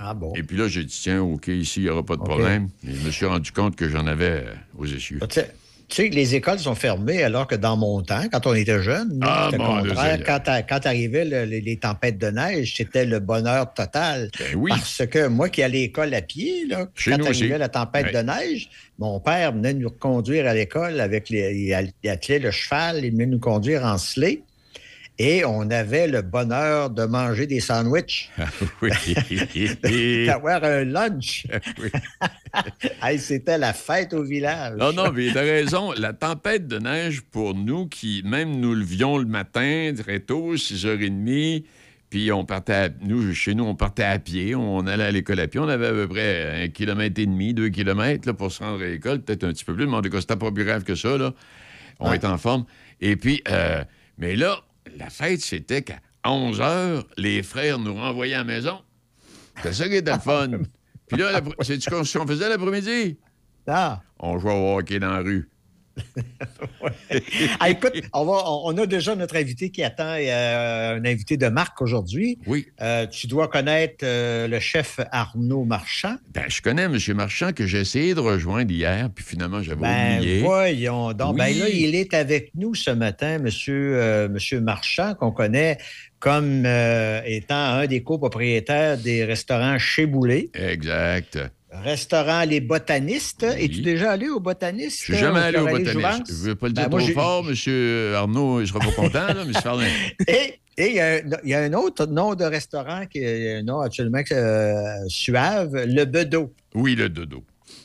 Ah 0.00 0.14
bon? 0.14 0.32
Et 0.34 0.42
puis 0.42 0.56
là, 0.56 0.68
j'ai 0.68 0.84
dit, 0.84 0.98
tiens, 1.00 1.22
OK, 1.22 1.48
ici, 1.48 1.80
il 1.80 1.84
n'y 1.84 1.88
aura 1.90 2.04
pas 2.04 2.16
de 2.16 2.22
problème. 2.22 2.68
Et 2.86 2.92
je 2.94 3.06
me 3.06 3.10
suis 3.10 3.26
rendu 3.26 3.52
compte 3.52 3.76
que 3.76 3.88
j'en 3.88 4.06
avais 4.06 4.44
euh, 4.46 4.54
aux 4.76 4.86
essieux. 4.86 5.18
Tu 5.28 5.34
sais- 5.34 5.54
tu 5.88 6.02
sais 6.02 6.08
les 6.10 6.34
écoles 6.34 6.58
sont 6.58 6.74
fermées 6.74 7.22
alors 7.22 7.46
que 7.46 7.54
dans 7.54 7.76
mon 7.76 8.02
temps, 8.02 8.22
quand 8.30 8.46
on 8.46 8.54
était 8.54 8.82
jeune, 8.82 9.18
Ah, 9.22 9.48
c'était 9.50 9.62
contraire. 9.64 10.66
Quand, 10.68 10.86
arrivaient 10.86 11.24
le- 11.24 11.44
les, 11.44 11.60
les 11.60 11.76
tempêtes 11.78 12.18
de 12.18 12.28
neige, 12.28 12.74
c'était 12.76 13.04
le 13.06 13.18
bonheur 13.20 13.72
total. 13.72 14.30
Ben 14.38 14.54
oui. 14.56 14.70
Parce 14.70 15.02
que 15.06 15.26
moi 15.28 15.48
qui 15.48 15.62
allais 15.62 15.78
à 15.78 15.82
l'école 15.82 16.14
à 16.14 16.22
pied, 16.22 16.66
là, 16.66 16.86
Chez 16.94 17.12
quand 17.12 17.20
aussi. 17.28 17.42
arrivait 17.44 17.58
la 17.58 17.68
tempête 17.68 18.06
Ouais. 18.06 18.12
de 18.12 18.18
neige, 18.18 18.68
mon 18.98 19.18
père 19.20 19.52
venait 19.52 19.74
nous 19.74 19.90
conduire 19.90 20.46
à 20.46 20.54
l'école 20.54 21.00
avec 21.00 21.28
les. 21.30 21.52
Il 21.54 21.92
il 22.04 22.10
attelait 22.10 22.38
le 22.38 22.50
cheval, 22.50 23.04
il 23.04 23.12
venait 23.12 23.26
nous 23.26 23.38
conduire 23.40 23.84
en 23.84 23.98
sleigh. 23.98 24.42
Et 25.20 25.44
on 25.44 25.68
avait 25.70 26.06
le 26.06 26.22
bonheur 26.22 26.90
de 26.90 27.04
manger 27.04 27.46
des 27.48 27.58
sandwichs, 27.58 28.30
oui. 28.82 28.90
d'avoir 30.26 30.62
un 30.64 30.84
lunch. 30.84 31.46
Oui. 31.82 31.90
Hey, 33.02 33.18
C'était 33.18 33.58
la 33.58 33.72
fête 33.72 34.14
au 34.14 34.22
village. 34.22 34.76
Non, 34.78 34.92
non, 34.92 35.12
mais 35.12 35.30
t'as 35.32 35.42
raison. 35.42 35.92
La 35.92 36.12
tempête 36.12 36.66
de 36.66 36.78
neige, 36.78 37.20
pour 37.20 37.54
nous, 37.54 37.86
qui 37.86 38.22
même 38.24 38.58
nous 38.58 38.74
levions 38.74 39.18
le 39.18 39.26
matin, 39.26 39.92
très 39.96 40.20
tôt, 40.20 40.54
6h30, 40.56 41.64
puis 42.10 42.32
on 42.32 42.44
partait, 42.44 42.72
à- 42.72 42.88
nous, 43.02 43.34
chez 43.34 43.54
nous, 43.54 43.64
on 43.64 43.74
partait 43.74 44.04
à 44.04 44.18
pied, 44.18 44.54
on 44.54 44.86
allait 44.86 45.04
à 45.04 45.10
l'école 45.10 45.40
à 45.40 45.46
pied, 45.46 45.60
on 45.60 45.68
avait 45.68 45.88
à 45.88 45.92
peu 45.92 46.08
près 46.08 46.64
un 46.64 46.68
kilomètre 46.68 47.20
et 47.20 47.26
demi, 47.26 47.52
deux 47.54 47.68
kilomètres 47.68 48.26
là, 48.26 48.32
pour 48.34 48.50
se 48.50 48.62
rendre 48.62 48.82
à 48.82 48.86
l'école, 48.86 49.20
peut-être 49.20 49.44
un 49.44 49.52
petit 49.52 49.64
peu 49.64 49.74
plus, 49.74 49.86
mais 49.86 49.96
en 49.96 50.02
tout 50.02 50.10
cas, 50.10 50.20
c'était 50.20 50.36
pas 50.36 50.50
plus 50.50 50.64
grave 50.64 50.84
que 50.84 50.94
ça, 50.94 51.18
là. 51.18 51.34
On 52.00 52.08
Ouais. 52.10 52.16
est 52.16 52.24
en 52.24 52.38
forme. 52.38 52.64
Et 53.00 53.16
puis, 53.16 53.42
euh, 53.50 53.84
mais 54.16 54.36
là, 54.36 54.60
la 54.96 55.10
fête, 55.10 55.40
c'était 55.40 55.82
qu'à 55.82 56.00
11 56.24 56.60
h, 56.60 57.04
les 57.16 57.42
frères 57.42 57.78
nous 57.78 57.94
renvoyaient 57.94 58.34
à 58.34 58.38
la 58.38 58.44
maison. 58.44 58.80
C'était 59.56 59.72
ça 59.72 59.88
qui 59.88 59.96
était 59.96 60.12
le 60.12 60.18
fun. 60.18 60.50
Puis 61.08 61.18
là, 61.18 61.40
sais-tu 61.60 61.90
ce 61.90 62.18
qu'on 62.18 62.26
faisait 62.26 62.48
l'après-midi? 62.48 63.18
Ah. 63.66 64.02
On 64.18 64.38
jouait 64.38 64.52
au 64.52 64.78
hockey 64.78 64.98
dans 64.98 65.10
la 65.10 65.20
rue. 65.20 65.48
Ah, 67.60 67.70
écoute, 67.70 67.92
on, 68.12 68.24
va- 68.24 68.42
on- 68.46 68.62
on 68.66 68.78
a 68.78 68.86
déjà 68.86 69.14
notre 69.16 69.36
invité 69.36 69.70
qui 69.70 69.82
attend, 69.82 70.14
euh, 70.18 70.96
un 70.96 71.04
invité 71.04 71.36
de 71.36 71.48
marque 71.48 71.80
aujourd'hui. 71.82 72.38
Oui. 72.46 72.66
Euh, 72.80 73.06
tu 73.06 73.26
dois 73.26 73.48
connaître 73.48 74.04
euh, 74.04 74.46
le 74.46 74.60
chef 74.60 75.00
Arnaud 75.10 75.64
Marchand. 75.64 76.16
Ben, 76.32 76.44
je 76.48 76.60
connais 76.62 76.82
M. 76.82 76.96
Marchand 77.14 77.52
que 77.52 77.66
j'ai 77.66 77.80
essayé 77.80 78.14
de 78.14 78.20
rejoindre 78.20 78.70
hier, 78.70 79.08
puis 79.14 79.24
finalement, 79.24 79.62
j'avais 79.62 79.80
Ben, 79.80 80.18
oublié. 80.18 80.40
voyons 80.40 81.12
donc. 81.12 81.36
Ben 81.36 81.46
Oui. 81.48 81.58
là, 81.58 81.68
il 81.68 81.94
est 81.94 82.14
avec 82.14 82.50
nous 82.54 82.74
ce 82.74 82.90
matin, 82.90 83.38
monsieur, 83.38 84.28
monsieur 84.28 84.60
Marchand, 84.60 85.14
qu'on 85.14 85.32
connaît 85.32 85.78
comme 86.20 86.66
étant 87.26 87.54
un 87.56 87.86
des 87.86 88.02
copropriétaires 88.02 88.98
des 88.98 89.24
restaurants 89.24 89.78
Chez 89.78 90.06
Boulet. 90.06 90.50
Exact. 90.54 91.38
Restaurant 91.70 92.44
Les 92.44 92.60
Botanistes. 92.60 93.44
Oui. 93.48 93.64
Es-tu 93.64 93.80
déjà 93.82 94.12
allé 94.12 94.28
aux 94.28 94.40
Botanistes? 94.40 95.00
Je 95.00 95.04
suis 95.12 95.16
jamais 95.16 95.40
euh, 95.40 95.42
allé 95.44 95.58
au 95.58 95.66
botaniste. 95.66 96.26
Je 96.28 96.32
ne 96.32 96.38
veux 96.48 96.54
pas 96.54 96.68
le 96.68 96.72
Ben, 96.72 96.88
dire 96.88 96.98
trop 96.98 97.08
fort, 97.12 97.46
M. 97.48 98.14
Arnaud, 98.14 98.60
il 98.60 98.66
sera 98.68 98.78
pas 98.80 98.92
content, 98.92 99.26
là, 99.34 99.44
c'est 99.52 99.60
Ferdinand. 99.60 99.86
Et 100.28 100.60
et 100.80 100.90
il 100.90 100.94
y, 100.94 101.00
a 101.00 101.14
un- 101.14 101.20
il 101.42 101.50
y 101.50 101.54
a 101.54 101.60
un 101.62 101.72
autre 101.72 102.06
nom 102.06 102.36
de 102.36 102.44
restaurant 102.44 103.04
qui 103.06 103.18
est 103.18 103.56
un 103.56 103.62
nom 103.64 103.80
absolument 103.80 104.22
euh, 104.30 104.94
suave, 105.08 105.72
le 105.74 106.04
Bedeau. 106.04 106.54
Oui, 106.72 106.94
le 106.94 107.08
dodo. 107.08 107.44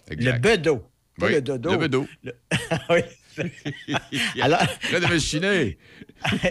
Le 0.09 0.13
Exact. 0.13 0.43
Bedeau. 0.43 0.83
Pas 1.19 1.25
Oui, 1.25 1.33
le 1.33 1.41
dodo. 1.41 1.71
Le 1.71 1.77
bedo. 1.77 2.05
Oui. 2.91 2.99
Alors, 4.41 4.59
de 4.91 5.75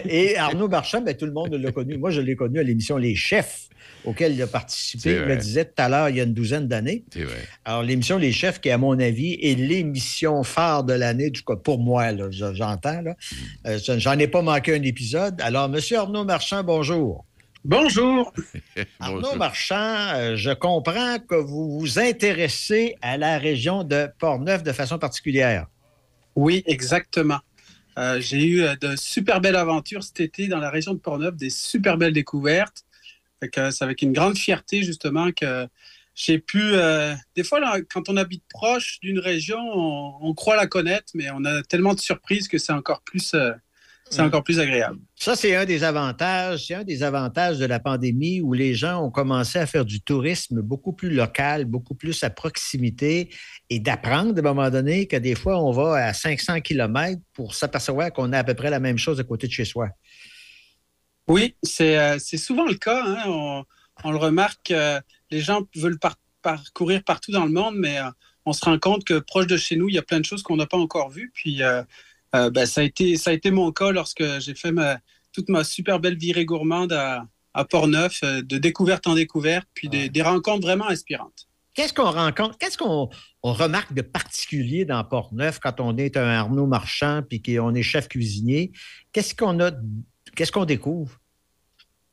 et 0.09 0.37
Arnaud 0.37 0.67
Marchand, 0.67 1.01
ben, 1.01 1.15
tout 1.15 1.25
le 1.25 1.31
monde 1.31 1.53
l'a 1.55 1.71
connu. 1.71 1.97
Moi, 1.97 2.11
je 2.11 2.21
l'ai 2.21 2.35
connu 2.35 2.59
à 2.59 2.63
l'émission 2.63 2.97
Les 2.97 3.15
Chefs, 3.15 3.69
auquel 4.05 4.33
il 4.33 4.41
a 4.41 4.47
participé, 4.47 5.11
il 5.11 5.17
vrai. 5.19 5.35
me 5.35 5.41
disait 5.41 5.65
tout 5.65 5.71
à 5.77 5.89
l'heure, 5.89 6.09
il 6.09 6.17
y 6.17 6.19
a 6.21 6.23
une 6.23 6.33
douzaine 6.33 6.67
d'années. 6.67 7.03
C'est 7.11 7.23
vrai. 7.23 7.39
Alors, 7.65 7.81
l'émission 7.83 8.17
Les 8.17 8.31
Chefs, 8.31 8.61
qui, 8.61 8.69
à 8.69 8.77
mon 8.77 8.99
avis, 8.99 9.33
est 9.41 9.55
l'émission 9.57 10.43
phare 10.43 10.83
de 10.83 10.93
l'année, 10.93 11.31
du 11.31 11.41
coup, 11.41 11.55
pour 11.57 11.79
moi, 11.79 12.09
je- 12.29 12.53
j'entends. 12.53 13.01
là. 13.01 13.15
Euh, 13.65 13.79
J'en 13.97 14.17
ai 14.19 14.27
pas 14.27 14.41
manqué 14.43 14.75
un 14.75 14.81
épisode. 14.83 15.41
Alors, 15.41 15.69
Monsieur 15.69 15.97
Arnaud 15.97 16.23
Marchand, 16.25 16.63
bonjour. 16.63 17.25
Bonjour. 17.65 18.31
Arnaud 18.99 19.21
Bonjour. 19.21 19.37
Marchand, 19.37 19.75
euh, 20.15 20.35
je 20.35 20.51
comprends 20.51 21.17
que 21.19 21.35
vous 21.35 21.79
vous 21.79 21.97
intéressez 21.97 22.95
à 23.01 23.17
la 23.17 23.37
région 23.37 23.83
de 23.85 24.07
Portneuf 24.19 24.63
de 24.63 24.71
façon 24.73 24.99
particulière. 24.99 25.67
Oui, 26.35 26.63
exactement. 26.65 27.39
Euh, 27.99 28.19
J'ai 28.21 28.43
eu 28.45 28.63
euh, 28.63 28.75
de 28.75 28.95
super 28.95 29.41
belles 29.41 29.55
aventures 29.55 30.03
cet 30.03 30.19
été 30.19 30.47
dans 30.47 30.59
la 30.59 30.69
région 30.71 30.93
de 30.93 30.99
Portneuf, 30.99 31.35
des 31.35 31.49
super 31.49 31.97
belles 31.97 32.13
découvertes. 32.13 32.85
Euh, 33.57 33.71
C'est 33.71 33.83
avec 33.83 34.01
une 34.01 34.13
grande 34.13 34.37
fierté 34.37 34.83
justement 34.83 35.31
que 35.31 35.67
j'ai 36.15 36.39
pu. 36.39 36.61
euh, 36.61 37.15
des 37.35 37.43
fois, 37.43 37.59
là, 37.59 37.79
quand 37.93 38.09
on 38.09 38.17
habite 38.17 38.43
proche 38.49 38.99
d'une 39.01 39.19
région, 39.19 39.59
on, 39.59 40.17
on 40.21 40.33
croit 40.33 40.55
la 40.55 40.67
connaître, 40.67 41.11
mais 41.15 41.29
on 41.31 41.45
a 41.45 41.63
tellement 41.63 41.93
de 41.93 41.99
surprises 41.99 42.47
que 42.47 42.57
c'est 42.57 42.73
encore 42.73 43.01
plus, 43.03 43.33
euh, 43.35 43.53
c'est 44.13 44.21
Mm. 44.21 44.25
encore 44.27 44.43
plus 44.43 44.59
agréable. 44.59 44.99
Ça, 45.15 45.35
c'est 45.35 45.55
un 45.55 45.65
des 45.65 45.83
avantages. 45.83 46.67
C'est 46.67 46.75
un 46.75 46.83
des 46.83 47.03
avantages 47.03 47.57
de 47.57 47.65
la 47.65 47.79
pandémie 47.79 48.41
où 48.41 48.53
les 48.53 48.73
gens 48.73 49.03
ont 49.03 49.11
commencé 49.11 49.59
à 49.59 49.65
faire 49.65 49.83
du 49.85 50.01
tourisme 50.01 50.61
beaucoup 50.61 50.93
plus 50.93 51.09
local, 51.09 51.65
beaucoup 51.65 51.95
plus 51.95 52.23
à 52.23 52.29
proximité 52.29 53.29
et 53.69 53.79
d'apprendre 53.79 54.35
à 54.35 54.39
un 54.39 54.41
moment 54.53 54.69
donné 54.69 55.07
que 55.07 55.17
des 55.17 55.35
fois, 55.35 55.57
on 55.61 55.71
va 55.71 56.05
à 56.05 56.13
500 56.13 56.61
km 56.61 57.19
pour 57.33 57.55
s'apercevoir 57.55 58.11
qu'on 58.13 58.31
a 58.33 58.39
à 58.39 58.43
peu 58.43 58.53
près 58.53 58.69
la 58.69 58.79
même 58.79 58.97
chose 58.97 59.19
à 59.19 59.23
côté 59.23 59.47
de 59.47 59.51
chez 59.51 59.65
soi. 59.65 59.89
Oui, 61.27 61.55
c'est 61.63 61.97
euh, 61.97 62.19
souvent 62.19 62.65
le 62.65 62.75
cas. 62.75 63.03
hein. 63.05 63.23
On, 63.27 63.63
on 64.03 64.11
le 64.11 64.17
remarque, 64.17 64.71
euh, 64.71 64.99
les 65.31 65.39
gens 65.39 65.61
veulent 65.75 65.99
par- 65.99 66.17
parcourir 66.41 67.03
partout 67.03 67.31
dans 67.31 67.45
le 67.45 67.51
monde, 67.51 67.75
mais 67.77 67.99
euh, 67.99 68.09
on 68.45 68.51
se 68.51 68.65
rend 68.65 68.77
compte 68.77 69.05
que 69.05 69.19
proche 69.19 69.47
de 69.47 69.55
chez 69.55 69.77
nous, 69.77 69.87
il 69.87 69.95
y 69.95 69.97
a 69.97 70.01
plein 70.01 70.19
de 70.19 70.25
choses 70.25 70.43
qu'on 70.43 70.57
n'a 70.57 70.65
pas 70.65 70.77
encore 70.77 71.09
vues. 71.09 71.31
Puis 71.33 71.63
euh, 72.35 72.49
ben, 72.49 72.65
ça, 72.65 72.81
a 72.81 72.83
été, 72.83 73.15
ça 73.17 73.29
a 73.29 73.33
été 73.33 73.51
mon 73.51 73.71
cas 73.71 73.91
lorsque 73.91 74.23
j'ai 74.39 74.55
fait 74.55 74.71
ma, 74.71 74.99
toute 75.31 75.49
ma 75.49 75.63
super 75.63 75.99
belle 75.99 76.17
virée 76.17 76.45
gourmande 76.45 76.93
à, 76.93 77.25
à 77.53 77.65
Port-Neuf, 77.65 78.19
euh, 78.23 78.41
de 78.41 78.57
découverte 78.57 79.07
en 79.07 79.15
découverte, 79.15 79.67
puis 79.73 79.89
des, 79.89 80.09
des 80.09 80.21
rencontres 80.21 80.65
vraiment 80.65 80.87
inspirantes. 80.87 81.47
Qu'est-ce 81.73 81.93
qu'on 81.93 82.11
rencontre, 82.11 82.57
qu'est-ce 82.59 82.77
qu'on 82.77 83.09
on 83.41 83.53
remarque 83.53 83.93
de 83.93 84.03
particulier 84.03 84.85
dans 84.85 85.03
Port-Neuf 85.03 85.59
quand 85.59 85.79
on 85.79 85.97
est 85.97 86.17
un 86.17 86.27
Arnaud 86.27 86.67
Marchand 86.67 87.23
puis 87.27 87.41
qu'on 87.41 87.73
est 87.73 87.81
chef 87.81 88.07
cuisinier? 88.07 88.71
Qu'est-ce 89.11 89.33
qu'on 89.33 89.59
a, 89.59 89.71
qu'est-ce 90.35 90.51
qu'on 90.51 90.65
découvre? 90.65 91.19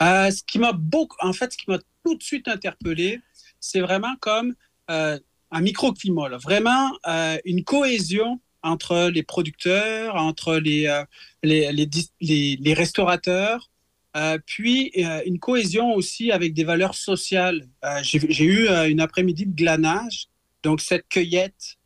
Euh, 0.03 0.31
ce 0.31 0.43
qui 0.43 0.59
m'a 0.59 0.73
beaucoup, 0.73 1.17
en 1.21 1.35
fait, 1.35 1.53
ce 1.53 1.59
qui 1.59 1.69
m'a 1.69 1.79
tout 2.05 2.15
de 2.15 2.23
suite 2.23 2.49
interpellé, 2.49 3.21
c'est 3.61 3.81
vraiment 3.81 4.17
comme 4.21 4.55
euh, 4.91 5.19
un 5.51 5.61
microclimat, 5.61 6.31
là. 6.31 6.39
vraiment 6.39 6.91
euh, 7.07 7.37
une 7.45 7.63
cohésion 7.63 8.41
entre 8.63 9.09
les 9.09 9.23
producteurs, 9.23 10.17
entre 10.17 10.57
les, 10.57 10.87
euh, 10.87 11.05
les, 11.43 12.75
restaurateurs, 12.75 13.71
euh, 14.17 14.39
puis 14.45 14.93
euh, 14.99 15.23
une 15.25 15.39
cohésion 15.39 15.95
aussi 15.95 16.33
avec 16.33 16.53
des 16.55 16.65
valeurs 16.65 16.95
sociales. 16.95 17.69
J'ai 18.03 18.45
eu 18.45 18.69
une 18.69 19.01
après-midi 19.01 19.47
de 19.47 19.55
glanage, 19.55 20.29
donc 20.63 20.81
cette 20.81 21.09
cueillette 21.09 21.77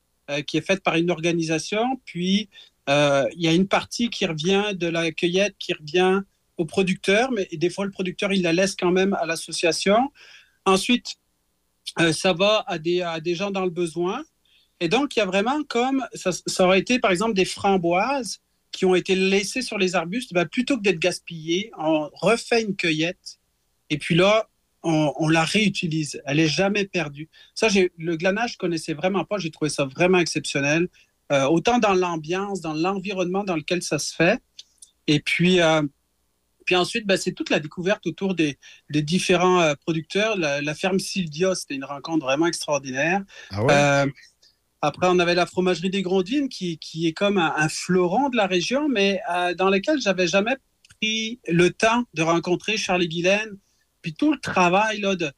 qui 0.46 0.56
est 0.56 0.66
faite 0.66 0.82
par 0.82 0.96
une 0.96 1.10
organisation, 1.10 2.00
puis 2.06 2.48
il 2.88 3.40
y 3.40 3.48
a 3.48 3.52
une 3.52 3.68
partie 3.68 4.08
qui 4.08 4.26
revient 4.26 4.74
de 4.74 4.87
la 4.87 5.12
cueillette 5.12 5.54
qui 5.58 5.74
revient 5.74 6.22
au 6.56 6.64
producteur, 6.64 7.30
mais 7.30 7.46
des 7.52 7.68
fois 7.68 7.84
le 7.84 7.90
producteur 7.90 8.32
il 8.32 8.42
la 8.42 8.52
laisse 8.52 8.74
quand 8.74 8.90
même 8.90 9.12
à 9.14 9.26
l'association. 9.26 10.10
Ensuite, 10.64 11.16
ça 12.12 12.32
va 12.32 12.64
à 12.66 12.78
des, 12.78 13.02
à 13.02 13.20
des 13.20 13.34
gens 13.34 13.50
dans 13.50 13.64
le 13.64 13.70
besoin. 13.70 14.24
Et 14.80 14.88
donc, 14.88 15.16
il 15.16 15.20
y 15.20 15.22
a 15.22 15.26
vraiment 15.26 15.62
comme, 15.64 16.04
ça, 16.14 16.30
ça 16.32 16.64
aurait 16.64 16.80
été 16.80 16.98
par 16.98 17.10
exemple 17.10 17.34
des 17.34 17.44
framboises 17.44 18.40
qui 18.72 18.84
ont 18.84 18.94
été 18.94 19.14
laissées 19.14 19.62
sur 19.62 19.78
les 19.78 19.94
arbustes, 19.94 20.32
ben, 20.32 20.46
plutôt 20.46 20.76
que 20.76 20.82
d'être 20.82 20.98
gaspillées, 20.98 21.70
on 21.78 22.10
refait 22.12 22.62
une 22.62 22.74
cueillette 22.74 23.38
et 23.88 23.98
puis 23.98 24.14
là, 24.16 24.48
on, 24.82 25.12
on 25.16 25.28
la 25.28 25.44
réutilise. 25.44 26.20
Elle 26.26 26.40
est 26.40 26.48
jamais 26.48 26.84
perdue. 26.84 27.28
Ça, 27.54 27.68
le 27.98 28.16
glanage, 28.16 28.52
je 28.54 28.58
connaissais 28.58 28.92
vraiment 28.92 29.24
pas. 29.24 29.38
J'ai 29.38 29.50
trouvé 29.50 29.70
ça 29.70 29.84
vraiment 29.84 30.18
exceptionnel. 30.18 30.88
Euh, 31.32 31.44
autant 31.44 31.78
dans 31.78 31.94
l'ambiance, 31.94 32.60
dans 32.60 32.74
l'environnement 32.74 33.44
dans 33.44 33.56
lequel 33.56 33.82
ça 33.82 33.98
se 33.98 34.14
fait. 34.14 34.42
Et 35.06 35.20
puis, 35.20 35.60
euh, 35.60 35.82
puis 36.66 36.76
ensuite, 36.76 37.06
ben, 37.06 37.16
c'est 37.16 37.32
toute 37.32 37.50
la 37.50 37.60
découverte 37.60 38.06
autour 38.06 38.34
des, 38.34 38.58
des 38.90 39.02
différents 39.02 39.60
euh, 39.60 39.74
producteurs. 39.74 40.37
La, 40.37 40.60
la 40.60 40.74
ferme 40.74 40.98
Sylvia, 40.98 41.54
c'était 41.54 41.74
une 41.74 41.84
rencontre 41.84 42.26
vraiment 42.26 42.46
extraordinaire. 42.46 43.22
Ah 43.50 43.64
ouais? 43.64 44.12
Après, 44.87 45.07
on 45.09 45.18
avait 45.18 45.35
la 45.35 45.47
fromagerie 45.47 45.90
des 45.90 46.03
Grondines, 46.03 46.49
qui, 46.49 46.79
qui 46.79 47.07
est 47.07 47.12
comme 47.12 47.38
un, 47.38 47.53
un 47.57 47.68
fleuron 47.68 48.29
de 48.29 48.37
la 48.37 48.47
région, 48.47 48.88
mais 48.88 49.20
euh, 49.33 49.55
dans 49.55 49.70
lequel 49.70 50.01
j'avais 50.01 50.27
jamais 50.27 50.57
pris 51.01 51.40
le 51.49 51.70
temps 51.70 52.05
de 52.14 52.23
rencontrer 52.23 52.77
Charlie 52.77 53.09
Guylaine. 53.09 53.57
Puis 54.03 54.14
tout 54.14 54.33
le 54.33 54.38
travail 54.38 55.01
là, 55.01 55.16
de 55.16 55.31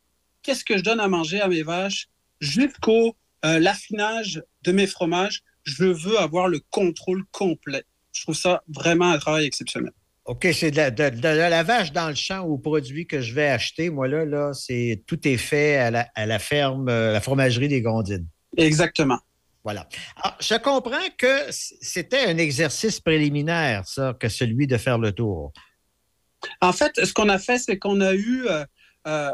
qu'est-ce 0.42 0.64
que 0.64 0.76
je 0.76 0.82
donne 0.82 1.00
à 1.00 1.08
manger 1.08 1.40
à 1.40 1.48
mes 1.48 1.62
vaches 1.62 2.08
jusqu'au 2.40 3.16
euh, 3.44 3.58
l'affinage 3.58 4.42
de 4.62 4.72
mes 4.72 4.86
fromages. 4.86 5.42
Je 5.64 5.84
veux 5.84 6.18
avoir 6.18 6.48
le 6.48 6.60
contrôle 6.70 7.24
complet. 7.30 7.84
Je 8.12 8.22
trouve 8.22 8.34
ça 8.36 8.62
vraiment 8.68 9.10
un 9.10 9.18
travail 9.18 9.44
exceptionnel. 9.44 9.92
OK, 10.24 10.48
c'est 10.52 10.72
de 10.72 10.76
la, 10.76 10.90
de- 10.90 11.10
de 11.10 11.28
la 11.28 11.62
vache 11.62 11.92
dans 11.92 12.08
le 12.08 12.14
champ 12.16 12.40
aux 12.42 12.58
produits 12.58 13.06
que 13.06 13.20
je 13.20 13.32
vais 13.32 13.46
acheter. 13.48 13.90
Moi, 13.90 14.08
là, 14.08 14.24
là 14.24 14.52
c'est 14.54 15.04
tout 15.06 15.26
est 15.28 15.36
fait 15.36 15.76
à 15.76 15.90
la, 15.92 16.08
à 16.16 16.26
la 16.26 16.38
ferme, 16.40 16.88
euh, 16.88 17.12
la 17.12 17.20
fromagerie 17.20 17.68
des 17.68 17.80
Gondines. 17.82 18.26
Exactement. 18.56 19.18
Voilà. 19.66 19.88
Alors, 20.22 20.36
je 20.38 20.54
comprends 20.58 21.08
que 21.18 21.50
c'était 21.50 22.26
un 22.26 22.38
exercice 22.38 23.00
préliminaire, 23.00 23.84
ça, 23.84 24.14
que 24.14 24.28
celui 24.28 24.68
de 24.68 24.76
faire 24.76 24.96
le 24.96 25.10
tour. 25.10 25.52
En 26.60 26.72
fait, 26.72 27.04
ce 27.04 27.12
qu'on 27.12 27.28
a 27.28 27.40
fait, 27.40 27.58
c'est 27.58 27.76
qu'on 27.76 28.00
a 28.00 28.14
eu. 28.14 28.46
euh, 28.46 28.64
euh, 29.08 29.32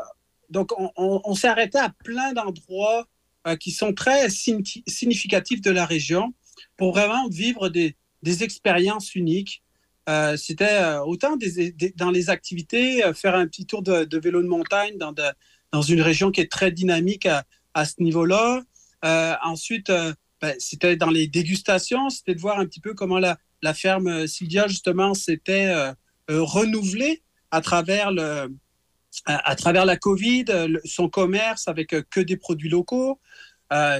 donc, 0.48 0.70
on, 0.96 1.34
s'est 1.34 1.48
arrêté 1.48 1.78
à 1.78 1.90
plein 1.90 2.32
d'endroits 2.32 3.06
euh, 3.46 3.56
qui 3.56 3.72
sont 3.72 3.92
très 3.92 4.28
signi- 4.28 4.82
significatifs 4.88 5.60
de 5.60 5.70
la 5.70 5.84
région 5.84 6.32
pour 6.78 6.94
vraiment 6.94 7.28
vivre 7.28 7.68
des, 7.68 7.94
expériences 8.42 9.14
uniques. 9.14 9.62
C'était 10.36 10.96
autant 11.04 11.36
dans 11.96 12.10
les 12.10 12.30
activités, 12.30 13.02
faire 13.14 13.34
un 13.34 13.46
petit 13.46 13.66
tour 13.66 13.82
de, 13.82 14.18
vélo 14.18 14.40
de 14.40 14.48
montagne 14.48 14.96
dans, 14.96 15.12
dans 15.72 15.82
une 15.82 16.00
région 16.00 16.30
qui 16.30 16.40
est 16.40 16.50
très 16.50 16.70
dynamique 16.70 17.28
à, 17.74 17.84
ce 17.84 18.02
niveau-là. 18.02 18.62
Ensuite, 19.42 19.90
ben, 20.42 20.56
c'était 20.58 20.96
dans 20.96 21.10
les 21.10 21.28
dégustations, 21.28 22.10
c'était 22.10 22.34
de 22.34 22.40
voir 22.40 22.58
un 22.58 22.66
petit 22.66 22.80
peu 22.80 22.94
comment 22.94 23.20
la, 23.20 23.38
ferme 23.74 24.08
euh, 24.08 24.26
Sylvia, 24.26 24.66
justement, 24.66 25.14
s'était 25.14 25.66
euh, 25.66 25.92
euh, 26.30 26.42
renouvelée 26.42 27.22
à 27.52 27.60
travers, 27.60 28.10
le, 28.10 28.52
à, 29.24 29.54
travers 29.54 29.84
la 29.84 29.96
COVID, 29.96 30.46
son 30.84 31.08
commerce 31.08 31.68
avec 31.68 31.94
que 32.10 32.20
des 32.20 32.36
produits 32.36 32.70
locaux. 32.70 33.20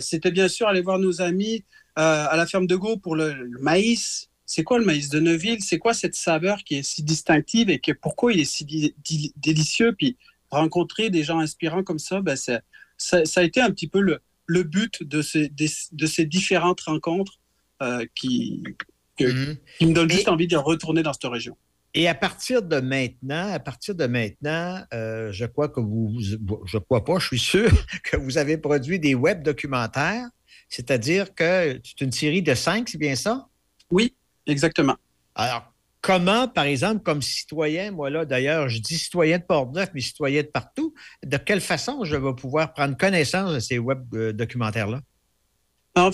C'était 0.00 0.30
bien 0.30 0.48
sûr 0.48 0.68
aller 0.68 0.80
voir 0.80 0.98
nos 0.98 1.20
amis 1.20 1.64
à 1.96 2.34
la 2.34 2.46
ferme 2.46 2.66
de 2.66 2.76
Gau 2.76 2.96
pour 2.96 3.14
le, 3.14 3.50
maïs. 3.60 4.30
C'est 4.46 4.64
quoi 4.64 4.78
le 4.78 4.86
maïs 4.86 5.10
de 5.10 5.20
Neuville? 5.20 5.62
C'est 5.62 5.78
quoi 5.78 5.92
cette 5.92 6.14
saveur 6.14 6.64
qui 6.64 6.76
est 6.76 6.82
si 6.82 7.02
distinctive 7.02 7.68
et 7.68 7.78
que 7.78 7.92
pourquoi 7.92 8.32
il 8.32 8.40
est 8.40 8.50
si 8.50 8.94
délicieux? 9.36 9.92
Puis 9.92 10.16
rencontrer 10.50 11.10
des 11.10 11.24
gens 11.24 11.40
inspirants 11.40 11.82
comme 11.82 11.98
ça, 11.98 12.22
ben 12.22 12.36
ça, 12.36 12.62
ça 12.96 13.20
a 13.36 13.42
été 13.42 13.60
un 13.60 13.70
petit 13.70 13.88
peu 13.88 14.00
le, 14.00 14.22
le 14.46 14.62
but 14.62 15.02
de 15.02 15.22
ces, 15.22 15.48
des- 15.48 15.70
de 15.92 16.06
ces 16.06 16.24
différentes 16.26 16.80
rencontres 16.80 17.38
euh, 17.82 18.04
qui, 18.14 18.62
que- 19.18 19.56
qui 19.78 19.86
me 19.86 19.92
donnent 19.94 20.10
juste 20.10 20.28
envie 20.28 20.46
de 20.46 20.56
retourner 20.56 21.02
dans 21.02 21.12
cette 21.12 21.24
région. 21.30 21.56
Et 21.94 22.08
à 22.08 22.14
partir 22.14 22.62
de 22.62 22.76
maintenant, 22.80 23.52
à 23.52 23.58
partir 23.58 23.94
de 23.94 24.06
maintenant, 24.06 24.82
euh, 24.94 25.30
je 25.32 25.44
crois 25.44 25.68
que 25.68 25.80
vous, 25.80 26.18
vous- 26.46 26.62
je 26.64 26.78
crois 26.78 27.04
pas, 27.04 27.18
je 27.18 27.26
suis 27.26 27.38
sûr 27.38 27.68
que 28.04 28.16
vous 28.16 28.38
avez 28.38 28.56
produit 28.56 28.98
des 28.98 29.14
web 29.14 29.42
documentaires, 29.42 30.28
c'est-à-dire 30.68 31.34
que 31.34 31.78
c'est 31.84 32.00
une 32.00 32.12
série 32.12 32.42
de 32.42 32.54
cinq, 32.54 32.88
c'est 32.88 32.98
bien 32.98 33.14
ça? 33.14 33.46
Oui, 33.90 34.14
exactement. 34.46 34.96
Alors, 35.34 35.71
comment, 36.02 36.48
par 36.48 36.64
exemple, 36.64 37.02
comme 37.02 37.22
citoyen, 37.22 37.92
moi 37.92 38.10
là, 38.10 38.26
d'ailleurs, 38.26 38.68
je 38.68 38.80
dis 38.80 38.98
citoyen 38.98 39.38
de 39.38 39.44
Port-Neuf, 39.44 39.90
mais 39.94 40.00
citoyen 40.00 40.42
de 40.42 40.48
partout, 40.48 40.92
de 41.24 41.36
quelle 41.38 41.62
façon 41.62 42.04
je 42.04 42.16
vais 42.16 42.34
pouvoir 42.34 42.74
prendre 42.74 42.96
connaissance 42.96 43.54
de 43.54 43.60
ces 43.60 43.78
web 43.78 44.02
euh, 44.14 44.32
documentaires-là? 44.32 45.00
En 45.94 46.10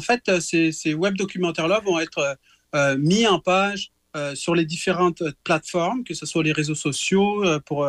fait, 0.00 0.40
ces, 0.40 0.94
web 0.94 1.14
documentaires-là 1.16 1.80
vont 1.80 2.00
être 2.00 2.18
euh, 2.18 2.34
euh, 2.74 2.98
mis 2.98 3.26
en 3.26 3.38
page 3.38 3.92
sur 4.32 4.54
les 4.54 4.64
différentes 4.64 5.22
plateformes, 5.44 6.02
que 6.02 6.14
ce 6.14 6.24
soit 6.24 6.42
les 6.42 6.52
réseaux 6.52 6.74
sociaux, 6.74 7.44
pour, 7.66 7.86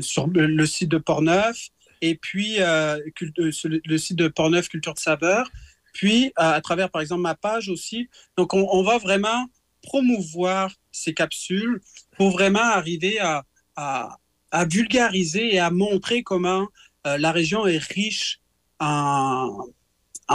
sur 0.00 0.26
le, 0.26 0.64
site 0.64 0.88
de 0.88 0.96
Portneuf, 0.96 1.68
et 2.00 2.14
puis 2.14 2.56
le, 2.56 3.98
site 3.98 4.16
de 4.16 4.28
Portneuf 4.28 4.70
Culture 4.70 4.94
de 4.94 4.98
Saveur, 4.98 5.50
puis 5.92 6.32
à, 6.36 6.58
travers, 6.62 6.88
par 6.88 7.02
exemple, 7.02 7.20
ma 7.20 7.34
page 7.34 7.68
aussi. 7.68 8.08
Donc, 8.38 8.54
on, 8.54 8.66
on 8.72 8.82
va 8.82 8.96
vraiment 8.96 9.50
promouvoir 9.90 10.64
ces 11.02 11.12
capsules 11.22 11.76
pour 12.16 12.28
vraiment 12.38 12.68
arriver 12.80 13.18
à, 13.20 13.44
à- 13.76 14.16
à 14.50 14.64
vulgariser 14.64 15.46
et 15.54 15.60
à 15.68 15.70
montrer 15.70 16.22
comment 16.30 16.64
euh, 17.06 17.18
la 17.18 17.32
région 17.32 17.60
est 17.66 17.82
riche 18.00 18.40
en, 18.80 19.66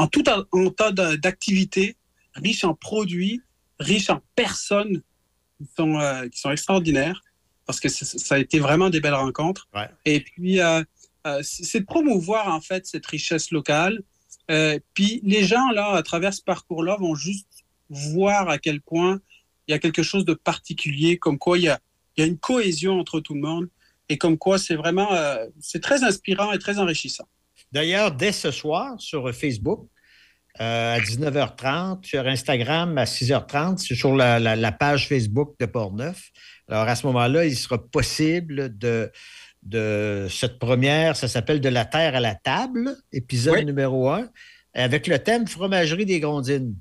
en 0.02 0.08
tout 0.14 0.24
un, 0.36 0.46
un 0.60 0.70
tas 0.70 0.92
d'activités, 1.26 1.90
riche 2.36 2.64
en 2.64 2.76
produits, 2.90 3.42
riche 3.80 4.10
en 4.16 4.20
personnes 4.36 4.98
qui 5.58 5.66
sont, 5.78 5.96
euh, 6.00 6.28
qui 6.32 6.40
sont 6.44 6.52
extraordinaires, 6.52 7.20
parce 7.66 7.80
que 7.80 7.90
ça 7.90 8.36
a 8.36 8.40
été 8.40 8.60
vraiment 8.60 8.90
des 8.96 9.02
belles 9.04 9.22
rencontres. 9.28 9.68
Et 10.06 10.20
puis, 10.28 10.60
euh, 10.60 10.84
euh, 11.28 11.40
c'est 11.42 11.64
c'est 11.70 11.82
de 11.86 11.86
promouvoir 11.96 12.44
en 12.58 12.62
fait 12.70 12.82
cette 12.86 13.08
richesse 13.16 13.48
locale. 13.58 13.96
Euh, 14.52 14.78
puis 14.96 15.22
les 15.24 15.44
gens, 15.52 15.68
là, 15.80 15.86
à 16.00 16.04
travers 16.04 16.34
ce 16.34 16.44
parcours-là, 16.54 16.98
vont 17.06 17.16
juste 17.16 17.48
voir 17.90 18.44
à 18.50 18.58
quel 18.66 18.80
point 18.92 19.16
il 19.68 19.72
y 19.72 19.76
a 19.76 19.80
quelque 19.80 20.04
chose 20.04 20.26
de 20.26 20.34
particulier, 20.34 21.18
comme 21.18 21.38
quoi 21.38 21.58
il 21.58 21.64
y 21.66 21.70
a, 21.70 21.80
il 22.18 22.22
y 22.22 22.24
a 22.24 22.28
une 22.28 22.38
cohésion 22.38 23.00
entre 23.00 23.20
tout 23.20 23.34
le 23.34 23.42
monde, 23.42 23.68
et 24.10 24.18
comme 24.18 24.38
quoi 24.38 24.58
c'est 24.58 24.76
vraiment, 24.76 25.14
euh, 25.14 25.46
c'est 25.60 25.82
très 25.82 26.04
inspirant 26.04 26.52
et 26.52 26.60
très 26.60 26.78
enrichissant. 26.80 27.26
D'ailleurs, 27.72 28.12
dès 28.12 28.32
ce 28.32 28.52
soir, 28.52 28.94
sur 29.00 29.34
Facebook, 29.34 29.88
euh, 30.62 30.96
à 30.96 31.00
19h30, 31.00 32.06
sur 32.06 32.28
Instagram 32.28 32.98
à 32.98 33.06
6h30, 33.06 33.78
c'est 33.78 33.96
sur 33.96 34.16
la, 34.16 34.40
la- 34.40 34.56
la 34.56 34.72
page 34.72 35.08
Facebook 35.08 35.56
de 35.60 35.66
Portneuf. 35.66 36.30
Alors, 36.68 36.88
à 36.88 36.96
ce 36.96 37.08
moment-là, 37.08 37.46
il 37.46 37.56
sera 37.58 37.80
possible 37.84 38.78
de, 38.78 39.12
de 39.64 40.28
cette 40.30 40.60
première, 40.60 41.16
ça 41.16 41.28
s'appelle 41.28 41.60
De 41.62 41.70
la 41.70 41.86
terre 41.86 42.16
à 42.16 42.20
la 42.20 42.36
table, 42.36 42.96
épisode 43.12 43.56
Oui. 43.56 43.66
numéro 43.66 44.10
un, 44.10 44.30
avec 44.76 45.08
le 45.08 45.18
thème 45.20 45.48
Fromagerie 45.48 46.06
des 46.06 46.20
Grondines. 46.20 46.76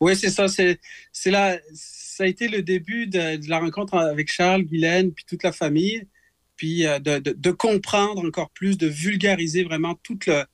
Oui, 0.00 0.16
c'est 0.16 0.30
ça. 0.30 0.48
C'est, 0.48 0.80
c'est 1.12 1.30
la, 1.30 1.58
ça 1.74 2.24
a 2.24 2.26
été 2.26 2.48
le 2.48 2.62
début 2.62 3.06
de, 3.06 3.36
de 3.36 3.48
la 3.50 3.58
rencontre 3.58 3.94
avec 3.94 4.30
Charles, 4.32 4.62
Guylaine, 4.62 5.12
puis 5.12 5.24
toute 5.26 5.42
la 5.42 5.52
famille, 5.52 6.06
puis 6.56 6.86
euh, 6.86 6.98
de, 6.98 7.18
de- 7.18 7.32
de 7.32 7.50
comprendre 7.50 8.24
encore 8.26 8.50
plus, 8.50 8.76
de 8.78 8.86
vulgariser 8.86 9.64
vraiment 9.64 9.94
toute 10.02 10.26
le- 10.26 10.44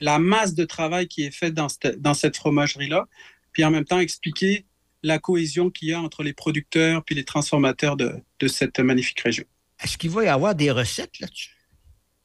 la 0.00 0.18
masse 0.18 0.54
de 0.54 0.64
travail 0.64 1.06
qui 1.06 1.22
est 1.24 1.30
faite 1.30 1.54
dans 1.54 1.68
cette, 1.68 2.00
dans 2.00 2.14
cette 2.14 2.36
fromagerie-là, 2.36 3.06
puis 3.52 3.64
en 3.64 3.70
même 3.70 3.84
temps 3.84 4.00
expliquer 4.00 4.64
la 5.02 5.18
cohésion 5.18 5.70
qu'il 5.70 5.88
y 5.88 5.92
a 5.92 6.00
entre 6.00 6.22
les 6.22 6.32
producteurs 6.32 7.04
puis 7.04 7.14
les 7.14 7.24
transformateurs 7.24 7.96
de, 7.96 8.14
de 8.40 8.48
cette 8.48 8.78
magnifique 8.80 9.20
région. 9.20 9.44
Est-ce 9.82 9.98
qu'il 9.98 10.10
va 10.10 10.24
y 10.24 10.28
avoir 10.28 10.54
des 10.54 10.70
recettes 10.70 11.20
là-dessus? 11.20 11.50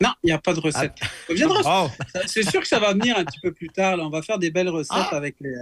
Non, 0.02 0.12
il 0.24 0.28
n'y 0.28 0.32
a 0.32 0.38
pas 0.40 0.54
de 0.54 0.62
recette. 0.62 0.94
Ça 1.28 1.34
viendra- 1.34 1.62
Bon. 1.64 1.92
C'est 2.26 2.50
sûr 2.50 2.62
que 2.62 2.68
ça 2.68 2.80
va 2.80 2.94
venir 2.94 3.18
un 3.18 3.26
petit 3.26 3.40
peu 3.42 3.52
plus 3.52 3.68
tard. 3.68 3.98
là. 3.98 4.06
On 4.06 4.10
va 4.10 4.22
faire 4.22 4.40
des 4.40 4.50
belles 4.50 4.70
recettes 4.70 4.96
Ah. 5.12 5.16
avec, 5.18 5.36
les, 5.42 5.54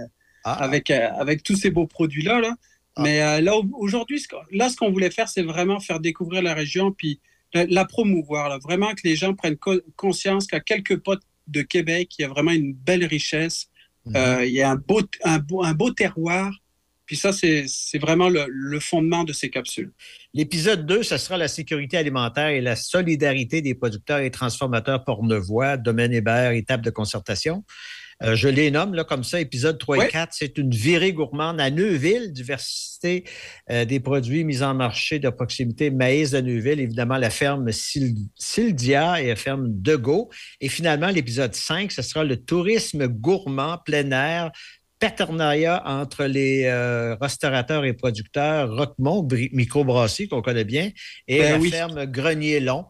avec, 0.44 0.90
euh, 0.90 1.08
avec 1.18 1.42
tous 1.42 1.56
ces 1.56 1.70
beaux 1.70 1.86
produits-là. 1.86 2.40
Là. 2.40 2.54
Mais 2.98 3.22
euh, 3.22 3.40
là, 3.40 3.56
au- 3.56 3.68
aujourd'hui, 3.78 4.18
ce 4.20 4.28
qu'on- 4.28 4.42
là, 4.50 4.68
ce 4.68 4.76
qu'on 4.76 4.90
voulait 4.90 5.10
faire, 5.10 5.28
c'est 5.28 5.42
vraiment 5.42 5.78
faire 5.80 6.00
découvrir 6.00 6.42
la 6.42 6.54
région 6.54 6.90
puis 6.92 7.20
la, 7.54 7.64
la 7.66 7.84
promouvoir. 7.84 8.48
là. 8.48 8.58
Vraiment 8.62 8.92
que 8.94 9.00
les 9.04 9.16
gens 9.16 9.34
prennent 9.34 9.56
co- 9.56 9.80
conscience 9.96 10.46
qu'à 10.46 10.60
quelques 10.60 10.96
pas 10.98 11.16
de 11.46 11.62
Québec. 11.62 12.10
Il 12.18 12.22
y 12.22 12.24
a 12.24 12.28
vraiment 12.28 12.50
une 12.52 12.74
belle 12.74 13.04
richesse. 13.04 13.68
Mhm. 14.06 14.16
Euh, 14.16 14.44
il 14.46 14.52
y 14.52 14.62
a 14.62 14.70
un 14.70 14.76
beau, 14.76 15.00
un 15.24 15.38
beau, 15.38 15.64
un 15.64 15.74
beau 15.74 15.90
terroir. 15.90 16.52
Puis 17.06 17.16
ça, 17.16 17.32
c'est 17.32 17.64
c'est 17.68 17.98
vraiment 17.98 18.28
le, 18.28 18.44
le 18.50 18.80
fondement 18.80 19.24
de 19.24 19.32
ces 19.32 19.48
capsules. 19.48 19.92
L'épisode 20.34 20.84
2, 20.84 21.02
ce 21.02 21.16
sera 21.16 21.38
la 21.38 21.48
sécurité 21.48 21.96
alimentaire 21.96 22.48
et 22.48 22.60
la 22.60 22.76
solidarité 22.76 23.62
des 23.62 23.74
producteurs 23.74 24.18
et 24.18 24.30
transformateurs 24.30 25.04
pornevois, 25.04 25.78
domaine 25.78 26.12
Hébert, 26.12 26.50
étape 26.50 26.82
de 26.82 26.90
concertation. 26.90 27.64
Euh, 28.24 28.34
je 28.34 28.48
les 28.48 28.70
nomme 28.70 28.94
là, 28.94 29.04
comme 29.04 29.22
ça, 29.22 29.40
épisode 29.40 29.78
3 29.78 29.96
et 29.96 29.98
Ouais. 30.00 30.08
4. 30.08 30.32
C'est 30.32 30.58
une 30.58 30.70
virée 30.70 31.12
gourmande 31.12 31.60
à 31.60 31.70
Neuville, 31.70 32.32
diversité 32.32 33.24
euh, 33.70 33.84
des 33.84 34.00
produits 34.00 34.42
mis 34.44 34.62
en 34.62 34.74
marché 34.74 35.18
de 35.20 35.28
proximité, 35.30 35.90
maïs 35.90 36.32
de 36.32 36.40
Neuville, 36.40 36.80
évidemment 36.80 37.16
la 37.16 37.30
ferme 37.30 37.70
Syldia 37.70 39.22
et 39.22 39.28
la 39.28 39.36
ferme 39.36 39.66
Dego. 39.68 40.30
Et 40.60 40.68
finalement, 40.68 41.08
l'épisode 41.08 41.54
5, 41.54 41.92
ce 41.92 42.02
sera 42.02 42.24
le 42.24 42.36
tourisme 42.36 43.06
gourmand 43.06 43.78
plein 43.84 44.10
air, 44.10 44.50
partenariat 44.98 45.80
entre 45.86 46.24
les 46.24 46.64
euh, 46.64 47.14
restaurateurs 47.20 47.84
et 47.84 47.92
producteurs 47.92 48.74
Roquemont 48.76 49.26
Microbrasserie, 49.52 50.28
qu'on 50.28 50.42
connaît 50.42 50.64
bien, 50.64 50.90
et 51.28 51.38
Ben 51.38 51.52
la 51.52 51.58
oui. 51.58 51.70
ferme 51.70 52.04
Grenier 52.06 52.58
Long. 52.58 52.86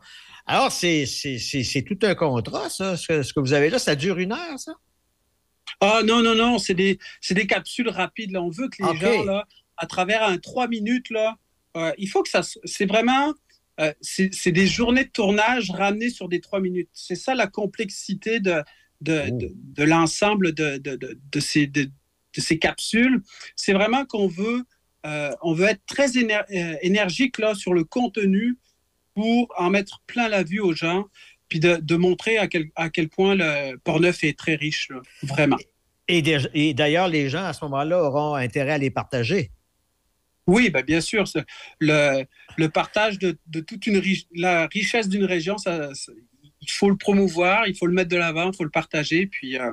Alors, 0.47 0.73
c'est 0.73 1.05
tout 1.87 1.99
un 2.03 2.15
contrat, 2.15 2.71
ça, 2.71 2.97
ce 2.97 3.07
que, 3.07 3.23
ce 3.23 3.35
que 3.35 3.41
vous 3.41 3.53
avez 3.53 3.69
là. 3.69 3.79
Ça 3.79 3.95
dure 3.95 4.17
une 4.17 4.33
heure, 4.33 4.59
ça? 4.59 4.73
Ah 5.81 6.01
non, 6.05 6.23
non, 6.23 6.35
non, 6.35 6.59
c'est 6.59 6.75
des, 6.75 6.99
des 7.31 7.47
capsules 7.47 7.89
rapides. 7.89 8.33
Là. 8.33 8.43
On 8.43 8.51
veut 8.51 8.69
que 8.69 8.83
les 8.83 8.99
gens, 8.99 9.25
là, 9.25 9.47
à 9.77 9.87
travers 9.87 10.23
un 10.25 10.39
trois 10.39 10.67
minutes, 10.69 11.11
là, 11.11 11.37
euh, 11.77 11.93
il 11.99 12.09
faut 12.09 12.23
que 12.23 12.29
ça. 12.29 12.43
C'est 12.65 12.87
vraiment. 12.87 13.33
euh, 13.81 13.93
c'est 14.01 14.51
des 14.53 14.67
journées 14.67 15.05
de 15.05 15.11
tournage 15.11 15.71
ramenées 15.71 16.11
sur 16.11 16.29
des 16.29 16.41
trois 16.41 16.61
minutes. 16.61 16.89
C'est 16.93 17.15
ça 17.15 17.35
la 17.37 17.47
complexité 17.47 18.41
de, 18.41 18.63
de, 19.01 19.23
Oh. 19.31 19.37
de, 19.39 19.53
de 19.55 19.85
l'ensemble 19.85 20.53
de, 20.53 20.79
de, 20.79 21.41
ces, 21.41 21.69
de, 21.69 21.89
ces 22.37 22.59
capsules. 22.59 23.23
C'est 23.55 23.73
vraiment 23.73 24.05
qu'on 24.05 24.27
veut, 24.27 24.65
euh, 25.07 25.31
on 25.43 25.53
veut 25.53 25.67
être 25.69 25.87
très 25.87 26.09
éner- 26.17 26.79
énergique 26.83 27.39
là, 27.39 27.55
sur 27.55 27.73
le 27.73 27.85
contenu 27.85 28.57
pour 29.15 29.53
en 29.57 29.71
mettre 29.71 30.03
plein 30.09 30.29
la 30.29 30.43
vue 30.43 30.61
aux 30.61 30.75
gens, 30.75 31.07
puis 31.49 31.61
de, 31.61 31.77
de 31.77 31.97
montrer 31.97 32.39
à 32.39 32.47
quel, 32.47 32.67
à 32.77 32.91
quel 32.91 33.09
point 33.09 33.35
le 33.35 33.77
Portneuf 33.79 34.23
est 34.25 34.39
très 34.39 34.55
riche, 34.55 34.89
là, 34.91 35.01
vraiment. 35.23 35.59
Et, 36.11 36.73
d'ailleurs, 36.73 37.09
les 37.09 37.29
gens, 37.29 37.45
à 37.45 37.53
ce 37.53 37.65
moment-là, 37.67 38.03
auront 38.03 38.35
intérêt 38.35 38.73
à 38.73 38.79
les 38.79 38.91
partager. 38.91 39.51
Oui, 40.47 40.71
ben 40.71 40.83
bien 40.83 41.03
sûr. 41.03 41.25
Le, 41.81 42.25
le 42.57 42.69
partage 42.71 43.19
de, 43.19 43.39
de 43.47 43.61
toute 43.61 43.87
une 43.87 44.03
la 44.35 44.67
richesse 44.69 45.11
d'une 45.11 45.25
région, 45.25 45.59
ça, 45.59 45.95
ça- 45.95 46.13
il 46.61 46.71
faut 46.71 46.89
le 46.89 46.97
promouvoir, 46.97 47.67
il 47.67 47.77
faut 47.77 47.87
le 47.87 47.93
mettre 47.93 48.09
de 48.09 48.17
l'avant, 48.17 48.51
il 48.51 48.57
faut 48.57 48.65
le 48.65 48.71
partager. 48.71 49.27
Puis 49.27 49.59
euh, 49.59 49.71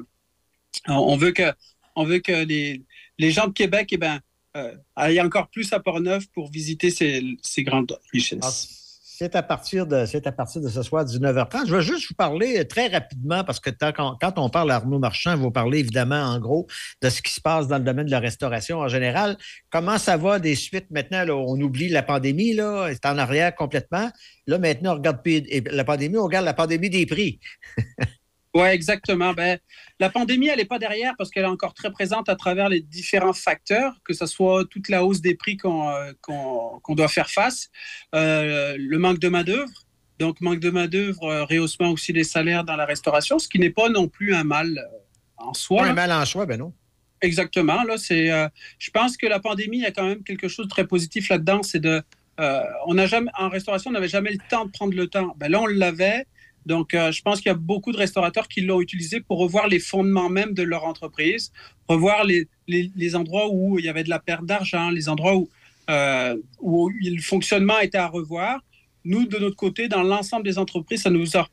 on 0.87 1.13
on 1.13 1.17
veut 1.17 1.31
que, 1.31 1.53
on 1.95 2.03
veut 2.03 2.19
que 2.19 2.43
les, 2.43 2.83
les 3.17 3.31
gens 3.31 3.47
de 3.47 3.53
Québec 3.53 3.87
eh 3.93 3.97
ben, 3.97 4.19
euh, 4.57 4.75
aillent 4.97 5.21
encore 5.21 5.47
plus 5.49 5.71
à 5.71 5.79
Portneuf 5.79 6.27
pour 6.33 6.51
visiter 6.51 6.89
ces, 6.91 7.23
ces 7.41 7.63
grandes 7.63 7.97
richesses. 8.11 8.39
Ah, 8.43 8.84
C'est 9.17 9.33
à, 9.37 9.43
partir 9.43 9.87
de, 9.87 10.05
c'est 10.05 10.27
à 10.27 10.33
partir 10.33 10.61
de 10.61 10.67
ce 10.67 10.83
soir, 10.83 11.05
19h30. 11.05 11.67
Je 11.67 11.75
vais 11.77 11.81
juste 11.81 12.09
vous 12.09 12.15
parler 12.15 12.59
euh, 12.59 12.63
très 12.65 12.87
rapidement 12.87 13.45
parce 13.45 13.61
que 13.61 13.69
qu'on- 13.69 14.17
quand 14.19 14.37
on 14.37 14.49
parle 14.49 14.71
à 14.71 14.75
Arnaud 14.75 14.99
Marchand, 14.99 15.37
vous 15.37 15.51
parlez 15.51 15.79
évidemment 15.79 16.21
en 16.21 16.37
gros 16.37 16.67
de 17.01 17.09
ce 17.09 17.21
qui 17.21 17.31
se 17.31 17.39
passe 17.39 17.69
dans 17.69 17.77
le 17.77 17.85
domaine 17.85 18.07
de 18.07 18.11
la 18.11 18.19
restauration 18.19 18.79
en 18.79 18.89
général. 18.89 19.37
Comment 19.69 19.97
ça 19.99 20.17
va 20.17 20.39
des 20.39 20.55
suites 20.55 20.91
maintenant? 20.91 21.23
là? 21.23 21.33
on 21.33 21.57
oublie 21.61 21.87
la 21.87 22.03
pandémie, 22.03 22.55
là, 22.55 22.89
c'est 22.91 23.05
en 23.05 23.17
arrière 23.17 23.55
complètement. 23.55 24.11
Là, 24.47 24.57
maintenant, 24.57 24.91
on 24.91 24.95
regarde 24.95 25.21
la 25.71 25.85
pandémie, 25.85 26.17
on 26.17 26.25
regarde 26.25 26.43
la 26.45 26.53
pandémie 26.53 26.89
des 26.89 27.05
prix. 27.05 27.39
Oui, 28.55 28.67
exactement. 28.69 29.33
Ben, 29.33 29.59
la 29.99 30.09
pandémie, 30.09 30.47
elle 30.47 30.59
n'est 30.59 30.65
pas 30.65 30.79
derrière 30.79 31.13
parce 31.17 31.29
qu'elle 31.29 31.43
est 31.43 31.47
encore 31.47 31.73
très 31.73 31.91
présente 31.91 32.29
à 32.29 32.35
travers 32.37 32.69
les 32.69 32.79
différents 32.79 33.33
facteurs, 33.33 33.99
que 34.05 34.13
ce 34.13 34.25
soit 34.25 34.63
toute 34.69 34.87
la 34.87 35.03
hausse 35.03 35.19
des 35.19 35.35
prix 35.35 35.57
qu'on 35.57 35.89
euh, 35.89 36.13
qu'on 36.21 36.95
doit 36.95 37.09
faire 37.09 37.29
face, 37.29 37.69
euh, 38.15 38.77
le 38.79 38.97
manque 38.97 39.19
de 39.19 39.27
main-d'œuvre. 39.27 39.85
Donc, 40.19 40.39
manque 40.39 40.61
de 40.61 40.69
main-d'œuvre, 40.69 41.23
euh, 41.23 41.43
rehaussement 41.43 41.89
aussi 41.89 42.13
des 42.13 42.23
salaires 42.23 42.63
dans 42.63 42.77
la 42.77 42.85
restauration, 42.85 43.39
ce 43.39 43.49
qui 43.49 43.59
n'est 43.59 43.69
pas 43.69 43.89
non 43.89 44.07
plus 44.07 44.33
un 44.33 44.45
mal 44.45 44.77
euh, 44.77 44.97
en 45.37 45.53
soi. 45.53 45.83
Pas 45.83 45.89
un 45.89 45.93
mal 45.93 46.11
en 46.11 46.23
choix, 46.23 46.45
ben 46.45 46.57
non. 46.57 46.73
Exactement. 47.21 47.83
Là, 47.83 47.97
c'est, 47.97 48.31
euh, 48.31 48.47
je 48.79 48.89
pense 48.91 49.17
que 49.17 49.27
la 49.27 49.41
pandémie, 49.41 49.79
il 49.79 49.83
y 49.83 49.85
a 49.85 49.91
quand 49.91 50.07
même 50.07 50.23
quelque 50.23 50.47
chose 50.47 50.67
de 50.67 50.71
très 50.71 50.87
positif 50.87 51.27
là-dedans. 51.27 51.63
C'est 51.63 51.79
de, 51.79 52.01
on 52.87 52.93
n'a 52.93 53.05
jamais, 53.07 53.31
en 53.37 53.49
restauration, 53.49 53.89
on 53.89 53.93
n'avait 53.93 54.07
jamais 54.07 54.31
le 54.31 54.39
temps 54.49 54.65
de 54.65 54.71
prendre 54.71 54.95
le 54.95 55.07
temps. 55.07 55.33
Ben 55.37 55.51
là, 55.51 55.59
on 55.61 55.65
l'avait. 55.65 56.25
Donc, 56.65 56.93
euh, 56.93 57.11
je 57.11 57.21
pense 57.21 57.41
qu'il 57.41 57.49
y 57.49 57.51
a 57.51 57.57
beaucoup 57.57 57.91
de 57.91 57.97
restaurateurs 57.97 58.47
qui 58.47 58.61
l'ont 58.61 58.81
utilisé 58.81 59.19
pour 59.19 59.37
revoir 59.37 59.67
les 59.67 59.79
fondements 59.79 60.29
même 60.29 60.53
de 60.53 60.63
leur 60.63 60.85
entreprise, 60.85 61.51
revoir 61.87 62.23
les, 62.23 62.47
les, 62.67 63.15
endroits 63.15 63.49
où 63.51 63.77
il 63.77 63.85
y 63.85 63.89
avait 63.89 64.03
de 64.03 64.09
la 64.09 64.19
perte 64.19 64.45
d'argent, 64.45 64.89
les 64.89 65.07
endroits 65.07 65.35
où, 65.35 65.49
euh, 65.89 66.35
où 66.59 66.89
le 66.89 67.21
fonctionnement 67.21 67.79
était 67.79 67.99
à 67.99 68.07
revoir. 68.07 68.63
Nous, 69.03 69.27
de 69.27 69.37
notre 69.37 69.55
côté, 69.55 69.87
dans 69.87 70.01
l'ensemble 70.01 70.43
des 70.43 70.57
entreprises, 70.57 71.03
ça 71.03 71.11
nous 71.11 71.37
a 71.37 71.47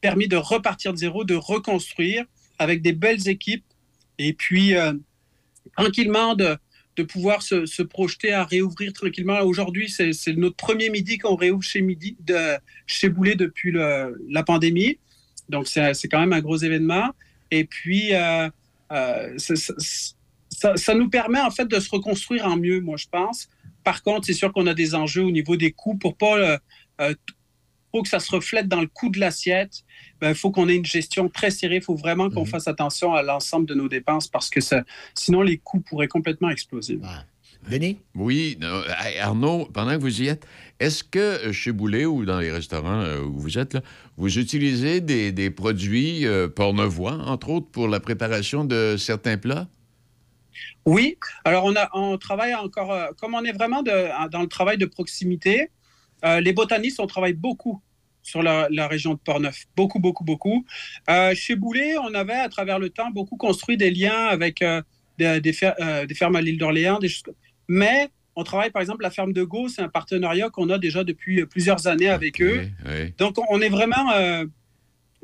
permis 0.00 0.26
de 0.26 0.36
repartir 0.36 0.92
de 0.92 0.98
zéro, 0.98 1.24
de 1.24 1.36
reconstruire 1.36 2.24
avec 2.58 2.82
des 2.82 2.92
belles 2.92 3.28
équipes 3.28 3.64
et 4.18 4.32
puis 4.32 4.74
euh, 4.74 4.92
tranquillement 5.76 6.34
de, 6.34 6.56
de 6.98 7.04
pouvoir 7.04 7.42
se, 7.42 7.82
projeter 7.82 8.32
à 8.32 8.44
réouvrir 8.44 8.92
tranquillement. 8.92 9.40
Aujourd'hui, 9.42 9.88
c'est 9.88 10.32
notre 10.36 10.56
premier 10.56 10.90
midi 10.90 11.16
qu'on 11.18 11.36
réouvre 11.36 11.62
chez, 11.62 11.80
midi 11.80 12.16
de, 12.20 12.58
chez 12.86 13.08
Boulet 13.08 13.36
depuis 13.36 13.72
la 13.72 14.42
pandémie. 14.44 14.98
Donc, 15.48 15.68
c'est 15.68 16.08
quand 16.10 16.18
même 16.18 16.32
un 16.32 16.40
gros 16.40 16.56
événement. 16.56 17.10
Et 17.52 17.64
puis, 17.64 18.14
euh, 18.14 18.50
euh, 18.90 19.36
ça 19.38 20.94
nous 20.94 21.08
permet 21.08 21.40
en 21.40 21.52
fait 21.52 21.66
de 21.66 21.78
se 21.78 21.88
reconstruire 21.88 22.46
en 22.46 22.56
mieux, 22.56 22.80
moi, 22.80 22.96
je 22.96 23.06
pense. 23.10 23.48
Par 23.84 24.02
contre, 24.02 24.26
c'est 24.26 24.32
sûr 24.32 24.52
qu'on 24.52 24.66
a 24.66 24.74
des 24.74 24.96
enjeux 24.96 25.22
au 25.22 25.30
niveau 25.30 25.56
des 25.56 25.70
coûts 25.70 25.96
pour 25.96 26.16
pas 26.16 26.58
euh, 27.00 27.14
que 28.02 28.08
ça 28.08 28.20
se 28.20 28.30
reflète 28.30 28.68
dans 28.68 28.80
le 28.80 28.86
coût 28.86 29.10
de 29.10 29.18
l'assiette. 29.20 29.84
Il 30.22 30.34
faut 30.34 30.50
qu'on 30.50 30.68
ait 30.68 30.76
une 30.76 30.84
gestion 30.84 31.28
très 31.28 31.50
serrée. 31.50 31.76
Il 31.76 31.82
faut 31.82 31.94
vraiment 31.94 32.30
qu'on 32.30 32.44
fasse 32.44 32.68
attention 32.68 33.14
à 33.14 33.22
l'ensemble 33.22 33.66
de 33.66 33.74
nos 33.74 33.88
dépenses 33.88 34.28
parce 34.28 34.50
que 34.50 34.60
ça, 34.60 34.82
sinon 35.14 35.42
les 35.42 35.58
coûts 35.58 35.80
pourraient 35.80 36.08
complètement 36.08 36.50
exploser. 36.50 36.98
Denis? 37.68 37.98
Oui. 38.14 38.56
non, 38.60 38.82
Arnaud, 39.20 39.66
pendant 39.66 39.92
que 39.92 40.00
vous 40.00 40.22
y 40.22 40.28
êtes, 40.28 40.46
est-ce 40.80 41.02
que 41.04 41.18
euh, 41.18 41.52
chez 41.52 41.72
Boulet 41.72 42.06
ou 42.06 42.24
dans 42.24 42.38
les 42.38 42.52
restaurants 42.52 43.00
euh, 43.00 43.20
où 43.20 43.38
vous 43.38 43.58
êtes, 43.58 43.74
là, 43.74 43.82
vous 44.16 44.38
utilisez 44.38 45.00
des, 45.00 45.32
des 45.32 45.50
produits 45.50 46.26
euh, 46.26 46.48
pornevois, 46.48 47.14
entre 47.26 47.50
autres, 47.50 47.66
pour 47.70 47.88
la 47.88 48.00
préparation 48.00 48.64
de 48.64 48.96
certains 48.96 49.36
plats? 49.36 49.66
Oui, 50.86 51.18
alors 51.44 51.64
on, 51.64 51.76
a, 51.76 51.90
on 51.94 52.16
travaille 52.16 52.54
encore, 52.54 52.92
euh, 52.92 53.08
comme 53.20 53.34
on 53.34 53.44
est 53.44 53.52
vraiment 53.52 53.82
de- 53.82 54.30
dans 54.30 54.40
le 54.40 54.48
travail 54.48 54.78
de 54.78 54.86
proximité, 54.86 55.70
euh, 56.24 56.40
les 56.40 56.52
botanistes, 56.52 57.00
on 57.00 57.06
travaille 57.06 57.34
beaucoup 57.34 57.82
sur 58.28 58.42
la, 58.42 58.68
la 58.70 58.86
région 58.86 59.12
de 59.14 59.18
Portneuf. 59.18 59.64
Beaucoup, 59.76 59.98
beaucoup, 59.98 60.24
beaucoup. 60.24 60.64
Euh, 61.08 61.34
chez 61.34 61.56
Boulet, 61.56 61.96
on 61.98 62.12
avait 62.14 62.34
à 62.34 62.48
travers 62.48 62.78
le 62.78 62.90
temps 62.90 63.10
beaucoup 63.10 63.36
construit 63.36 63.76
des 63.76 63.90
liens 63.90 64.26
avec 64.36 64.62
euh, 64.62 64.82
des, 65.18 65.40
des 65.40 65.52
fer- 65.52 65.74
euh, 65.80 66.06
des 66.06 66.14
fermes 66.14 66.36
à 66.36 66.42
l'île 66.42 66.58
d'Orléans, 66.58 66.98
des 66.98 67.08
choses 67.08 67.34
Mais 67.68 68.08
on 68.36 68.44
travaille 68.44 68.70
par 68.70 68.82
exemple 68.82 69.02
la 69.02 69.10
ferme 69.10 69.32
de 69.32 69.42
Gau, 69.42 69.68
c'est 69.68 69.82
un 69.82 69.88
partenariat 69.88 70.48
qu'on 70.50 70.70
a 70.70 70.78
déjà 70.78 71.02
depuis 71.02 71.44
plusieurs 71.46 71.86
années 71.86 72.08
avec 72.08 72.40
eux. 72.40 72.68
Oui. 72.86 73.12
Donc, 73.18 73.34
on 73.50 73.60
est 73.60 73.68
vraiment, 73.78 74.06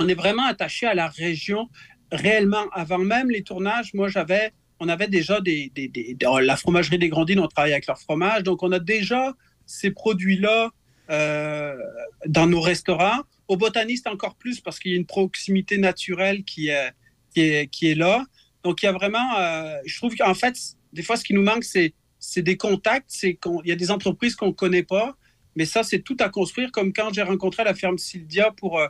on 0.00 0.08
est 0.08 0.14
vraiment 0.14 0.46
attaché 0.46 0.86
à 0.86 0.94
la 0.94 1.08
région 1.08 1.68
réellement. 2.10 2.66
Avant 2.72 2.98
même 2.98 3.30
les 3.30 3.42
tournages, 3.42 3.94
moi, 3.94 4.08
j'avais, 4.08 4.52
on 4.80 4.88
avait 4.88 5.06
déjà 5.06 5.40
des, 5.40 5.70
des- 5.74 6.16
la 6.52 6.56
fromagerie 6.56 6.98
des 6.98 7.08
Grandines, 7.08 7.38
on 7.38 7.46
travaille 7.46 7.72
avec 7.72 7.86
leur 7.86 8.00
fromage. 8.00 8.42
Donc, 8.42 8.64
on 8.64 8.72
a 8.72 8.80
déjà 8.80 9.32
ces 9.64 9.92
produits-là 9.92 10.70
dans 11.08 12.46
nos 12.46 12.60
restaurants. 12.60 13.20
Aux 13.46 13.56
botanistes, 13.58 14.06
encore 14.06 14.36
plus, 14.36 14.60
parce 14.60 14.78
qu'il 14.78 14.92
y 14.92 14.94
a 14.94 14.96
une 14.96 15.04
proximité 15.04 15.76
naturelle 15.76 16.44
qui 16.44 16.68
est, 16.68 16.92
qui 17.34 17.40
est, 17.42 17.66
qui 17.70 17.90
est 17.90 17.94
là. 17.94 18.24
Donc, 18.62 18.82
il 18.82 18.86
y 18.86 18.88
a 18.88 18.92
vraiment, 18.92 19.36
euh, 19.38 19.76
je 19.84 19.96
trouve 19.98 20.16
qu'en 20.16 20.32
fait, 20.32 20.56
des 20.94 21.02
fois, 21.02 21.16
ce 21.18 21.24
qui 21.24 21.34
nous 21.34 21.42
manque, 21.42 21.64
c'est, 21.64 21.92
c'est 22.18 22.40
des 22.40 22.56
contacts. 22.56 23.06
C'est 23.08 23.34
qu'on, 23.34 23.60
il 23.62 23.68
y 23.68 23.72
a 23.72 23.76
des 23.76 23.90
entreprises 23.90 24.34
qu'on 24.34 24.48
ne 24.48 24.52
connaît 24.52 24.82
pas. 24.82 25.16
Mais 25.56 25.66
ça, 25.66 25.82
c'est 25.82 26.00
tout 26.00 26.16
à 26.20 26.30
construire, 26.30 26.72
comme 26.72 26.92
quand 26.94 27.12
j'ai 27.12 27.22
rencontré 27.22 27.64
la 27.64 27.74
ferme 27.74 27.98
Sylvia 27.98 28.50
pour, 28.56 28.78
euh, 28.78 28.88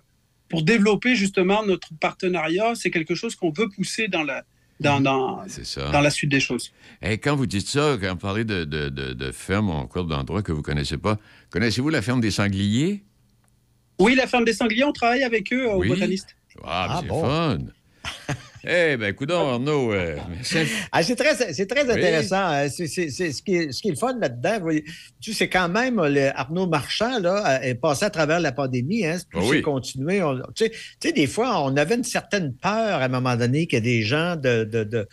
pour 0.48 0.62
développer 0.62 1.16
justement 1.16 1.66
notre 1.66 1.88
partenariat. 1.98 2.77
C'est 2.77 2.92
quelque 2.92 3.16
chose 3.16 3.35
qu'on 3.35 3.50
veut 3.50 3.68
pousser 3.68 4.07
dans 4.07 4.22
la, 4.22 4.44
dans, 4.81 5.00
dans, 5.00 5.42
C'est 5.48 5.66
ça. 5.66 5.90
dans 5.90 6.00
la 6.00 6.11
suite 6.11 6.31
des 6.31 6.40
choses. 6.40 6.72
Et 7.03 7.18
quand 7.18 7.35
vous 7.37 7.46
dites 7.46 7.66
ça, 7.66 7.98
quand 8.00 8.11
vous 8.11 8.16
parlez 8.16 8.44
de, 8.44 8.64
de, 8.64 8.88
de, 8.88 9.12
de 9.12 9.33
ferme 9.33 9.71
ou 9.71 9.73
encore 9.73 10.04
d'endroits 10.04 10.42
que 10.42 10.52
vous 10.52 10.58
ne 10.58 10.65
connaissez 10.65 10.98
pas, 10.98 11.19
connaissez-vous 11.55 11.88
la 11.88 12.02
ferme 12.02 12.21
des 12.21 12.33
sangliers? 12.33 13.05
Oui, 14.00 14.17
la 14.17 14.27
ferme 14.27 14.44
des 14.44 14.52
sangliers, 14.55 14.83
on 14.83 14.90
travaille 14.92 15.23
avec 15.23 15.52
eux 15.52 15.71
euh, 15.71 15.77
Oui. 15.77 15.87
aux 15.88 15.94
botanistes. 15.94 16.35
Ah, 16.65 16.88
Ah, 16.90 16.98
c'est 17.00 17.07
bon? 17.07 17.23
fun! 17.23 17.59
Eh 18.67 18.96
bien, 18.96 19.12
coudonc, 19.12 19.48
Arnaud. 19.48 19.92
euh. 19.92 20.17
Ah, 20.92 21.02
c'est 21.02 21.17
très, 21.17 21.35
c'est 21.52 21.67
très 21.67 21.85
Oui. 21.85 21.90
intéressant. 21.92 22.50
Euh, 22.52 22.69
c'est- 22.71 22.87
c'est- 22.87 23.10
c'est- 23.10 23.33
ce, 23.33 23.42
qui 23.42 23.56
est, 23.56 23.73
ce 23.73 23.83
qui 23.83 23.88
est 23.88 23.92
le 23.92 23.96
fun 23.96 24.17
là-dedans, 24.19 24.54
vous 24.56 24.62
voyez, 24.62 24.85
tu 25.21 25.33
sais, 25.33 25.38
c'est 25.38 25.48
quand 25.48 25.69
même 25.69 25.96
le 26.02 26.31
Arnaud 26.38 26.67
Marchand 26.67 27.19
là, 27.21 27.62
est 27.65 27.75
passé 27.75 28.04
à 28.06 28.10
travers 28.10 28.40
la 28.40 28.52
pandémie. 28.52 29.04
Hein, 29.06 29.19
Ah 29.35 29.38
oui. 29.42 29.48
c'est 29.56 29.62
continué. 29.62 30.23
on- 30.23 30.37
tu, 30.54 30.65
sais, 30.65 30.71
tu 30.71 30.77
sais, 31.08 31.12
des 31.12 31.27
fois, 31.27 31.62
on 31.62 31.77
avait 31.77 31.94
une 31.96 32.04
certaine 32.04 32.54
peur 32.54 33.00
à 33.00 33.04
un 33.04 33.08
moment 33.08 33.37
donné 33.37 33.67
qu'il 33.67 33.79
y 33.79 33.83
a 33.83 33.85
des 33.85 34.02
gens 34.02 34.37
de, 34.37 34.65
de- 34.65 34.85
de, 34.85 35.06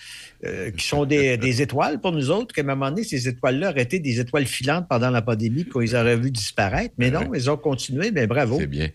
euh, 0.46 0.72
qui 0.72 0.86
sont 0.86 1.06
des, 1.06 1.36
des 1.38 1.62
étoiles 1.62 2.00
pour 2.00 2.12
nous 2.14 2.32
autres, 2.32 2.54
qu'à 2.54 2.62
un 2.62 2.66
moment 2.66 2.90
donné, 2.90 3.04
ces 3.04 3.28
étoiles-là 3.28 3.72
auraient 3.72 3.82
été 3.84 4.00
des 4.00 4.20
étoiles 4.20 4.46
filantes 4.46 4.86
pendant 4.90 5.10
la 5.10 5.22
pandémie, 5.22 5.66
qu'on 5.66 5.80
les 5.80 5.96
aurait 5.96 6.16
vues 6.18 6.32
disparaître. 6.32 6.94
Mais 6.98 7.12
non, 7.12 7.34
ils 7.34 7.50
ont 7.50 7.58
continué. 7.58 8.12
Mais 8.12 8.28
bravo. 8.28 8.58
C'est 8.60 8.68
bien. 8.68 8.90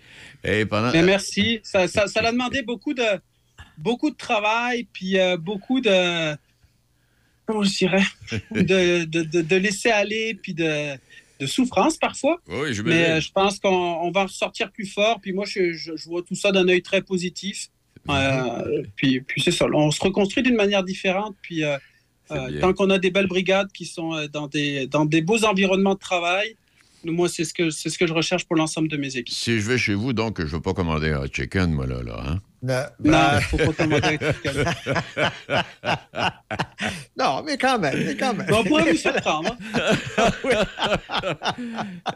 Et 0.45 0.65
pendant... 0.65 0.93
Mais 0.93 1.03
merci. 1.03 1.61
Ça, 1.63 1.89
ça, 1.89 2.07
ça 2.07 2.21
a 2.21 2.31
demandé 2.33 2.63
beaucoup 2.63 2.95
de, 2.95 3.03
beaucoup 3.79 4.11
de 4.11 4.17
travail, 4.17 4.87
puis 4.93 5.19
euh, 5.19 5.37
beaucoup 5.37 5.81
de. 5.81 6.37
Comment 7.47 7.63
je 7.63 7.77
dirais 7.77 8.03
De, 8.51 9.05
de, 9.05 9.23
de, 9.23 9.41
de 9.43 9.57
laisser 9.57 9.91
aller, 9.91 10.39
puis 10.43 10.53
de, 10.55 10.95
de 11.41 11.47
souffrance 11.47 11.97
parfois. 11.97 12.41
Oui, 12.49 12.75
je 12.75 12.83
Mais 12.83 13.11
euh, 13.11 13.21
je 13.21 13.31
pense 13.31 13.59
qu'on 13.61 13.69
on 13.69 14.11
va 14.11 14.25
ressortir 14.25 14.71
plus 14.73 14.87
fort. 14.87 15.21
Puis 15.21 15.33
moi, 15.33 15.45
je, 15.47 15.73
je- 15.73 15.97
je 15.97 16.05
vois 16.09 16.23
tout 16.23 16.35
ça 16.35 16.51
d'un 16.53 16.67
œil 16.69 16.83
très 16.83 17.03
positif. 17.03 17.69
Euh, 18.09 18.83
puis 18.97 19.21
puis 19.21 19.43
c'est 19.43 19.51
ça. 19.51 19.67
On 19.73 19.91
se 19.91 20.01
reconstruit 20.03 20.43
d'une 20.43 20.55
manière 20.57 20.83
différente. 20.85 21.37
Puis 21.43 21.63
tant 22.61 22.73
qu'on 22.73 22.91
a 22.91 22.99
des 22.99 23.11
belles 23.11 23.27
brigades 23.29 23.71
qui 23.73 23.85
sont 23.87 24.27
dans 24.33 24.49
des, 24.49 24.87
dans 24.89 25.05
des 25.05 25.23
beaux 25.23 25.45
environnements 25.45 25.95
de 25.95 25.99
travail, 26.01 26.57
moi, 27.05 27.29
c'est 27.29 27.45
ce, 27.45 27.55
que, 27.55 27.71
ce 27.71 27.89
que 27.97 28.07
je 28.09 28.13
recherche 28.13 28.45
pour 28.47 28.57
l'ensemble 28.57 28.89
de 28.89 28.97
mes 28.97 29.17
équipes. 29.17 29.29
Si 29.37 29.61
je 29.61 29.69
vais 29.69 29.79
chez 29.79 29.95
vous, 29.95 30.13
donc, 30.13 30.39
je 30.41 30.45
ne 30.47 30.49
veux 30.51 30.61
pas 30.61 30.75
commander 30.75 31.11
un 31.11 31.27
chicken, 31.33 31.71
moi, 31.71 31.87
là, 31.87 32.03
là. 32.03 32.21
Hein? 32.27 32.41
Non, 32.67 32.83
Non, 33.05 33.41
faut 33.51 33.59
pas 33.59 33.85
un 33.85 33.87
non, 37.19 37.43
mais 37.45 37.57
quand 37.57 37.79
même. 37.79 37.95
Mais 38.05 38.17
quand 38.17 38.35
même. 38.35 38.47
Mais 38.49 38.55
on 38.57 38.65
pourrait 38.65 38.91
vous 38.91 38.97
surprendre. 38.99 39.57
hein. 39.75 39.91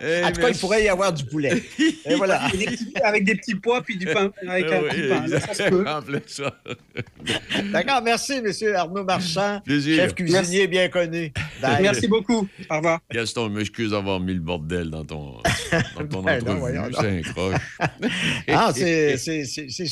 Eh, 0.00 0.24
En 0.24 0.32
tout 0.32 0.40
cas, 0.40 0.48
il 0.50 0.58
pourrait 0.58 0.84
y 0.84 0.88
avoir 0.88 1.12
du 1.12 1.24
poulet. 1.24 1.62
Et 2.04 2.14
voilà. 2.16 2.42
Avec 2.44 2.58
des 2.58 2.66
petits- 2.66 2.92
avec 3.02 3.24
des 3.24 3.34
petits 3.36 3.54
pois 3.54 3.82
puis 3.82 3.96
du 3.96 4.06
pain. 4.06 4.30
Avec 4.48 4.66
un 4.66 4.78
Ah 4.78 4.82
petit 4.90 5.02
oui, 5.02 5.08
pain. 5.08 5.26
là, 5.26 5.40
ça 5.40 5.54
se 5.54 5.62
peut. 5.68 5.84
D'accord, 7.72 8.02
merci, 8.02 8.32
M. 8.34 8.50
Arnaud 8.74 9.04
Marchand, 9.04 9.60
Plaisir. 9.64 9.96
chef 9.96 10.14
cuisinier 10.14 10.66
bien 10.66 10.88
connu. 10.88 11.32
Bye. 11.62 11.82
Merci 11.82 12.08
beaucoup. 12.08 12.48
Au 12.70 12.76
revoir. 12.76 13.00
Gaston, 13.12 13.48
je 13.48 13.54
m'excuse 13.58 13.90
d'avoir 13.90 14.20
mis 14.20 14.34
le 14.34 14.40
bordel 14.40 14.90
dans 14.90 15.04
ton, 15.04 15.36
dans 15.96 16.06
ton 16.06 16.22
Ben 16.22 16.38
non, 16.38 16.42
entrevue. 16.52 16.58
voyons 16.60 16.82
donc. 16.88 16.94
C'est 17.00 17.18
un 17.18 17.22
croche. 17.22 17.60
Ah, 18.48 18.70
c'est 18.74 19.16
c'est- 19.16 19.44
c'est- 19.44 19.68
c'est 19.68 19.86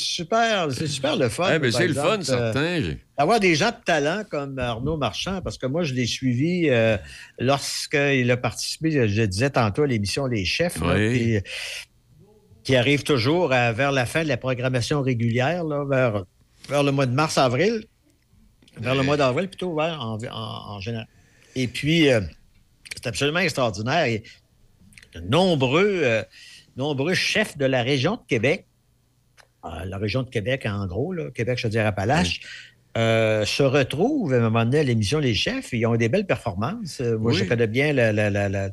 super, 0.49 0.71
c'est 0.71 0.87
super 0.87 1.15
le 1.15 1.29
fun. 1.29 1.59
Eh 1.63 1.71
c'est 1.71 1.87
le 1.87 1.93
fun, 1.93 2.19
euh, 2.19 2.21
certain. 2.23 2.81
D'avoir 3.17 3.39
des 3.39 3.55
gens 3.55 3.69
de 3.71 3.83
talent 3.85 4.23
comme 4.29 4.57
Arnaud 4.59 4.97
Marchand, 4.97 5.41
parce 5.41 5.57
que 5.57 5.65
moi, 5.65 5.83
je 5.83 5.93
l'ai 5.93 6.05
suivi 6.05 6.69
euh, 6.69 6.97
lorsqu'il 7.39 8.29
a 8.31 8.37
participé, 8.37 8.91
je 8.91 9.21
le 9.21 9.27
disais 9.27 9.49
tantôt, 9.49 9.83
à 9.83 9.87
l'émission 9.87 10.25
Les 10.25 10.45
Chefs, 10.45 10.79
là, 10.81 10.93
Oui. 10.95 11.09
puis, 11.11 11.35
euh, 11.37 11.41
qui 12.63 12.75
arrive 12.75 13.03
toujours 13.03 13.51
à- 13.53 13.71
vers 13.71 13.91
la 13.91 14.05
fin 14.05 14.23
de 14.23 14.27
la 14.27 14.37
programmation 14.37 15.01
régulière, 15.01 15.63
là, 15.63 15.85
vers, 15.85 16.23
vers 16.69 16.83
le 16.83 16.91
mois 16.91 17.05
de 17.05 17.13
mars-avril. 17.13 17.83
Vers 18.77 18.95
le 18.95 19.03
mois 19.03 19.17
d'avril, 19.17 19.47
plutôt, 19.49 19.73
ouais, 19.73 19.89
en, 19.89 20.17
en- 20.17 20.75
en 20.75 20.79
général. 20.79 21.07
Et 21.55 21.67
puis, 21.67 22.09
euh, 22.09 22.21
c'est 22.95 23.07
absolument 23.07 23.39
extraordinaire. 23.39 24.05
Et 24.05 24.23
de 25.15 25.19
nombreux, 25.21 26.01
euh, 26.03 26.23
nombreux 26.77 27.13
chefs 27.15 27.57
de 27.57 27.65
la 27.65 27.81
région 27.83 28.15
de 28.15 28.21
Québec, 28.27 28.65
euh, 28.67 28.68
la 29.63 29.97
région 29.97 30.23
de 30.23 30.29
Québec 30.29 30.65
en 30.65 30.85
gros, 30.87 31.13
là, 31.13 31.29
Québec, 31.31 31.57
je 31.59 31.67
veux 31.67 31.71
dire, 31.71 31.85
Appalaches, 31.85 32.41
euh, 32.97 33.45
se 33.45 33.61
retrouvent 33.63 34.33
à 34.33 34.37
un 34.37 34.41
moment 34.41 34.65
donné 34.65 34.79
à 34.79 34.83
l'émission 34.83 35.19
Les 35.19 35.33
Chefs. 35.35 35.73
Ils 35.73 35.85
ont 35.85 35.95
des 35.95 36.09
belles 36.09 36.25
performances. 36.25 37.01
Moi, 37.01 37.33
Oui. 37.33 37.37
je 37.37 37.43
connais 37.43 37.67
bien 37.67 37.93
la, 37.93 38.11
la- 38.11 38.29
la- 38.29 38.49
la- 38.49 38.69